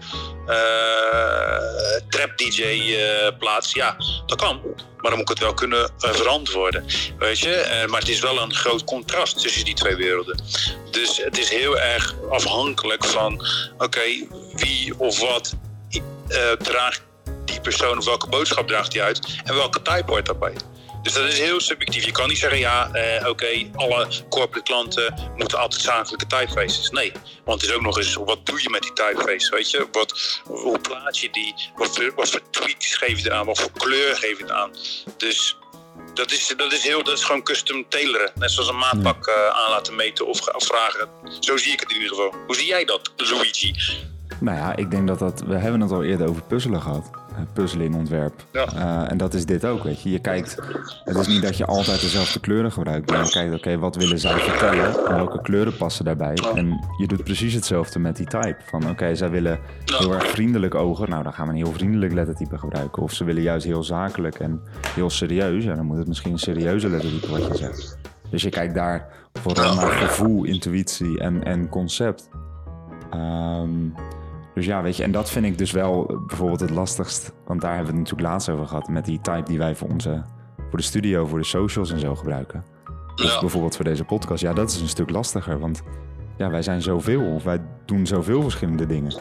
trap 2.08 2.38
DJ 2.38 2.92
plaats, 3.38 3.72
ja, 3.72 3.96
dat 4.26 4.38
kan. 4.38 4.60
Maar 4.96 5.10
dan 5.10 5.18
moet 5.18 5.20
ik 5.20 5.28
het 5.28 5.38
wel 5.38 5.54
kunnen 5.54 5.90
verantwoorden, 5.98 6.84
weet 7.18 7.38
je. 7.38 7.84
Maar 7.88 8.00
het 8.00 8.08
is 8.08 8.20
wel 8.20 8.40
een 8.40 8.54
groot 8.54 8.84
contrast 8.84 9.40
tussen 9.40 9.64
die 9.64 9.74
twee 9.74 9.96
werelden. 9.96 10.42
Dus 10.90 11.16
het 11.16 11.38
is 11.38 11.48
heel 11.48 11.78
erg 11.78 12.14
afhankelijk 12.30 13.04
van, 13.04 13.46
oké, 13.78 14.26
wie 14.54 14.98
of 14.98 15.20
wat 15.20 15.54
eh, 16.30 16.52
draagt 16.52 17.02
die 17.50 17.60
persoon 17.60 17.98
of 17.98 18.04
welke 18.04 18.28
boodschap 18.28 18.68
draagt 18.68 18.92
hij 18.92 19.02
uit 19.02 19.40
en 19.44 19.54
welke 19.54 19.82
type 19.82 20.10
hoort 20.10 20.26
daarbij. 20.26 20.54
Dus 21.02 21.12
dat 21.12 21.24
is 21.24 21.38
heel 21.38 21.60
subjectief. 21.60 22.04
Je 22.04 22.12
kan 22.12 22.28
niet 22.28 22.38
zeggen, 22.38 22.58
ja, 22.58 22.90
eh, 22.92 23.28
oké, 23.28 23.70
alle 23.74 24.06
corporate 24.28 24.62
klanten 24.62 25.14
moeten 25.36 25.58
altijd 25.58 25.82
zakelijke 25.82 26.26
typefaces. 26.26 26.90
Nee, 26.90 27.12
want 27.44 27.60
het 27.60 27.70
is 27.70 27.76
ook 27.76 27.82
nog 27.82 27.98
eens, 27.98 28.14
wat 28.14 28.46
doe 28.46 28.62
je 28.62 28.70
met 28.70 28.82
die 28.82 28.92
typeface, 28.92 29.54
weet 29.54 29.70
je? 29.70 29.86
Wat, 29.92 30.40
hoe 30.44 30.78
plaats 30.78 31.20
je 31.20 31.28
die? 31.30 31.54
Wat 31.76 31.96
voor, 31.96 32.12
wat 32.16 32.28
voor 32.30 32.40
tweaks 32.50 32.94
geef 32.96 33.22
je 33.22 33.26
eraan? 33.30 33.46
Wat 33.46 33.58
voor 33.60 33.70
kleur 33.72 34.16
geef 34.16 34.38
je 34.38 34.52
aan? 34.52 34.70
Dus 35.16 35.56
Dat 36.14 36.30
is, 36.30 36.54
dat 36.56 36.72
is, 36.72 36.82
heel, 36.82 37.02
dat 37.04 37.18
is 37.18 37.24
gewoon 37.24 37.42
custom 37.42 37.84
taileren. 37.88 38.30
Net 38.34 38.50
zoals 38.50 38.68
een 38.68 38.78
maatpak 38.78 39.26
eh, 39.26 39.34
aan 39.48 39.70
laten 39.70 39.94
meten 39.94 40.26
of, 40.26 40.48
of 40.48 40.64
vragen. 40.64 41.08
Zo 41.40 41.56
zie 41.56 41.72
ik 41.72 41.80
het 41.80 41.90
in 41.90 41.96
ieder 41.96 42.08
geval. 42.08 42.34
Hoe 42.46 42.54
zie 42.54 42.66
jij 42.66 42.84
dat, 42.84 43.12
Luigi? 43.16 43.74
Nou 44.40 44.56
ja, 44.56 44.76
ik 44.76 44.90
denk 44.90 45.06
dat 45.08 45.18
dat... 45.18 45.40
We 45.46 45.56
hebben 45.56 45.80
het 45.80 45.90
al 45.90 46.04
eerder 46.04 46.28
over 46.28 46.42
puzzelen 46.42 46.82
gehad. 46.82 47.10
Eh, 47.34 47.42
Puzzelen 47.52 47.86
in 47.86 47.94
ontwerp. 47.94 48.32
Ja. 48.52 48.66
Eh, 48.66 49.10
en 49.10 49.16
dat 49.16 49.34
is 49.34 49.46
dit 49.46 49.64
ook, 49.64 49.82
weet 49.82 50.02
je. 50.02 50.10
Je 50.10 50.18
kijkt... 50.18 50.56
Het 51.04 51.16
is 51.16 51.26
niet 51.26 51.42
dat 51.42 51.56
je 51.56 51.66
altijd 51.66 52.00
dezelfde 52.00 52.40
kleuren 52.40 52.72
gebruikt. 52.72 53.10
Maar 53.10 53.24
je 53.24 53.30
kijkt, 53.30 53.54
oké, 53.54 53.78
wat 53.78 53.96
willen 53.96 54.18
zij 54.18 54.38
vertellen? 54.38 55.06
En 55.06 55.14
welke 55.14 55.40
kleuren 55.40 55.76
passen 55.76 56.04
daarbij? 56.04 56.34
En 56.54 56.84
je 56.98 57.06
doet 57.06 57.24
precies 57.24 57.54
hetzelfde 57.54 57.98
met 57.98 58.16
die 58.16 58.26
type. 58.26 58.56
Van, 58.64 58.90
oké, 58.90 59.14
zij 59.14 59.30
willen 59.30 59.58
heel 59.84 60.14
erg 60.14 60.26
vriendelijk 60.26 60.74
ogen. 60.74 61.10
Nou, 61.10 61.22
dan 61.22 61.32
gaan 61.32 61.46
we 61.46 61.52
een 61.52 61.64
heel 61.64 61.72
vriendelijk 61.72 62.12
lettertype 62.12 62.58
gebruiken. 62.58 63.02
Of 63.02 63.12
ze 63.12 63.24
willen 63.24 63.42
juist 63.42 63.66
heel 63.66 63.84
zakelijk 63.84 64.38
en 64.38 64.60
heel 64.94 65.10
serieus. 65.10 65.64
Ja, 65.64 65.74
dan 65.74 65.86
moet 65.86 65.98
het 65.98 66.08
misschien 66.08 66.32
een 66.32 66.38
serieuze 66.38 66.88
lettertype 66.88 67.30
wat 67.30 67.46
je 67.46 67.56
zegt. 67.56 67.98
Dus 68.30 68.42
je 68.42 68.50
kijkt 68.50 68.74
daar 68.74 69.08
vooral 69.32 69.74
naar 69.74 69.90
gevoel, 69.90 70.44
intuïtie 70.44 71.20
en, 71.20 71.44
en 71.44 71.68
concept. 71.68 72.28
Ehm, 73.10 73.88
dus 74.54 74.66
ja, 74.66 74.82
weet 74.82 74.96
je, 74.96 75.02
en 75.02 75.12
dat 75.12 75.30
vind 75.30 75.44
ik 75.44 75.58
dus 75.58 75.70
wel 75.70 76.20
bijvoorbeeld 76.26 76.60
het 76.60 76.70
lastigst. 76.70 77.32
Want 77.46 77.60
daar 77.60 77.74
hebben 77.74 77.92
we 77.92 77.98
het 77.98 78.08
natuurlijk 78.08 78.32
laatst 78.32 78.48
over 78.48 78.66
gehad. 78.66 78.88
Met 78.88 79.04
die 79.04 79.20
type 79.20 79.42
die 79.44 79.58
wij 79.58 79.74
voor 79.74 79.88
onze 79.88 80.22
voor 80.68 80.78
de 80.78 80.84
studio, 80.84 81.26
voor 81.26 81.38
de 81.38 81.44
socials 81.44 81.92
en 81.92 81.98
zo 82.00 82.14
gebruiken. 82.14 82.64
Of 83.14 83.22
Ja. 83.22 83.40
bijvoorbeeld 83.40 83.76
voor 83.76 83.84
deze 83.84 84.04
podcast. 84.04 84.42
Ja, 84.42 84.52
dat 84.52 84.70
is 84.70 84.80
een 84.80 84.88
stuk 84.88 85.10
lastiger. 85.10 85.58
Want 85.58 85.82
ja, 86.36 86.50
wij 86.50 86.62
zijn 86.62 86.82
zoveel. 86.82 87.22
Of 87.34 87.42
wij 87.44 87.60
doen 87.84 88.06
zoveel 88.06 88.42
verschillende 88.42 88.86
dingen. 88.86 89.12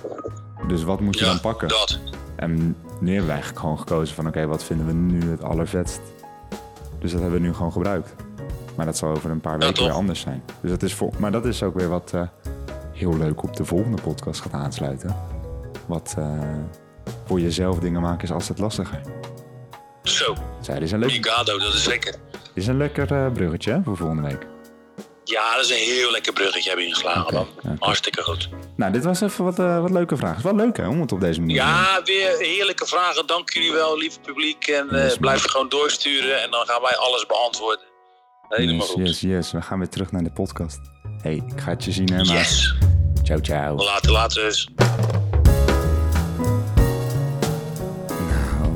Dus 0.67 0.83
wat 0.83 0.99
moet 0.99 1.19
je 1.19 1.25
Ja, 1.25 1.31
dan 1.31 1.39
pakken? 1.41 1.67
dat. 1.67 1.99
En 2.35 2.55
nu 2.99 3.07
hebben 3.07 3.25
we 3.25 3.31
eigenlijk 3.31 3.59
gewoon 3.59 3.79
gekozen 3.79 4.15
van... 4.15 4.27
oké, 4.27 4.45
wat 4.47 4.63
vinden 4.63 4.85
we 4.85 4.93
nu 4.93 5.29
het 5.31 5.43
allervetst? 5.43 6.01
Dus 6.99 7.11
dat 7.11 7.21
hebben 7.21 7.41
we 7.41 7.47
nu 7.47 7.53
gewoon 7.53 7.71
gebruikt. 7.71 8.15
Maar 8.75 8.85
dat 8.85 8.97
zal 8.97 9.09
over 9.09 9.29
een 9.31 9.41
paar 9.41 9.57
weken 9.59 9.83
weer 9.83 9.91
anders 9.93 10.19
zijn. 10.19 10.43
Dus 10.61 10.69
dat 10.71 10.83
is 10.83 10.93
voor, 10.93 11.11
maar 11.17 11.31
dat 11.31 11.45
is 11.45 11.63
ook 11.63 11.75
weer 11.75 11.89
wat 11.89 12.11
eh, 12.13 12.21
heel 12.99 13.17
leuk 13.17 13.43
op 13.43 13.55
de 13.55 13.65
volgende 13.65 14.01
podcast 14.01 14.41
gaat 14.41 14.53
aansluiten. 14.53 15.15
Wat 15.88 16.15
eh, 16.17 16.39
voor 17.25 17.39
jezelf 17.39 17.79
dingen 17.79 18.01
maken 18.01 18.23
is 18.23 18.31
altijd 18.31 18.59
lastiger. 18.59 19.01
Zo, 20.03 20.35
dit 20.62 20.81
is 20.81 20.91
een 20.91 20.99
leuk, 20.99 21.12
Migado, 21.12 21.57
dat 21.57 21.73
is 21.73 21.85
lekker. 21.85 22.15
dit 22.31 22.41
is 22.53 22.67
een 22.67 22.77
lekker 22.77 23.12
eh, 23.13 23.31
bruggetje 23.31 23.71
hè, 23.71 23.79
voor 23.83 23.97
volgende 23.97 24.21
week. 24.21 24.47
Ja, 25.23 25.55
dat 25.55 25.63
is 25.63 25.69
een 25.71 25.77
heel 25.95 26.12
lekker 26.12 26.33
bruggetje 26.33 26.67
hebben 26.69 26.88
ingeslagen 26.88 27.33
dan. 27.33 27.47
Hartstikke 27.79 28.21
goed. 28.21 28.49
Nou, 28.75 28.91
dit 28.91 29.03
was 29.03 29.21
even 29.21 29.43
wat, 29.45 29.59
eh, 29.59 29.81
wat 29.81 29.89
leuke 29.89 30.17
vragen. 30.17 30.35
Het 30.35 30.45
is 30.45 30.51
wel 30.51 30.65
leuk 30.65 30.77
hè, 30.77 30.88
om 30.88 31.01
het 31.01 31.12
op 31.12 31.19
deze 31.21 31.39
manier 31.39 31.59
te 31.59 31.63
doen. 31.65 31.73
Ja, 31.73 32.01
weer 32.03 32.38
heerlijke 32.38 32.85
vragen. 32.85 33.27
Dank 33.27 33.49
jullie 33.49 33.71
wel, 33.71 33.97
lieve 33.97 34.19
publiek. 34.19 34.67
En 34.67 34.85
man. 34.85 35.17
blijf 35.19 35.43
gewoon 35.43 35.69
doorsturen 35.69 36.41
en 36.41 36.51
dan 36.51 36.65
gaan 36.65 36.81
wij 36.81 36.97
alles 36.97 37.25
beantwoorden. 37.25 37.85
Helemaal 38.49 38.75
Yes, 38.85 38.89
goed. 38.89 39.05
yes, 39.07 39.19
yes. 39.19 39.51
We 39.51 39.62
gaan 39.62 39.79
weer 39.79 39.89
terug 39.89 40.12
naar 40.12 40.23
de 40.23 40.31
podcast. 40.31 40.79
hey, 41.21 41.43
ik 41.47 41.62
ga 41.62 41.69
het 41.69 41.83
je 41.83 41.91
zien 41.91 42.09
hè, 42.13 42.23
maar. 42.23 42.35
Yes. 42.35 42.75
Ciao, 43.29 43.39
ciao. 43.41 43.75
Later, 43.75 44.11
later 44.11 44.43
dus. 44.43 44.69
Nou, 48.17 48.73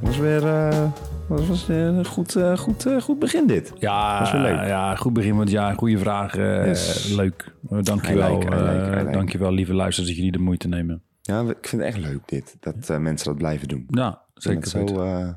was 0.00 0.16
weer 0.18 0.46
eh, 0.46 0.90
was, 1.28 1.48
was 1.48 1.66
weer 1.66 1.86
een 1.86 2.06
goed, 2.06 2.36
eh, 2.36 2.56
goed, 2.56 2.86
eh, 2.86 3.00
goed 3.00 3.18
begin 3.18 3.46
dit. 3.46 3.72
Ja, 3.78 4.20
Was 4.20 4.32
leuk. 4.32 4.66
ja, 4.66 4.94
goed 4.96 5.12
begin 5.12 5.30
van 5.30 5.40
het 5.40 5.50
jaar. 5.50 5.74
Goede 5.74 5.98
vraag. 5.98 6.36
eh, 6.36 6.66
Yes. 6.66 7.08
Leuk. 7.12 7.54
Uh, 7.70 7.78
dankjewel. 7.82 8.38
Like, 8.38 8.50
like, 8.50 8.56
I 8.56 8.90
eh, 8.90 8.98
like. 8.98 9.10
dankjewel, 9.10 9.52
lieve 9.52 9.74
luisteraars, 9.74 10.08
dat 10.08 10.16
jullie 10.18 10.32
de 10.32 10.44
moeite 10.44 10.68
nemen. 10.68 11.02
Ja, 11.20 11.40
ik 11.40 11.68
vind 11.68 11.82
het 11.82 11.94
echt 11.94 11.98
leuk 12.06 12.28
dit. 12.28 12.56
Dat 12.60 12.88
eh, 12.90 12.98
mensen 12.98 13.26
dat 13.28 13.36
blijven 13.38 13.68
doen. 13.68 13.86
Ja, 13.88 14.22
zeker. 14.34 14.66
zo, 14.68 14.84
eh, 14.86 15.28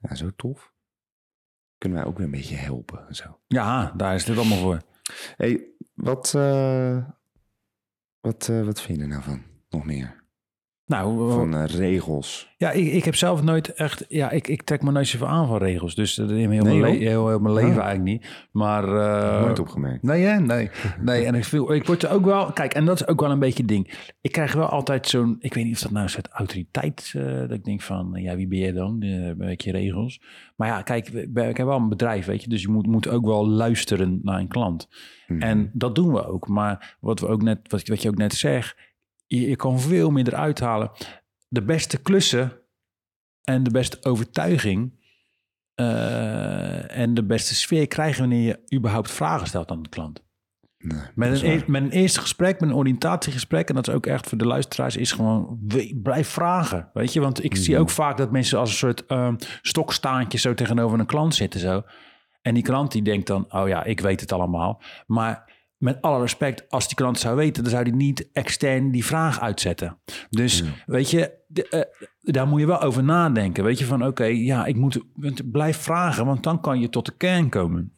ja, 0.00 0.14
zo 0.14 0.30
tof. 0.36 0.72
Kunnen 1.78 1.98
wij 1.98 2.06
ook 2.08 2.16
weer 2.16 2.26
een 2.26 2.32
beetje 2.32 2.56
helpen 2.56 3.04
en 3.08 3.14
zo. 3.14 3.38
Ja, 3.46 3.92
daar 3.96 4.14
is 4.14 4.24
dit 4.24 4.36
allemaal 4.36 4.58
voor. 4.58 4.80
hey, 5.36 5.64
wat, 5.94 6.32
eh, 6.36 6.96
wat, 8.24 8.48
eh, 8.48 8.64
wat 8.64 8.80
vind 8.80 8.98
je 8.98 9.02
er 9.02 9.08
nou 9.08 9.22
van? 9.22 9.42
Nog 9.70 9.84
meer? 9.84 10.23
Nou, 10.86 11.32
Van 11.32 11.54
eh, 11.56 11.64
regels. 11.66 12.54
ja, 12.56 12.70
ik, 12.70 12.86
ik 12.92 13.04
heb 13.04 13.14
zelf 13.14 13.42
nooit 13.42 13.72
echt... 13.74 14.04
Ja, 14.08 14.30
ik, 14.30 14.48
ik 14.48 14.62
trek 14.62 14.82
me 14.82 14.90
nooit 14.90 15.06
zoveel 15.06 15.26
aan 15.28 15.46
van 15.46 15.58
regels. 15.58 15.94
Dus 15.94 16.14
dat 16.14 16.30
in 16.30 16.36
heel, 16.50 16.62
Nee, 16.64 16.80
mijn, 16.80 16.92
le- 16.92 16.98
heel, 16.98 17.28
heel 17.28 17.38
mijn 17.38 17.54
leven 17.54 17.70
Ah. 17.80 17.86
eigenlijk 17.86 18.04
niet. 18.04 18.46
Maar... 18.52 18.84
eh, 18.96 19.40
Nooit 19.44 19.58
opgemerkt. 19.58 20.02
Nee, 20.02 20.22
hè? 20.24 20.40
nee. 20.40 20.70
nee. 21.00 21.24
En 21.24 21.34
ik, 21.34 21.44
voel, 21.44 21.74
ik 21.74 21.86
word 21.86 22.02
er 22.02 22.10
ook 22.10 22.24
wel... 22.24 22.52
Kijk, 22.52 22.74
en 22.74 22.84
dat 22.84 23.00
is 23.00 23.06
ook 23.06 23.20
wel 23.20 23.30
een 23.30 23.38
beetje 23.38 23.58
het 23.62 23.68
ding. 23.68 24.12
Ik 24.20 24.32
krijg 24.32 24.52
wel 24.52 24.66
altijd 24.68 25.08
zo'n... 25.08 25.36
Ik 25.40 25.54
weet 25.54 25.64
niet 25.64 25.74
of 25.74 25.80
dat 25.80 25.90
nou 25.90 26.04
een 26.04 26.10
soort 26.10 26.28
autoriteit... 26.28 27.12
eh 27.16 27.24
dat 27.38 27.50
ik 27.50 27.64
denk 27.64 27.80
van, 27.82 28.10
ja, 28.14 28.36
wie 28.36 28.48
ben 28.48 28.58
jij 28.58 28.72
dan? 28.72 29.02
Eh, 29.02 29.10
Een 29.26 29.36
beetje 29.36 29.70
regels. 29.72 30.20
Maar 30.56 30.68
ja, 30.68 30.82
kijk, 30.82 31.08
ik 31.08 31.56
heb 31.56 31.66
wel 31.66 31.76
een 31.76 31.88
bedrijf, 31.88 32.26
weet 32.26 32.42
je. 32.42 32.48
Dus 32.48 32.62
je 32.62 32.68
moet, 32.68 32.86
moet 32.86 33.08
ook 33.08 33.24
wel 33.24 33.48
luisteren 33.48 34.20
naar 34.22 34.38
een 34.40 34.48
klant. 34.48 34.88
Mhm. 35.26 35.40
En 35.42 35.70
dat 35.72 35.94
doen 35.94 36.12
we 36.12 36.26
ook. 36.26 36.48
Maar 36.48 36.96
wat, 37.00 37.20
we 37.20 37.26
ook 37.26 37.42
net, 37.42 37.58
wat, 37.68 37.88
wat 37.88 38.02
je 38.02 38.08
ook 38.08 38.16
net 38.16 38.32
zegt... 38.34 38.92
Je, 39.34 39.48
je 39.48 39.56
kan 39.56 39.80
veel 39.80 40.10
meer 40.10 40.28
eruit 40.28 40.60
halen. 40.60 40.90
De 41.48 41.62
beste 41.62 41.98
klussen 42.02 42.52
en 43.42 43.62
de 43.62 43.70
beste 43.70 43.98
overtuiging... 44.04 44.92
eh, 45.74 46.96
en 46.98 47.14
de 47.14 47.24
beste 47.24 47.54
sfeer 47.54 47.86
krijgen 47.86 48.20
wanneer 48.20 48.60
je 48.66 48.76
überhaupt 48.76 49.10
vragen 49.10 49.46
stelt 49.46 49.70
aan 49.70 49.82
de 49.82 49.88
klant. 49.88 50.22
Nee, 50.78 51.00
Met 51.14 51.42
een, 51.42 51.50
e- 51.50 51.62
met 51.66 51.82
een 51.82 51.90
eerste 51.90 52.20
gesprek, 52.20 52.60
met 52.60 52.68
een 52.70 52.74
oriëntatiegesprek, 52.76 53.68
en 53.68 53.74
dat 53.74 53.88
is 53.88 53.94
ook 53.94 54.06
echt 54.06 54.28
voor 54.28 54.38
de 54.38 54.46
luisteraars, 54.46 54.96
is 54.96 55.12
gewoon 55.12 55.58
we- 55.66 56.00
blijf 56.02 56.28
vragen. 56.28 56.90
Weet 56.92 57.12
je, 57.12 57.20
want 57.20 57.44
ik 57.44 57.56
zie 57.56 57.78
ook 57.78 57.90
vaak 57.90 58.16
dat 58.16 58.30
mensen 58.30 58.58
als 58.58 58.70
een 58.70 58.76
soort 58.76 59.06
ehm, 59.06 59.34
stokstaantje 59.62 60.38
zo 60.38 60.54
tegenover 60.54 60.98
een 60.98 61.06
klant 61.06 61.34
zitten. 61.34 61.60
Zo. 61.60 61.82
En 62.42 62.54
die 62.54 62.62
klant 62.62 62.92
die 62.92 63.02
denkt 63.02 63.26
dan, 63.26 63.52
oh 63.52 63.68
ja, 63.68 63.84
ik 63.84 64.00
weet 64.00 64.20
het 64.20 64.32
allemaal. 64.32 64.82
Maar 65.06 65.52
met 65.84 66.02
alle 66.02 66.20
respect, 66.20 66.70
als 66.70 66.86
die 66.86 66.96
klant 66.96 67.18
zou 67.18 67.36
weten, 67.36 67.62
dan 67.62 67.72
zou 67.72 67.84
die 67.84 67.94
niet 67.94 68.28
extern 68.32 68.90
die 68.90 69.04
vraag 69.04 69.40
uitzetten. 69.40 69.98
Dus 70.30 70.64
weet 70.86 71.10
je, 71.10 71.32
de- 71.46 71.68
eh, 71.68 71.80
daar 72.32 72.46
moet 72.48 72.60
je 72.60 72.66
wel 72.66 72.80
over 72.82 73.04
nadenken. 73.04 73.64
Weet 73.64 73.78
je, 73.78 73.84
van 73.84 74.06
oké, 74.06 74.24
ja, 74.24 74.64
ik 74.66 74.76
moet, 74.76 75.02
blijf 75.50 75.76
vragen, 75.76 76.26
want 76.26 76.42
dan 76.42 76.60
kan 76.60 76.80
je 76.80 76.88
tot 76.88 77.06
de 77.06 77.16
kern 77.16 77.48
komen. 77.48 77.92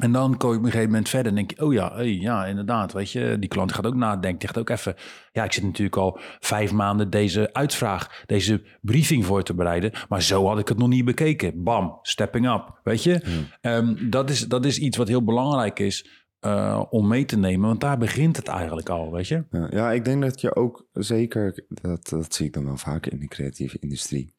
En 0.00 0.12
dan 0.12 0.36
kom 0.36 0.50
je 0.50 0.56
op 0.56 0.62
een 0.62 0.70
gegeven 0.70 0.90
moment 0.90 1.08
verder 1.08 1.28
en 1.28 1.34
denk 1.34 1.50
je, 1.50 1.64
oh 1.64 1.72
ja, 1.72 1.92
hey, 1.94 2.14
ja, 2.14 2.46
inderdaad, 2.46 2.92
weet 2.92 3.10
je, 3.10 3.36
die 3.40 3.48
klant 3.48 3.72
gaat 3.72 3.86
ook 3.86 3.94
nadenken, 3.94 4.38
die 4.38 4.48
gaat 4.48 4.58
ook 4.58 4.68
even, 4.68 4.94
ja, 5.32 5.44
ik 5.44 5.52
zit 5.52 5.62
natuurlijk 5.62 5.96
al 5.96 6.18
vijf 6.40 6.72
maanden 6.72 7.10
deze 7.10 7.48
uitvraag, 7.52 8.22
deze 8.26 8.62
briefing 8.80 9.24
voor 9.26 9.42
te 9.42 9.54
bereiden, 9.54 9.92
maar 10.08 10.22
zo 10.22 10.46
had 10.46 10.58
ik 10.58 10.68
het 10.68 10.78
nog 10.78 10.88
niet 10.88 11.04
bekeken. 11.04 11.62
Bam, 11.62 11.98
stepping 12.02 12.48
up, 12.52 12.80
weet 12.84 13.02
je. 13.02 13.20
Ehm, 13.60 14.10
dat, 14.10 14.30
is, 14.30 14.48
dat 14.48 14.64
is 14.64 14.78
iets 14.78 14.96
wat 14.96 15.08
heel 15.08 15.24
belangrijk 15.24 15.78
is 15.78 16.21
eh, 16.42 16.82
om 16.90 17.08
mee 17.08 17.24
te 17.24 17.38
nemen, 17.38 17.68
want 17.68 17.80
daar 17.80 17.98
begint 17.98 18.36
het 18.36 18.48
eigenlijk 18.48 18.88
al, 18.88 19.12
weet 19.12 19.28
je. 19.28 19.44
Ja, 19.50 19.68
ja, 19.70 19.92
ik 19.92 20.04
denk 20.04 20.22
dat 20.22 20.40
je 20.40 20.54
ook 20.54 20.88
zeker, 20.92 21.64
dat, 21.68 22.08
dat 22.08 22.34
zie 22.34 22.46
ik 22.46 22.52
dan 22.52 22.64
wel 22.64 22.76
vaker 22.76 23.12
in 23.12 23.18
de 23.18 23.28
creatieve 23.28 23.78
industrie. 23.78 24.34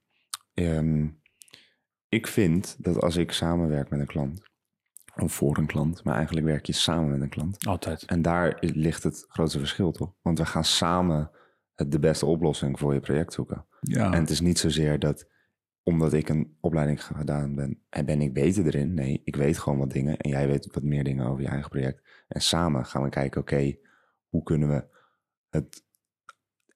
Ehm, 0.53 1.07
ik 2.09 2.27
vind 2.27 2.75
dat 2.79 3.01
als 3.01 3.15
ik 3.15 3.31
samenwerk 3.31 3.89
met 3.89 3.99
een 3.99 4.05
klant, 4.05 4.41
of 5.15 5.33
voor 5.33 5.57
een 5.57 5.65
klant, 5.65 6.03
maar 6.03 6.15
eigenlijk 6.15 6.45
werk 6.45 6.65
je 6.65 6.73
samen 6.73 7.09
met 7.09 7.21
een 7.21 7.29
klant. 7.29 7.65
Altijd. 7.65 8.03
En 8.03 8.21
daar 8.21 8.57
ligt 8.59 9.03
het 9.03 9.25
grootste 9.27 9.59
verschil 9.59 9.91
toch? 9.91 10.13
Want 10.21 10.37
we 10.37 10.45
gaan 10.45 10.65
samen 10.65 11.31
de 11.75 11.99
beste 11.99 12.25
oplossing 12.25 12.79
voor 12.79 12.93
je 12.93 12.99
project 12.99 13.33
zoeken. 13.33 13.65
Ja. 13.79 14.11
En 14.11 14.19
het 14.19 14.29
is 14.29 14.39
niet 14.39 14.59
zozeer 14.59 14.99
dat 14.99 15.27
omdat 15.83 16.13
ik 16.13 16.29
een 16.29 16.57
opleiding 16.59 17.03
gedaan 17.03 17.55
ben, 17.55 17.79
en 17.89 18.05
ben 18.05 18.21
ik 18.21 18.33
beter 18.33 18.65
erin. 18.65 18.93
Nee, 18.93 19.21
ik 19.23 19.35
weet 19.35 19.57
gewoon 19.57 19.79
wat 19.79 19.91
dingen 19.91 20.17
en 20.17 20.29
jij 20.29 20.47
weet 20.47 20.73
wat 20.73 20.83
meer 20.83 21.03
dingen 21.03 21.25
over 21.27 21.41
je 21.41 21.47
eigen 21.49 21.69
project. 21.69 22.01
En 22.27 22.41
samen 22.41 22.85
gaan 22.85 23.03
we 23.03 23.09
kijken, 23.09 23.41
oké, 23.41 23.75
hoe 24.27 24.43
kunnen 24.43 24.69
we 24.69 24.85
het 25.49 25.83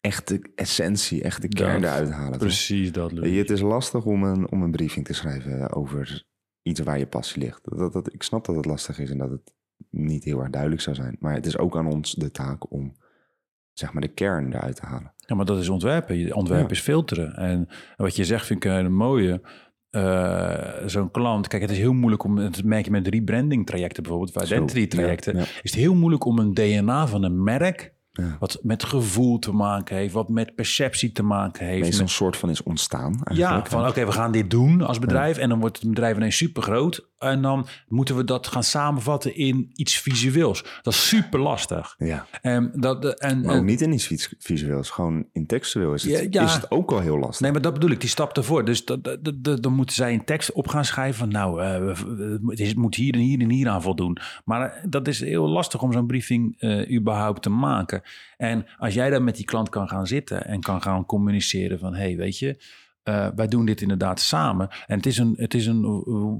echte 0.02 0.42
essentie, 0.56 1.24
echt 1.24 1.42
de 1.42 1.48
kern 1.48 1.82
Dat- 1.82 1.92
eruit 1.92 2.10
halen. 2.10 2.32
toch? 2.32 2.40
Precies 2.42 2.92
dat, 2.92 3.12
het 3.12 3.50
is 3.50 3.62
lastig 3.62 4.06
om 4.06 4.24
een, 4.24 4.52
om 4.52 4.62
een 4.64 4.72
briefing 4.72 5.06
te 5.06 5.14
schrijven 5.14 5.72
over 5.72 6.26
iets 6.62 6.80
waar 6.80 7.00
je 7.00 7.08
passie 7.08 7.42
ligt. 7.42 7.78
Dat, 7.78 7.94
dat, 7.94 8.14
ik 8.14 8.24
snap 8.24 8.46
dat 8.46 8.56
het 8.56 8.66
lastig 8.66 9.00
is 9.00 9.10
en 9.10 9.18
dat 9.18 9.30
het 9.30 9.54
niet 9.90 10.24
heel 10.24 10.40
erg 10.40 10.50
duidelijk 10.50 10.82
zou 10.82 10.96
zijn. 10.96 11.16
Maar 11.20 11.34
het 11.34 11.46
is 11.46 11.58
ook 11.58 11.78
aan 11.78 11.88
ons 11.88 12.14
de 12.14 12.32
taak 12.32 12.72
om 12.72 12.96
zeg 13.74 13.94
maar 13.94 14.02
de 14.02 14.14
kern 14.14 14.54
eruit 14.54 14.76
te 14.76 14.86
halen. 14.86 15.14
Ja, 15.28 15.36
maar 15.36 15.46
dat 15.46 15.60
is 15.60 15.70
ontwerpen. 15.70 16.18
Je- 16.18 16.36
Ontwerpen 16.36 16.66
Ja. 16.68 16.72
is 16.74 16.80
filteren. 16.80 17.36
En 17.36 17.68
wat 17.96 18.16
je 18.16 18.26
zegt 18.26 18.46
vind 18.46 18.64
ik 18.66 18.72
een 18.72 18.94
mooie. 18.94 19.42
Eh, 19.90 20.86
Zo'n 20.86 21.12
klant, 21.12 21.48
kijk, 21.48 21.62
het 21.62 21.72
is 21.72 21.78
heel 21.78 21.94
moeilijk 21.94 22.24
om, 22.24 22.36
dat 22.36 22.64
merk 22.64 22.86
je 22.86 22.92
met 22.92 23.08
rebranding 23.08 23.66
trajecten 23.66 24.04
bijvoorbeeld, 24.04 24.36
of 24.36 24.44
identity 24.44 24.88
trajecten, 24.88 25.34
ja, 25.34 25.40
ja. 25.40 25.46
is 25.46 25.72
het 25.72 25.74
heel 25.80 25.96
moeilijk 25.96 26.26
om 26.26 26.40
een 26.40 26.54
DNA 26.54 27.08
van 27.08 27.24
een 27.24 27.44
merk 27.44 27.94
Ja. 28.18 28.36
Wat 28.40 28.60
met 28.62 28.84
gevoel 28.84 29.40
te 29.40 29.52
maken 29.52 29.96
heeft, 29.96 30.14
wat 30.14 30.30
met 30.30 30.56
perceptie 30.56 31.12
te 31.12 31.24
maken 31.24 31.66
heeft. 31.66 31.82
Meestal 31.82 32.00
met- 32.00 32.10
een 32.10 32.16
soort 32.16 32.38
van 32.38 32.50
is 32.50 32.64
ontstaan 32.64 33.20
ja, 33.24 33.26
eigenlijk. 33.26 33.68
van 33.68 33.88
oké, 33.88 34.06
we 34.06 34.12
gaan 34.12 34.32
dit 34.32 34.50
doen 34.50 34.82
als 34.82 35.00
bedrijf. 35.00 35.38
En 35.38 35.50
dan 35.50 35.60
wordt 35.60 35.78
het 35.80 35.90
bedrijf 35.90 36.16
ineens 36.18 36.38
super 36.38 36.64
groot. 36.64 37.06
En 37.18 37.42
dan 37.42 37.68
moeten 37.88 38.16
we 38.16 38.24
dat 38.24 38.48
gaan 38.48 38.64
samenvatten 38.64 39.36
in 39.36 39.70
iets 39.74 40.00
visueels. 40.00 40.64
Dat 40.82 40.94
is 40.94 41.08
super 41.08 41.40
lastig. 41.40 41.96
Ja, 41.98 42.26
En 42.42 42.72
dat, 42.76 43.06
en, 43.20 43.42
maar 43.42 43.54
ook 43.54 43.60
en- 43.60 43.66
niet 43.66 43.82
in 43.82 43.94
iets 43.94 44.08
vis- 44.08 44.34
visueels. 44.40 44.90
Gewoon 44.90 45.26
in 45.34 45.46
textueel 45.46 45.94
is 45.94 46.04
het, 46.04 46.12
Ja, 46.12 46.42
ja. 46.42 46.44
is 46.44 46.54
het 46.54 46.72
ook 46.72 46.92
al 46.92 47.00
heel 47.00 47.18
lastig. 47.18 47.40
Nee, 47.40 47.52
maar 47.52 47.62
dat 47.62 47.74
bedoel 47.74 47.90
ik, 47.90 48.00
die 48.02 48.10
stap 48.10 48.38
ervoor. 48.38 48.66
Dus 48.66 48.86
dat, 48.86 49.04
dat, 49.04 49.20
dat- 49.36 49.64
dan 49.64 49.74
moeten 49.74 49.96
zij 49.96 50.14
een 50.14 50.26
tekst 50.26 50.52
op 50.52 50.68
gaan 50.68 50.86
schrijven 50.86 51.16
van... 51.20 51.30
nou, 51.30 51.62
eh, 51.64 51.88
het, 52.50 52.60
is- 52.60 52.68
het 52.68 52.78
moet 52.78 52.96
hier 52.96 53.14
en 53.14 53.20
hier 53.20 53.40
en 53.42 53.50
hier 53.50 53.68
aan 53.70 53.82
voldoen. 53.82 54.18
Maar 54.46 54.62
eh, 54.72 54.84
dat 54.90 55.08
is 55.08 55.20
heel 55.20 55.48
lastig 55.48 55.82
om 55.82 55.92
zo'n 55.94 56.08
briefing 56.08 56.56
eh, 56.60 56.96
überhaupt 56.98 57.42
te 57.42 57.50
maken. 57.50 58.02
En 58.38 58.66
als 58.78 58.94
jij 58.94 59.10
dan 59.10 59.24
met 59.24 59.36
die 59.36 59.46
klant 59.46 59.70
kan 59.70 59.88
gaan 59.88 60.08
zitten 60.08 60.46
en 60.46 60.62
kan 60.62 60.82
gaan 60.82 61.06
communiceren 61.06 61.80
van... 61.80 61.94
hé, 61.94 62.02
hey, 62.02 62.16
weet 62.16 62.40
je, 62.40 62.64
eh, 63.04 63.28
wij 63.36 63.48
doen 63.48 63.66
dit 63.66 63.82
inderdaad 63.82 64.20
samen. 64.20 64.70
En 64.86 64.96
het 64.96 65.06
is, 65.06 65.18
een, 65.18 65.34
het 65.38 65.54
is 65.54 65.66
een 65.66 65.82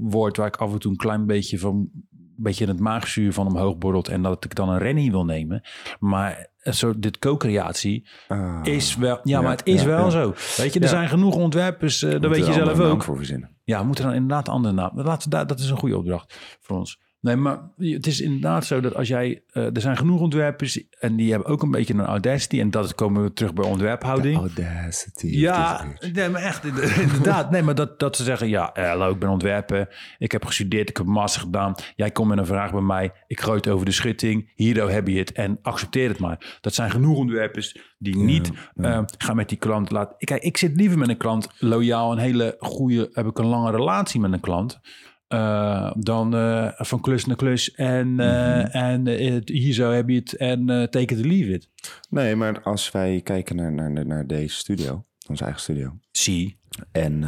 woord 0.00 0.36
waar 0.36 0.46
ik 0.46 0.56
af 0.56 0.72
en 0.72 0.78
toe 0.78 0.90
een 0.90 0.96
klein 0.96 1.26
beetje 1.26 1.58
van... 1.58 1.74
een 2.10 2.44
beetje 2.44 2.66
het 2.66 2.80
maagzuur 2.80 3.32
van 3.32 3.46
omhoog 3.46 3.78
borrelt... 3.78 4.08
en 4.08 4.22
dat 4.22 4.44
ik 4.44 4.54
dan 4.54 4.68
een 4.68 4.78
rennie 4.78 5.10
wil 5.10 5.24
nemen. 5.24 5.62
Maar 5.98 6.50
zo, 6.62 6.98
dit 6.98 7.18
co-creatie 7.18 8.06
Ah, 8.28 8.60
is 8.62 8.96
wel, 8.96 9.14
ja, 9.14 9.20
Ja, 9.22 9.40
maar 9.40 9.50
het 9.50 9.66
is 9.66 9.80
ja, 9.80 9.86
wel 9.86 10.04
ja. 10.04 10.10
zo. 10.10 10.34
Weet 10.62 10.72
je, 10.72 10.80
er 10.80 10.88
zijn 10.88 11.08
genoeg 11.08 11.34
ontwerpers, 11.34 12.02
eh, 12.02 12.10
dat 12.20 12.30
weet 12.30 12.46
je 12.46 12.52
zelf 12.52 12.80
ook. 12.80 13.02
voor 13.02 13.16
verzinnen. 13.16 13.56
Ja, 13.64 13.80
we 13.80 13.86
moeten 13.86 14.04
dan 14.04 14.14
inderdaad 14.14 14.48
andere 14.48 14.74
naam. 14.74 14.90
Dat 15.28 15.58
is 15.58 15.70
een 15.70 15.76
goede 15.76 15.96
opdracht 15.96 16.58
voor 16.60 16.76
ons. 16.76 17.00
Nee, 17.20 17.36
maar 17.36 17.58
het 17.76 18.06
is 18.06 18.20
inderdaad 18.20 18.64
zo 18.64 18.80
dat 18.80 18.94
als 18.94 19.08
jij... 19.08 19.42
eh, 19.52 19.74
er 19.74 19.80
zijn 19.80 19.96
genoeg 19.96 20.20
ontwerpers 20.20 20.88
en 20.98 21.16
die 21.16 21.30
hebben 21.30 21.48
ook 21.48 21.62
een 21.62 21.70
beetje 21.70 21.94
een 21.94 22.00
audacity. 22.00 22.60
En 22.60 22.70
dat 22.70 22.94
komen 22.94 23.22
we 23.22 23.32
terug 23.32 23.52
bij 23.52 23.64
ontwerphouding. 23.64 24.36
Audacity. 24.36 25.26
Ja, 25.26 25.86
nee, 26.12 26.28
maar 26.28 26.42
echt, 26.42 26.64
inderdaad. 27.00 27.50
Nee, 27.50 27.62
maar 27.62 27.74
dat, 27.74 27.98
dat 27.98 28.16
ze 28.16 28.24
zeggen, 28.24 28.48
ja, 28.48 28.72
eh, 28.74 28.88
hallo, 28.88 29.10
ik 29.10 29.18
ben 29.18 29.28
ontwerper. 29.28 30.14
Ik 30.18 30.32
heb 30.32 30.44
gestudeerd, 30.44 30.90
ik 30.90 30.96
heb 30.96 31.06
een 31.06 31.12
master 31.12 31.40
gedaan. 31.40 31.74
Jij 31.96 32.10
komt 32.10 32.28
met 32.28 32.38
een 32.38 32.46
vraag 32.46 32.72
bij 32.72 32.80
mij. 32.80 33.12
Ik 33.26 33.40
gooi 33.40 33.56
het 33.56 33.68
over 33.68 33.86
de 33.86 33.92
schutting. 33.92 34.52
Hier 34.54 34.90
heb 34.90 35.08
je 35.08 35.18
het 35.18 35.32
en 35.32 35.58
accepteer 35.62 36.08
het 36.08 36.18
maar. 36.18 36.58
Dat 36.60 36.74
zijn 36.74 36.90
genoeg 36.90 37.16
ontwerpers 37.16 37.76
die 37.98 38.16
niet 38.16 38.50
eh, 38.74 39.02
gaan 39.18 39.36
met 39.36 39.48
die 39.48 39.58
klant 39.58 39.90
laten... 39.90 40.16
Kijk, 40.18 40.42
ik 40.42 40.56
zit 40.56 40.76
liever 40.76 40.98
met 40.98 41.08
een 41.08 41.16
klant 41.16 41.48
loyaal, 41.58 42.12
een 42.12 42.18
hele 42.18 42.56
goede... 42.58 43.10
heb 43.12 43.26
ik 43.26 43.38
een 43.38 43.46
lange 43.46 43.70
relatie 43.70 44.20
met 44.20 44.32
een 44.32 44.40
klant... 44.40 44.80
eh, 45.28 45.92
dan 45.98 46.34
eh, 46.34 46.70
van 46.76 47.00
klus 47.00 47.24
naar 47.24 47.36
klus 47.36 47.74
en, 47.74 48.20
eh, 48.20 48.74
en 48.74 49.06
eh, 49.06 49.32
het- 49.32 49.48
hier 49.48 49.72
zo 49.72 49.90
heb 49.90 50.08
je 50.08 50.14
het 50.14 50.36
en 50.36 50.66
take 50.66 51.14
it 51.14 51.18
or 51.18 51.26
leave 51.26 51.52
it. 51.52 51.68
Nee, 52.10 52.36
maar 52.36 52.62
als 52.62 52.90
wij 52.90 53.20
kijken 53.20 53.56
naar, 53.56 53.72
naar, 53.72 54.06
naar 54.06 54.26
deze 54.26 54.54
studio, 54.56 55.04
onze 55.28 55.42
eigen 55.44 55.60
studio, 55.62 55.98
Zie. 56.10 56.58
en 56.92 57.20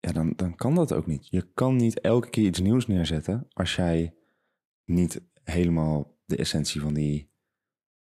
ja, 0.00 0.12
dan, 0.12 0.32
dan 0.36 0.54
kan 0.54 0.74
dat 0.74 0.92
ook 0.92 1.06
niet. 1.06 1.28
Je 1.30 1.46
kan 1.54 1.76
niet 1.76 2.00
elke 2.00 2.30
keer 2.30 2.46
iets 2.46 2.60
nieuws 2.60 2.86
neerzetten 2.86 3.46
als 3.52 3.76
jij 3.76 4.14
niet 4.84 5.20
helemaal 5.44 6.16
de 6.24 6.36
essentie 6.36 6.80
van, 6.80 6.94
die, 6.94 7.30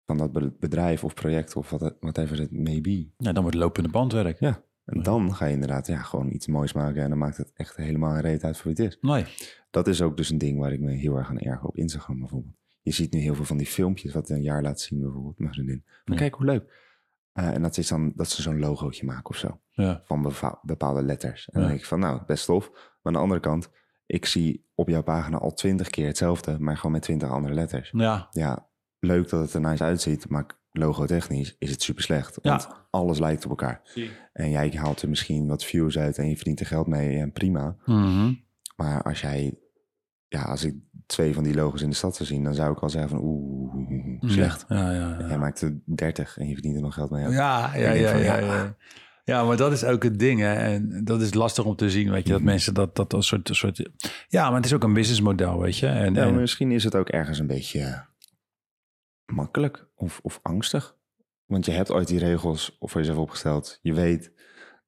van 0.06 0.18
dat 0.18 0.32
be- 0.32 0.54
bedrijf 0.60 1.04
of 1.04 1.14
project 1.14 1.56
of 1.56 1.70
wat 1.70 1.82
het- 1.82 1.98
whatever 2.00 2.40
it 2.42 2.52
may 2.52 2.82
be. 2.82 3.08
Ja, 3.18 3.32
dan 3.32 3.42
wordt 3.42 3.54
het 3.58 3.64
lopende 3.66 3.90
bandwerk. 3.90 4.40
Ja. 4.40 4.64
En 4.90 5.04
dan 5.04 5.36
ga 5.36 5.46
je 5.46 5.54
inderdaad 5.54 5.88
ja, 5.88 6.02
gewoon 6.02 6.32
iets 6.32 6.48
moois 6.48 6.74
maken 6.74 7.04
en 7.04 7.10
dan 7.10 7.18
maakt 7.18 7.38
het 7.38 7.52
echt 7.54 7.76
helemaal 7.76 8.16
een 8.16 8.22
reet 8.22 8.44
uit 8.44 8.58
voor 8.58 8.74
wie 8.74 8.86
het 8.86 8.94
is. 8.94 8.98
Nee. 9.02 9.26
Dat 9.70 9.88
is 9.88 10.02
ook 10.02 10.18
dus 10.18 10.30
een 10.30 10.38
ding 10.38 10.60
waar 10.60 10.74
ik 10.74 10.80
me 10.80 10.92
heel 10.92 11.16
erg 11.16 11.30
aan 11.30 11.40
erger 11.40 11.68
op 11.68 11.78
Instagram 11.78 12.20
bijvoorbeeld. 12.20 12.56
Je 12.82 12.92
ziet 12.92 13.14
nu 13.14 13.20
heel 13.20 13.36
veel 13.36 13.46
van 13.46 13.58
die 13.58 13.68
filmpjes 13.68 14.14
wat 14.14 14.30
een 14.30 14.42
jaar 14.42 14.62
laat 14.62 14.80
zien 14.80 15.02
bijvoorbeeld, 15.02 15.40
mijn 15.40 15.54
vriendin. 15.54 15.84
Maar 16.06 16.18
kijk 16.18 16.34
hoe 16.34 16.46
leuk. 16.46 16.88
Eh, 17.34 17.54
en 17.54 17.62
dat 17.62 17.78
is 17.78 17.88
dan 17.88 18.12
dat 18.16 18.30
ze 18.30 18.42
zo'n 18.42 18.60
logootje 18.60 19.06
maken 19.06 19.30
of 19.30 19.36
zo. 19.36 19.60
Ja. 19.70 20.02
Van 20.06 20.34
bepaalde 20.62 21.02
letters. 21.02 21.50
En 21.50 21.60
dan 21.60 21.70
denk 21.70 21.80
ik 21.82 21.88
van 21.88 22.00
nou, 22.00 22.22
best 22.26 22.46
tof. 22.46 22.70
Maar 22.70 23.00
aan 23.02 23.14
de 23.14 23.20
andere 23.20 23.40
kant, 23.40 23.70
ik 24.06 24.26
zie 24.26 24.68
op 24.76 24.90
jouw 24.90 25.04
pagina 25.04 25.38
al 25.38 25.54
twintig 25.54 25.90
keer 25.90 26.08
hetzelfde, 26.08 26.60
maar 26.60 26.76
gewoon 26.76 26.92
met 26.92 27.02
twintig 27.02 27.30
andere 27.30 27.54
letters. 27.54 27.92
Ja, 27.96 28.28
Ja, 28.32 28.70
leuk 29.00 29.30
dat 29.30 29.42
het 29.42 29.54
er 29.54 29.62
nice 29.62 29.84
uitziet, 29.84 30.30
maar 30.30 30.46
logotechnisch 30.72 31.56
is 31.60 31.72
het 31.72 31.82
super 31.82 32.04
slecht. 32.04 32.38
Ja. 32.42 32.50
Want 32.50 32.68
alles 32.90 33.20
lijkt 33.20 33.44
op 33.44 33.50
elkaar. 33.50 33.82
En 34.34 34.50
jij 34.50 34.70
haalt 34.76 35.02
er 35.02 35.10
misschien 35.10 35.48
wat 35.48 35.66
views 35.66 35.98
uit 35.98 36.18
en 36.18 36.30
je 36.30 36.36
verdient 36.36 36.60
er 36.60 36.66
geld 36.66 36.88
mee 36.88 37.18
en 37.18 37.32
prima. 37.32 37.76
Mhm. 37.86 38.34
Maar 38.76 39.02
als 39.04 39.22
jij, 39.22 39.58
ja, 40.28 40.42
als 40.42 40.64
ik 40.64 40.76
twee 41.06 41.34
van 41.34 41.44
die 41.44 41.56
logos 41.56 41.82
in 41.82 41.90
de 41.90 41.96
stad 41.96 42.16
zou 42.16 42.30
zien, 42.30 42.44
dan 42.44 42.54
zou 42.56 42.72
ik 42.72 42.80
al 42.80 42.90
zeggen 42.90 43.10
van 43.10 43.20
oeh, 43.24 44.22
slecht. 44.26 44.66
Ja, 44.68 44.92
ja, 44.92 45.18
ja. 45.20 45.28
Jij 45.28 45.38
maakt 45.38 45.62
er 45.62 45.80
30 45.86 46.38
en 46.38 46.48
je 46.48 46.54
verdient 46.54 46.76
er 46.76 46.82
nog 46.82 46.94
geld 46.94 47.10
mee. 47.10 47.22
Ja, 47.30 47.76
ja, 47.76 47.92
ja, 47.92 48.16
ja, 48.16 48.40
van, 48.40 48.76
ja, 49.24 49.44
maar 49.44 49.58
dat 49.58 49.72
is 49.72 49.84
ook 49.84 50.04
het 50.04 50.20
ding, 50.20 50.40
hè. 50.40 50.54
En 50.54 51.02
dat 51.04 51.22
is 51.22 51.34
lastig 51.34 51.66
om 51.66 51.76
te 51.76 51.90
zien, 51.90 52.10
weet 52.12 52.24
je. 52.26 52.32
Dat 52.32 52.42
Mhm. 52.42 52.50
mensen 52.50 52.74
dat, 52.74 52.96
dat 52.96 53.14
als 53.14 53.28
soort, 53.28 53.50
soort... 53.52 53.90
Ja, 54.28 54.46
maar 54.48 54.56
het 54.56 54.66
is 54.66 54.74
ook 54.74 54.84
een 54.84 54.94
businessmodel, 54.94 55.60
weet 55.60 55.78
je. 55.78 55.88
En, 55.88 56.16
en- 56.18 56.36
misschien 56.36 56.72
is 56.72 56.84
het 56.84 56.96
ook 56.96 57.10
ergens 57.10 57.40
een 57.40 57.48
beetje 57.48 58.08
makkelijk 59.32 59.88
of, 59.96 60.20
of 60.24 60.40
angstig. 60.42 60.98
Want 61.46 61.66
je 61.66 61.72
hebt 61.72 61.92
ooit 61.92 62.08
die 62.08 62.20
regels 62.20 62.78
voor 62.80 63.00
jezelf 63.02 63.18
opgesteld. 63.18 63.80
Je 63.82 63.94
weet 63.94 64.32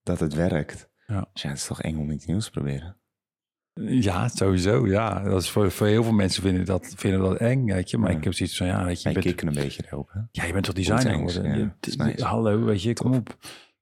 dat 0.03 0.19
het 0.19 0.33
werkt. 0.33 0.89
Ja. 1.07 1.29
Dus 1.33 1.41
ja, 1.41 1.49
het 1.49 1.57
is 1.57 1.65
toch 1.65 1.81
eng 1.81 1.97
om 1.97 2.11
iets 2.11 2.25
nieuws 2.25 2.45
te 2.45 2.51
proberen. 2.51 2.97
ja, 3.73 4.27
sowieso, 4.27 4.87
ja. 4.87 5.23
Dat 5.23 5.41
is 5.41 5.49
voor, 5.49 5.71
voor 5.71 5.87
heel 5.87 6.03
veel 6.03 6.11
mensen 6.13 6.41
vinden 6.43 6.65
dat, 6.65 6.93
vinden 6.97 7.19
dat 7.19 7.37
eng, 7.37 7.65
weet 7.65 7.89
je. 7.89 7.97
Maar 7.97 8.11
Ja. 8.11 8.17
ik 8.17 8.23
heb 8.23 8.33
zoiets 8.33 8.57
van, 8.57 8.67
ja, 8.67 8.85
weet 8.85 9.01
je... 9.01 9.09
Je 9.09 9.21
bent, 9.21 9.41
een 9.41 9.53
beetje 9.53 9.83
erop. 9.85 10.09
Hè? 10.13 10.19
ja, 10.31 10.43
je 10.45 10.53
bent 10.53 10.65
toch 10.65 10.75
designer 10.75 11.13
geworden. 11.13 11.59
ja. 11.59 12.05
Nice. 12.05 12.25
Hallo, 12.25 12.63
weet 12.63 12.81
je, 12.83 12.93
kom 12.93 13.13
op. 13.13 13.37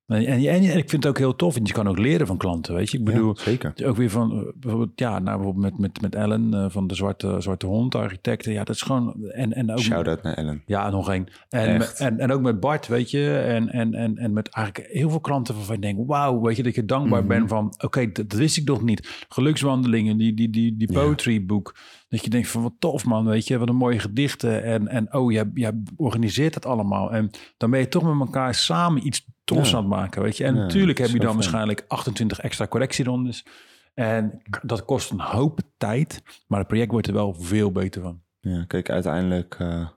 En, 0.10 0.26
en, 0.26 0.45
en 0.45 0.78
ik 0.78 0.89
vind 0.89 0.91
het 0.91 1.07
ook 1.07 1.18
heel 1.18 1.36
tof, 1.36 1.53
want 1.53 1.68
je 1.68 1.74
kan 1.74 1.88
ook 1.88 1.97
leren 1.97 2.28
van 2.28 2.38
klanten, 2.38 2.76
weet 2.76 2.91
je. 2.91 2.97
Ik 2.97 3.03
bedoel, 3.03 3.34
Ja, 3.38 3.43
zeker. 3.43 3.74
Ook 3.86 3.95
weer 3.95 4.10
van, 4.10 4.32
eh, 4.32 4.51
bijvoorbeeld, 4.55 4.91
ja, 4.95 5.20
nou, 5.20 5.38
bijvoorbeeld 5.38 5.64
met, 5.64 5.80
met, 5.80 6.01
met 6.01 6.16
Ellen 6.16 6.53
eh, 6.53 6.66
van 6.70 6.88
de 6.88 6.95
Zwarte, 6.95 7.36
Zwarte 7.39 7.66
Hond, 7.66 7.95
architecten. 7.95 8.51
Ja, 8.51 8.64
dat 8.64 8.76
is 8.76 8.82
gewoon, 8.82 9.24
en, 9.24 9.53
en 9.53 9.72
ook... 9.72 9.80
Shout-out 9.80 10.24
naar 10.24 10.34
Ellen. 10.34 10.64
Ja, 10.66 10.89
nog 10.89 11.10
één. 11.10 11.28
En, 11.49 11.82
en, 11.97 12.20
en 12.20 12.32
ook 12.32 12.41
met 12.41 12.60
Bart, 12.60 12.88
weet 12.88 13.12
je. 13.12 13.38
En, 13.38 13.70
en, 13.70 13.93
en, 13.93 14.18
en 14.18 14.34
met 14.34 14.47
eigenlijk 14.49 14.88
heel 14.91 15.10
veel 15.10 15.20
klanten 15.20 15.55
waarvan 15.55 15.76
je 15.76 15.82
denkt... 15.82 16.01
wauw, 16.07 16.41
weet 16.41 16.55
je, 16.55 16.64
dat 16.64 16.76
je 16.76 16.86
dankbaar 16.86 17.20
Mhm. 17.20 17.28
bent 17.28 17.49
van... 17.49 17.74
oké, 17.78 18.05
dat, 18.12 18.30
dat 18.30 18.39
wist 18.39 18.57
ik 18.57 18.68
nog 18.68 18.82
niet. 18.84 19.26
Gelukswandelingen, 19.30 20.18
die, 20.18 20.34
die, 20.34 20.49
die, 20.49 20.78
die 20.78 20.93
poetry 20.93 21.45
boek. 21.45 21.76
Dat 22.10 22.24
je 22.24 22.30
denkt 22.30 22.47
van, 22.47 22.62
wat 22.62 22.74
tof 22.80 23.05
man, 23.05 23.26
weet 23.26 23.47
je. 23.47 23.57
Wat 23.57 23.70
een 23.70 23.76
mooie 23.76 23.99
gedichten. 23.99 24.64
En, 24.64 24.88
en 24.88 25.14
oh, 25.14 25.32
jij, 25.32 25.49
jij 25.53 25.72
organiseert 25.95 26.53
dat 26.53 26.66
allemaal. 26.66 27.12
En 27.14 27.30
dan 27.57 27.70
ben 27.70 27.80
je 27.80 27.88
toch 27.88 28.03
met 28.03 28.28
elkaar 28.28 28.53
samen 28.55 29.05
iets 29.07 29.26
aan 29.58 29.64
het 29.64 29.88
maken, 29.88 30.22
weet 30.22 30.38
je. 30.38 30.43
En 30.43 30.54
natuurlijk 30.54 30.97
heb 30.97 31.08
je 31.08 31.14
dan 31.14 31.22
fijn. 31.24 31.36
waarschijnlijk 31.36 31.86
28 31.88 32.39
extra 32.39 32.68
correctierondes. 32.68 33.45
En 33.93 34.41
dat 34.62 34.86
kost 34.86 35.12
een 35.12 35.20
hoop 35.22 35.60
tijd. 35.78 36.24
Maar 36.47 36.60
het 36.60 36.68
project 36.68 36.91
wordt 36.91 37.08
er 37.08 37.14
wel 37.14 37.34
veel 37.34 37.72
beter 37.72 38.02
van. 38.02 38.22
Ja, 38.39 38.64
kijk, 38.66 38.89
uiteindelijk... 38.89 39.56
eh, 39.60 39.88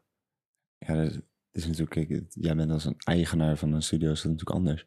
ja, 0.78 0.94
dat 0.94 1.20
is 1.52 1.66
natuurlijk... 1.66 2.08
Kijk, 2.08 2.24
jij 2.28 2.56
bent 2.56 2.70
als 2.70 2.84
een 2.84 2.96
eigenaar 2.98 3.56
van 3.56 3.72
een 3.72 3.82
studio, 3.82 4.10
is 4.10 4.22
dat 4.22 4.32
natuurlijk 4.32 4.56
anders. 4.58 4.86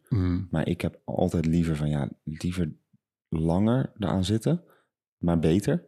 Maar 0.50 0.68
ik 0.68 0.82
heb 0.82 1.02
altijd 1.06 1.46
liever 1.46 1.76
van, 1.76 1.90
ja, 1.90 2.10
liever 2.24 2.76
langer 3.30 3.92
eraan 3.98 4.26
zitten, 4.26 4.64
maar 5.18 5.40
beter, 5.40 5.86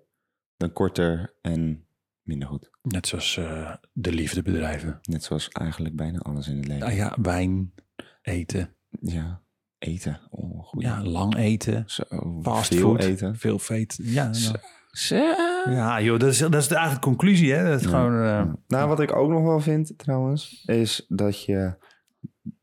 dan 0.58 0.74
korter 0.74 1.34
en 1.42 1.86
minder 2.22 2.48
goed. 2.48 2.70
Net 2.82 3.08
zoals 3.08 3.38
eh, 3.38 3.76
de 3.94 4.12
liefdebedrijven. 4.12 5.00
Net 5.02 5.24
zoals 5.24 5.50
eigenlijk 5.50 5.96
bijna 5.96 6.20
alles 6.20 6.48
in 6.48 6.58
het 6.58 6.68
leven. 6.68 6.88
Ah 6.88 6.96
ja, 6.96 7.18
wijn, 7.22 7.74
eten. 8.28 8.70
Ja, 9.02 9.42
eten. 9.78 10.20
Oh, 10.30 10.64
goed. 10.64 10.82
Ja, 10.82 11.04
lang 11.04 11.36
eten. 11.36 11.84
Zo, 11.88 12.04
Fast 12.42 12.74
veel 12.74 12.80
food. 12.90 13.04
eten. 13.04 13.36
Veel 13.36 13.60
vet. 13.60 14.00
Ja, 14.02 14.34
Zo. 14.34 15.16
ja 15.70 16.02
joh, 16.02 16.20
dat 16.20 16.30
is, 16.30 16.38
dat 16.38 16.56
is 16.56 16.68
de 16.68 16.76
eigenlijk 16.76 17.06
conclusie, 17.06 17.54
hè? 17.54 17.64
Dat 17.70 17.80
is 17.80 17.86
Ja. 17.86 17.90
gewoon... 17.90 18.14
Ja. 18.24 18.56
Nou, 18.68 18.88
wat 18.88 19.00
ik 19.00 19.16
ook 19.16 19.30
nog 19.30 19.42
wel 19.44 19.60
vind 19.60 19.98
trouwens, 19.98 20.64
is 20.66 21.06
dat 21.08 21.44
je, 21.44 21.74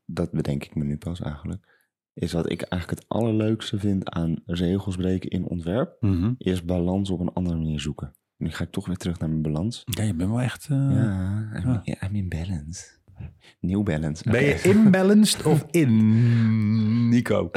dat 0.05 0.31
bedenk 0.31 0.63
ik 0.63 0.75
me 0.75 0.83
nu 0.83 0.97
pas 0.97 1.21
eigenlijk, 1.21 1.67
is 2.13 2.31
wat 2.31 2.51
ik 2.51 2.61
eigenlijk 2.61 3.01
het 3.01 3.09
allerleukste 3.09 3.79
vind 3.79 4.09
aan 4.09 4.41
regels 4.45 4.95
breken 4.95 5.29
in 5.29 5.45
ontwerp, 5.47 5.97
mhm. 5.99 6.33
is 6.37 6.65
balans 6.65 7.09
op 7.09 7.19
een 7.19 7.33
andere 7.33 7.57
manier 7.57 7.79
zoeken. 7.79 8.13
Nu 8.37 8.51
ga 8.51 8.63
ik 8.63 8.71
toch 8.71 8.85
weer 8.87 8.97
terug 8.97 9.19
naar 9.19 9.29
mijn 9.29 9.41
balans. 9.41 9.81
Ja, 9.85 10.03
je 10.03 10.13
bent 10.13 10.29
wel 10.29 10.41
echt... 10.41 10.67
eh, 10.69 10.77
Ja, 10.77 11.39
I'm, 11.55 11.69
ja. 11.71 11.81
ja, 11.83 12.07
I'm 12.07 12.15
in 12.15 12.29
balance. 12.29 12.85
New 13.59 13.83
balance. 13.83 14.29
Ben 14.31 14.43
je 14.43 14.61
imbalanced 14.61 15.43
of 15.45 15.65
in, 15.71 17.09
Nico? 17.09 17.49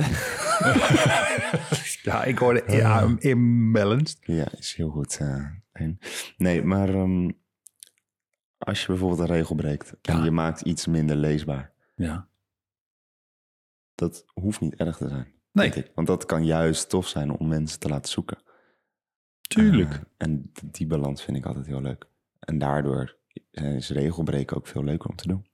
ja, 2.02 2.24
ik 2.24 2.38
hoorde 2.38 2.62
ja, 2.66 3.02
I'm 3.02 3.16
imbalanced. 3.18 4.18
Ja, 4.20 4.48
is 4.58 4.74
heel 4.74 4.90
goed. 4.90 5.18
eh, 5.20 5.44
nee, 6.36 6.62
maar 6.62 6.88
ehm, 6.88 7.30
als 8.58 8.80
je 8.80 8.86
bijvoorbeeld 8.86 9.20
een 9.20 9.36
regel 9.36 9.54
breekt 9.54 9.94
en 10.02 10.16
Ja. 10.16 10.24
je 10.24 10.30
maakt 10.30 10.60
iets 10.60 10.86
minder 10.86 11.16
leesbaar, 11.16 11.72
Ja. 11.96 12.28
dat 13.94 14.24
hoeft 14.34 14.60
niet 14.60 14.74
erg 14.74 14.96
te 14.96 15.08
zijn. 15.08 15.32
Nee, 15.52 15.70
ik. 15.72 15.90
Want 15.94 16.06
dat 16.06 16.24
kan 16.24 16.44
juist 16.44 16.88
tof 16.88 17.08
zijn 17.08 17.30
om 17.30 17.48
mensen 17.48 17.78
te 17.78 17.88
laten 17.88 18.10
zoeken. 18.10 18.38
tuurlijk. 19.48 19.92
Eh, 19.92 20.00
en 20.16 20.52
die 20.64 20.86
balans 20.86 21.22
vind 21.24 21.36
ik 21.36 21.46
altijd 21.46 21.66
heel 21.66 21.80
leuk. 21.82 22.04
En 22.38 22.58
daardoor 22.58 23.16
is 23.50 23.90
regelbreken 23.90 24.56
ook 24.56 24.66
veel 24.66 24.84
leuker 24.84 25.10
om 25.10 25.16
te 25.16 25.28
doen. 25.28 25.46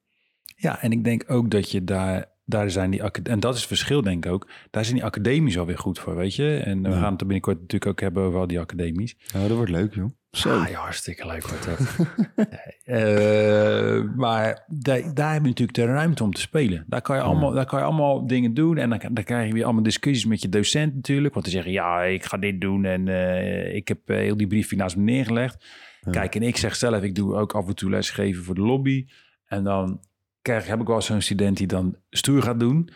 Ja, 0.54 0.82
en 0.82 0.92
ik 0.92 1.04
denk 1.04 1.24
ook 1.26 1.50
dat 1.50 1.70
je 1.70 1.84
daar, 1.84 2.24
daar 2.44 2.70
zijn 2.70 2.90
die, 2.90 3.02
en 3.02 3.40
dat 3.40 3.52
is 3.54 3.58
het 3.60 3.68
verschil 3.68 4.02
denk 4.02 4.24
ik 4.26 4.32
ook, 4.32 4.48
daar 4.70 4.84
zijn 4.84 4.96
die 4.96 5.04
academies 5.04 5.58
alweer 5.58 5.78
goed 5.78 5.98
voor, 5.98 6.16
weet 6.16 6.34
je. 6.34 6.56
En 6.56 6.82
we 6.82 6.88
Ja. 6.88 6.94
gaan 7.00 7.12
het 7.12 7.20
er 7.20 7.26
binnenkort 7.26 7.60
natuurlijk 7.60 7.90
ook 7.90 8.00
hebben 8.00 8.22
over 8.22 8.38
al 8.40 8.46
die 8.46 8.60
academies. 8.60 9.16
Nou, 9.32 9.48
dat 9.48 9.56
wordt 9.56 9.72
leuk, 9.72 9.94
joh. 9.94 10.10
Zo. 10.30 10.58
Ah, 10.60 10.68
ja, 10.68 10.78
hartstikke 10.80 11.26
leuk 11.26 11.46
wordt 11.48 11.64
dat. 11.66 11.78
Eh, 12.84 14.02
maar 14.16 14.64
daar, 14.68 15.14
daar 15.14 15.32
heb 15.32 15.42
je 15.42 15.48
natuurlijk 15.48 15.78
de 15.78 15.84
ruimte 15.84 16.22
om 16.22 16.32
te 16.32 16.40
spelen. 16.40 16.84
Daar 16.88 17.02
kan 17.02 17.16
je 17.16 17.22
allemaal, 17.22 17.50
daar 17.52 17.66
kan 17.66 17.78
je 17.78 17.84
allemaal 17.84 18.26
dingen 18.26 18.54
doen. 18.54 18.78
En 18.78 18.90
dan, 18.90 19.00
dan 19.12 19.24
krijg 19.24 19.46
je 19.46 19.52
weer 19.52 19.64
allemaal 19.64 19.82
discussies 19.82 20.24
met 20.26 20.42
je 20.42 20.48
docent 20.48 20.94
natuurlijk. 20.94 21.34
Want 21.34 21.46
die 21.46 21.54
zeggen, 21.54 21.72
ja, 21.72 22.02
ik 22.02 22.24
ga 22.24 22.36
dit 22.36 22.60
doen. 22.60 22.84
En 22.84 23.08
eh, 23.08 23.74
ik 23.74 23.88
heb 23.88 23.98
eh, 24.10 24.16
heel 24.16 24.36
die 24.36 24.46
briefje 24.46 24.76
naast 24.76 24.96
me 24.96 25.02
neergelegd. 25.02 25.66
Kijk, 26.10 26.34
en 26.34 26.42
ik 26.42 26.56
zeg 26.56 26.76
zelf, 26.76 27.02
ik 27.02 27.14
doe 27.14 27.34
ook 27.34 27.54
af 27.54 27.68
en 27.68 27.74
toe 27.74 27.90
lesgeven 27.90 28.44
voor 28.44 28.54
de 28.54 28.60
lobby. 28.60 29.06
En 29.46 29.64
dan 29.64 30.00
krijg, 30.44 30.66
heb 30.66 30.80
ik 30.80 30.86
wel 30.86 31.00
zo'n 31.00 31.20
student 31.20 31.56
die 31.56 31.66
dan 31.66 31.96
stoer 32.10 32.42
gaat 32.42 32.60
doen. 32.60 32.88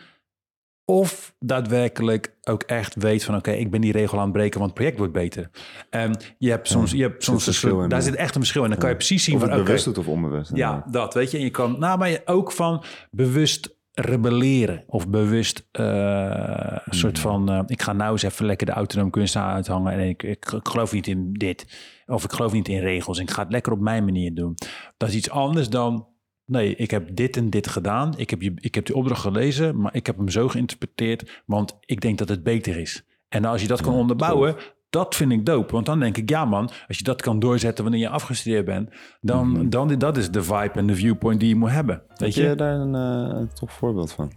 Of 0.85 1.35
daadwerkelijk 1.39 2.35
ook 2.43 2.63
echt 2.63 2.95
weet 2.95 3.23
van... 3.23 3.35
oké, 3.35 3.51
ik 3.51 3.71
ben 3.71 3.81
die 3.81 3.91
regel 3.91 4.17
aan 4.17 4.23
het 4.23 4.33
breken, 4.33 4.59
want 4.59 4.71
het 4.71 4.79
project 4.79 4.97
wordt 4.97 5.13
beter. 5.13 5.49
En 5.89 6.19
je 6.37 6.49
hebt 6.49 6.67
soms, 6.67 6.91
je 6.91 7.01
hebt 7.01 7.23
soms 7.23 7.43
verschil 7.43 7.81
in, 7.81 7.89
daar 7.89 7.99
ja. 7.99 8.05
zit 8.05 8.15
echt 8.15 8.35
een 8.35 8.41
verschil 8.41 8.63
in. 8.63 8.69
Dan 8.69 8.79
kan 8.79 8.89
je 8.89 8.95
precies 8.95 9.23
zien 9.23 9.35
Of 9.35 9.41
van... 9.41 9.49
het 9.49 9.59
oké, 9.59 9.67
bewust 9.67 9.85
doet 9.85 9.97
of 9.97 10.07
onbewust. 10.07 10.51
ja, 10.53 10.85
dat 10.91 11.13
weet 11.13 11.31
je. 11.31 11.37
En 11.37 11.43
je 11.43 11.49
kan, 11.49 11.79
nou, 11.79 11.97
maar 11.97 12.09
je 12.09 12.21
ook 12.25 12.51
van 12.51 12.83
bewust 13.11 13.77
rebelleren 13.91 14.83
of 14.87 15.09
bewust 15.09 15.67
eh, 15.71 16.77
een 16.85 16.97
soort 16.97 17.19
van, 17.19 17.49
eh, 17.49 17.61
ik 17.65 17.81
ga 17.81 17.93
nou 17.93 18.11
eens 18.11 18.23
even 18.23 18.45
lekker 18.45 18.65
de 18.65 18.73
autonome 18.73 19.09
kunst 19.09 19.35
uithangen 19.35 19.93
en 19.93 19.99
ik, 19.99 20.23
ik, 20.23 20.51
ik 20.51 20.67
geloof 20.67 20.91
niet 20.91 21.07
in 21.07 21.33
dit 21.33 21.65
of 22.05 22.23
ik 22.23 22.31
geloof 22.31 22.51
niet 22.51 22.67
in 22.67 22.79
regels 22.79 23.17
en 23.17 23.23
ik 23.23 23.31
ga 23.31 23.41
het 23.41 23.51
lekker 23.51 23.71
op 23.71 23.79
mijn 23.79 24.05
manier 24.05 24.33
doen. 24.33 24.55
Dat 24.97 25.09
is 25.09 25.15
iets 25.15 25.29
anders 25.29 25.69
dan, 25.69 26.07
nee, 26.49 26.75
ik 26.75 26.91
heb 26.91 27.15
dit 27.15 27.37
en 27.37 27.49
dit 27.49 27.67
gedaan, 27.67 28.13
ik 28.17 28.29
heb, 28.29 28.41
je, 28.41 28.53
ik 28.55 28.75
heb 28.75 28.85
die 28.85 28.95
opdracht 28.95 29.21
gelezen, 29.21 29.81
maar 29.81 29.95
ik 29.95 30.05
heb 30.05 30.17
hem 30.17 30.29
zo 30.29 30.47
geïnterpreteerd, 30.47 31.41
want 31.45 31.77
ik 31.85 32.01
denk 32.01 32.17
dat 32.17 32.29
het 32.29 32.43
beter 32.43 32.77
is. 32.77 33.03
En 33.29 33.45
als 33.45 33.61
je 33.61 33.67
dat 33.67 33.81
kan 33.81 33.93
onderbouwen, 33.93 34.55
dat 34.89 35.15
vind 35.15 35.31
ik 35.31 35.45
dope. 35.45 35.71
Want 35.71 35.85
dan 35.85 35.99
denk 35.99 36.17
ik, 36.17 36.29
ja 36.29 36.45
man, 36.45 36.69
als 36.87 36.97
je 36.97 37.03
dat 37.03 37.21
kan 37.21 37.39
doorzetten 37.39 37.83
wanneer 37.83 38.01
je 38.01 38.09
afgestudeerd 38.09 38.65
bent, 38.65 38.89
dan, 39.21 39.69
dan 39.69 39.97
dat 39.97 40.17
is 40.17 40.31
de 40.31 40.43
vibe 40.43 40.71
en 40.73 40.87
de 40.87 40.95
viewpoint 40.95 41.39
die 41.39 41.49
je 41.49 41.55
moet 41.55 41.69
hebben. 41.69 42.01
Weet 42.07 42.19
Weet 42.19 42.33
je? 42.33 42.43
je 42.43 42.55
daar 42.55 42.79
een, 42.79 42.93
een 42.93 43.53
tof 43.53 43.71
voorbeeld 43.71 44.11
van? 44.11 44.31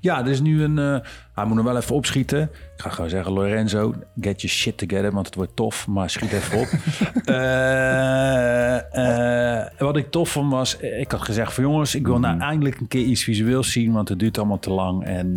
Ja, 0.00 0.20
er 0.20 0.28
is 0.28 0.40
nu 0.40 0.62
een. 0.62 0.78
eh, 0.78 0.96
hij 1.34 1.44
moet 1.44 1.56
nog 1.56 1.64
wel 1.64 1.76
even 1.76 1.94
opschieten. 1.94 2.42
Ik 2.42 2.82
ga 2.82 2.90
gewoon 2.90 3.10
zeggen, 3.10 3.32
Lorenzo, 3.32 3.94
get 4.20 4.40
your 4.40 4.56
shit 4.56 4.78
together, 4.78 5.12
want 5.12 5.26
het 5.26 5.34
wordt 5.34 5.56
tof, 5.56 5.86
maar 5.86 6.10
schiet 6.10 6.32
even 6.32 6.58
op. 6.58 6.68
Eh, 7.24 8.76
eh, 9.60 9.66
wat 9.78 9.96
ik 9.96 10.10
tof 10.10 10.28
vond 10.28 10.52
was, 10.52 10.76
ik 10.76 11.10
had 11.10 11.22
gezegd 11.22 11.52
van 11.52 11.64
jongens, 11.64 11.94
ik 11.94 12.06
wil 12.06 12.18
nou 12.18 12.40
eindelijk 12.40 12.80
een 12.80 12.88
keer 12.88 13.04
iets 13.04 13.24
visueels 13.24 13.72
zien, 13.72 13.92
want 13.92 14.08
het 14.08 14.18
duurt 14.18 14.38
allemaal 14.38 14.58
te 14.58 14.70
lang. 14.70 15.04
En 15.04 15.34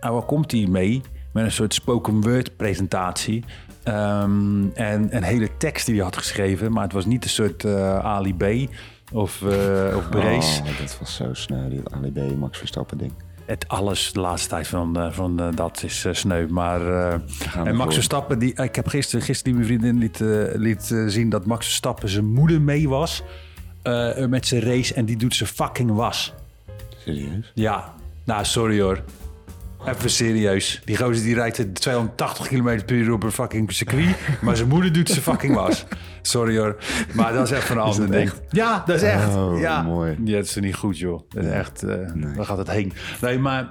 waar 0.00 0.22
komt 0.26 0.50
hij 0.50 0.66
mee? 0.66 1.00
Met 1.32 1.44
een 1.44 1.52
soort 1.52 1.74
spoken 1.74 2.20
word 2.20 2.56
presentatie. 2.56 3.44
Ehm, 3.82 4.68
en 4.74 5.16
een 5.16 5.22
hele 5.22 5.56
tekst 5.56 5.86
die 5.86 5.94
hij 5.94 6.04
had 6.04 6.16
geschreven, 6.16 6.72
maar 6.72 6.82
het 6.82 6.92
was 6.92 7.06
niet 7.06 7.24
een 7.24 7.30
soort 7.30 7.64
Ali 8.02 8.34
B. 8.34 8.44
Of, 9.12 9.42
eh 9.42 9.96
of 9.96 10.08
Brace. 10.08 10.60
Oh, 10.60 10.78
dat 10.78 10.98
was 10.98 11.14
zo 11.14 11.34
snel, 11.34 11.68
die 11.68 11.80
Ali 11.90 12.12
B, 12.12 12.36
Max 12.36 12.58
Verstappen 12.58 12.98
ding. 12.98 13.12
Het 13.44 13.68
alles 13.68 14.12
de 14.12 14.20
laatste 14.20 14.48
tijd 14.48 14.66
van, 14.66 14.98
eh, 14.98 15.12
van 15.12 15.40
eh, 15.40 15.48
dat 15.54 15.82
is 15.82 16.06
sneu. 16.10 16.46
Maar 16.48 17.10
eh, 17.10 17.20
gaan 17.38 17.66
en 17.66 17.76
Max. 17.76 17.94
Verstappen, 17.94 18.38
die, 18.38 18.54
ik 18.54 18.74
heb 18.76 18.88
gisteren, 18.88 19.24
gisteren 19.24 19.58
die 19.58 19.66
mijn 19.66 19.80
vriendin 19.80 19.98
liet, 19.98 20.20
liet 20.60 21.10
zien 21.12 21.30
dat 21.30 21.46
Max 21.46 21.66
Verstappen 21.66 22.08
zijn 22.08 22.32
moeder 22.32 22.60
mee 22.60 22.88
was 22.88 23.22
eh, 23.82 24.26
met 24.26 24.46
zijn 24.46 24.62
race 24.62 24.94
en 24.94 25.04
die 25.04 25.16
doet 25.16 25.34
zijn 25.34 25.48
fucking 25.48 25.90
was. 25.94 26.32
Serieus? 27.04 27.52
Ja, 27.54 27.94
nou 28.24 28.44
sorry 28.44 28.80
hoor. 28.80 29.02
Even 29.86 30.10
serieus. 30.10 30.82
Die 30.84 30.96
gozer 30.96 31.24
die 31.24 31.34
rijdt 31.34 31.74
280 31.74 32.46
km 32.48 32.84
per 32.86 32.96
uur 32.96 33.12
op 33.12 33.22
een 33.22 33.32
fucking 33.32 33.72
circuit. 33.72 34.16
maar 34.42 34.56
zijn 34.56 34.68
moeder 34.68 34.92
doet 34.92 35.08
zijn 35.08 35.22
fucking 35.22 35.54
was. 35.54 35.84
Sorry 36.22 36.58
hoor. 36.58 36.76
Maar 37.14 37.32
dat 37.32 37.50
is 37.50 37.58
even 37.58 37.76
een 37.76 37.82
ander 37.82 38.10
ding. 38.10 38.22
echt? 38.28 38.40
Ja, 38.48 38.82
dat 38.86 38.96
is 38.96 39.02
echt. 39.02 39.34
Oh, 39.36 39.58
ja. 39.60 39.82
mooi. 39.82 40.16
Ja, 40.24 40.36
dat 40.36 40.44
is 40.44 40.54
niet 40.54 40.74
goed 40.74 40.98
joh. 40.98 41.20
Dat 41.28 41.44
is 41.44 41.50
echt, 41.50 41.82
Nee. 41.82 42.34
waar 42.34 42.44
gaat 42.44 42.58
het 42.58 42.70
heen? 42.70 42.92
Nee, 43.20 43.38
maar 43.38 43.68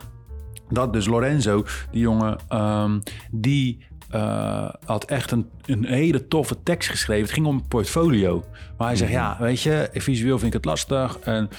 dat 0.69 0.93
dus 0.93 1.05
Lorenzo, 1.05 1.65
die 1.91 2.01
jongen, 2.01 2.37
ehm, 2.47 2.99
die 3.31 3.87
eh, 4.09 4.69
had 4.85 5.03
echt 5.05 5.31
een, 5.31 5.49
een 5.65 5.85
hele 5.85 6.27
toffe 6.27 6.63
tekst 6.63 6.89
geschreven. 6.89 7.23
Het 7.23 7.33
ging 7.33 7.45
om 7.45 7.55
een 7.55 7.67
portfolio. 7.67 8.43
Maar 8.77 8.87
hij 8.87 8.95
zegt, 8.95 9.11
ja, 9.11 9.37
weet 9.39 9.61
je, 9.61 9.89
visueel 9.93 10.37
vind 10.39 10.47
ik 10.47 10.53
het 10.53 10.65
lastig. 10.65 11.19
En 11.19 11.49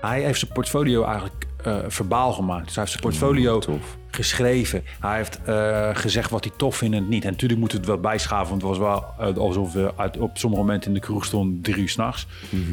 hij 0.00 0.22
heeft 0.22 0.38
zijn 0.38 0.52
portfolio 0.52 1.04
eigenlijk 1.04 1.46
eh, 1.64 1.76
verbaal 1.86 2.32
gemaakt. 2.32 2.64
Dus 2.64 2.74
hij 2.74 2.84
heeft 2.84 3.00
zijn 3.00 3.10
portfolio 3.10 3.58
tof. 3.58 3.98
geschreven. 4.10 4.84
Hij 5.00 5.16
heeft 5.16 5.40
eh, 5.44 5.88
gezegd 5.92 6.30
wat 6.30 6.44
hij 6.44 6.52
tof 6.56 6.76
vindt 6.76 6.96
en 6.96 7.08
niet. 7.08 7.24
En 7.24 7.30
natuurlijk 7.30 7.60
moet 7.60 7.72
het 7.72 7.86
wel 7.86 7.98
bijschaven, 7.98 8.48
want 8.48 8.62
het 8.62 8.70
was 8.70 8.78
wel 8.78 9.28
eh, 9.28 9.36
alsof 9.36 9.72
we 9.72 9.92
uit, 9.96 10.16
op 10.18 10.38
sommige 10.38 10.62
momenten 10.62 10.88
in 10.88 10.94
de 10.94 11.00
kroeg 11.00 11.24
stonden 11.24 11.60
drie 11.62 11.82
uur 11.82 11.88
s'nachts. 11.88 12.26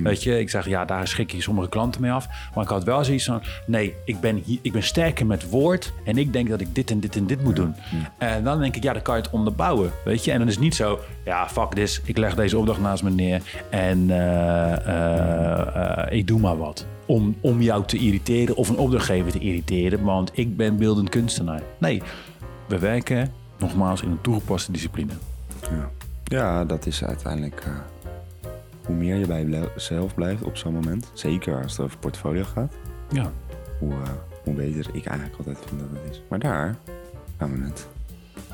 Weet 0.03 0.23
je, 0.23 0.39
ik 0.39 0.49
zeg 0.49 0.67
ja, 0.67 0.85
daar 0.85 1.07
schrik 1.07 1.31
je 1.31 1.41
sommige 1.41 1.69
klanten 1.69 2.01
mee 2.01 2.11
af. 2.11 2.27
Maar 2.55 2.63
ik 2.63 2.69
had 2.69 2.83
wel 2.83 3.03
zoiets 3.03 3.25
van, 3.25 3.41
nee, 3.65 3.93
ik 4.05 4.19
ben, 4.19 4.41
hier, 4.45 4.59
ik 4.61 4.71
ben 4.71 4.83
sterker 4.83 5.25
met 5.25 5.49
woord 5.49 5.93
en 6.03 6.17
ik 6.17 6.33
denk 6.33 6.49
dat 6.49 6.61
ik 6.61 6.75
dit 6.75 6.91
en 6.91 6.99
dit 6.99 7.15
en 7.15 7.27
dit 7.27 7.43
moet 7.43 7.55
doen. 7.55 7.75
En 8.17 8.43
dan 8.43 8.59
denk 8.59 8.75
ik, 8.75 8.83
ja, 8.83 8.93
dan 8.93 9.01
kan 9.01 9.15
je 9.15 9.21
het 9.21 9.31
onderbouwen, 9.31 9.91
weet 10.03 10.23
je. 10.23 10.31
En 10.31 10.37
dan 10.37 10.47
is 10.47 10.53
het 10.53 10.63
niet 10.63 10.75
zo, 10.75 10.99
ja, 11.25 11.49
fuck 11.49 11.73
this, 11.73 12.01
ik 12.03 12.17
leg 12.17 12.35
deze 12.35 12.57
opdracht 12.57 12.79
naast 12.79 13.03
me 13.03 13.09
neer 13.09 13.41
en 13.69 14.01
ik 16.09 16.27
doe 16.27 16.39
maar 16.39 16.57
wat. 16.57 16.85
Om, 17.07 17.35
om 17.41 17.61
jou 17.61 17.85
te 17.85 17.97
irriteren 17.97 18.55
of 18.55 18.69
een 18.69 18.77
opdrachtgever 18.77 19.31
te 19.31 19.39
irriteren, 19.39 20.03
want 20.03 20.31
ik 20.33 20.57
ben 20.57 20.77
beeldend 20.77 21.09
kunstenaar. 21.09 21.61
Nee, 21.77 22.01
we 22.67 22.79
werken 22.79 23.33
nogmaals 23.57 24.01
in 24.01 24.11
een 24.11 24.21
toegepaste 24.21 24.71
discipline. 24.71 25.11
Ja. 25.61 25.89
ja, 26.23 26.65
dat 26.65 26.85
is 26.85 27.03
uiteindelijk... 27.03 27.61
eh, 27.65 27.71
hoe 28.85 28.95
meer 28.95 29.15
je 29.15 29.27
bij 29.27 29.45
jezelf 29.45 30.15
blijft 30.15 30.43
op 30.43 30.57
zo'n 30.57 30.73
moment... 30.73 31.11
zeker 31.13 31.61
als 31.63 31.71
het 31.71 31.81
over 31.81 31.97
portfolio 31.97 32.43
gaat... 32.43 32.73
Ja, 33.11 33.31
hoe, 33.79 33.91
eh, 33.91 34.09
hoe 34.43 34.53
beter 34.53 34.85
ik 34.93 35.05
eigenlijk 35.05 35.37
altijd 35.37 35.57
vind 35.67 35.79
dat 35.79 35.89
het 36.01 36.11
is. 36.11 36.21
Maar 36.29 36.39
daar 36.39 36.75
gaan 37.37 37.59
we 37.59 37.65
het 37.65 37.87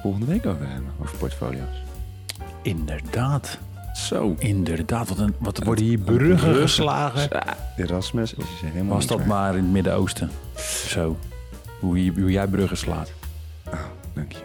volgende 0.01 0.25
week 0.25 0.45
over 0.45 0.67
hebben, 0.67 0.91
over 1.01 1.17
portfolio's. 1.17 1.83
inderdaad. 2.61 3.59
Zo. 3.93 4.35
Inderdaad, 4.37 5.09
wat, 5.09 5.17
een, 5.17 5.35
wat 5.39 5.63
worden 5.63 5.83
hier 5.83 5.97
bruggen 5.99 6.55
geslagen. 6.55 7.29
Erasmus 7.77 8.33
is 8.33 8.45
helemaal 8.63 8.95
Was 8.95 9.07
dat 9.07 9.25
maar 9.25 9.55
in 9.55 9.63
het 9.63 9.71
Midden-Oosten. 9.71 10.29
Zo. 10.87 11.17
Hoe, 11.79 12.03
je- 12.05 12.11
hoe 12.21 12.31
jij 12.31 12.47
bruggen 12.47 12.77
slaat. 12.77 13.11
Oh, 13.67 13.73
dank 14.13 14.31
je. 14.31 14.39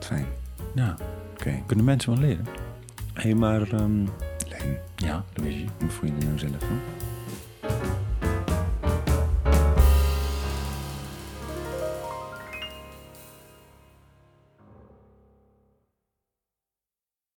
Fijn. 0.00 0.26
Ja, 0.74 0.96
Oké. 1.32 1.62
kunnen 1.66 1.84
mensen 1.84 2.10
wel 2.12 2.20
leren. 2.20 2.46
Hé, 3.14 3.22
hey, 3.22 3.34
maar... 3.34 3.60
ehm 3.62 4.04
Leen, 4.48 4.76
Ja, 4.96 5.24
dat 5.32 5.44
weet 5.44 5.54
je. 5.54 5.64
hoe 5.80 5.90
voel 5.90 6.08
je 6.10 6.14
je 6.18 6.26
nou 6.26 6.38
zelf 6.38 6.52
van? 6.58 6.80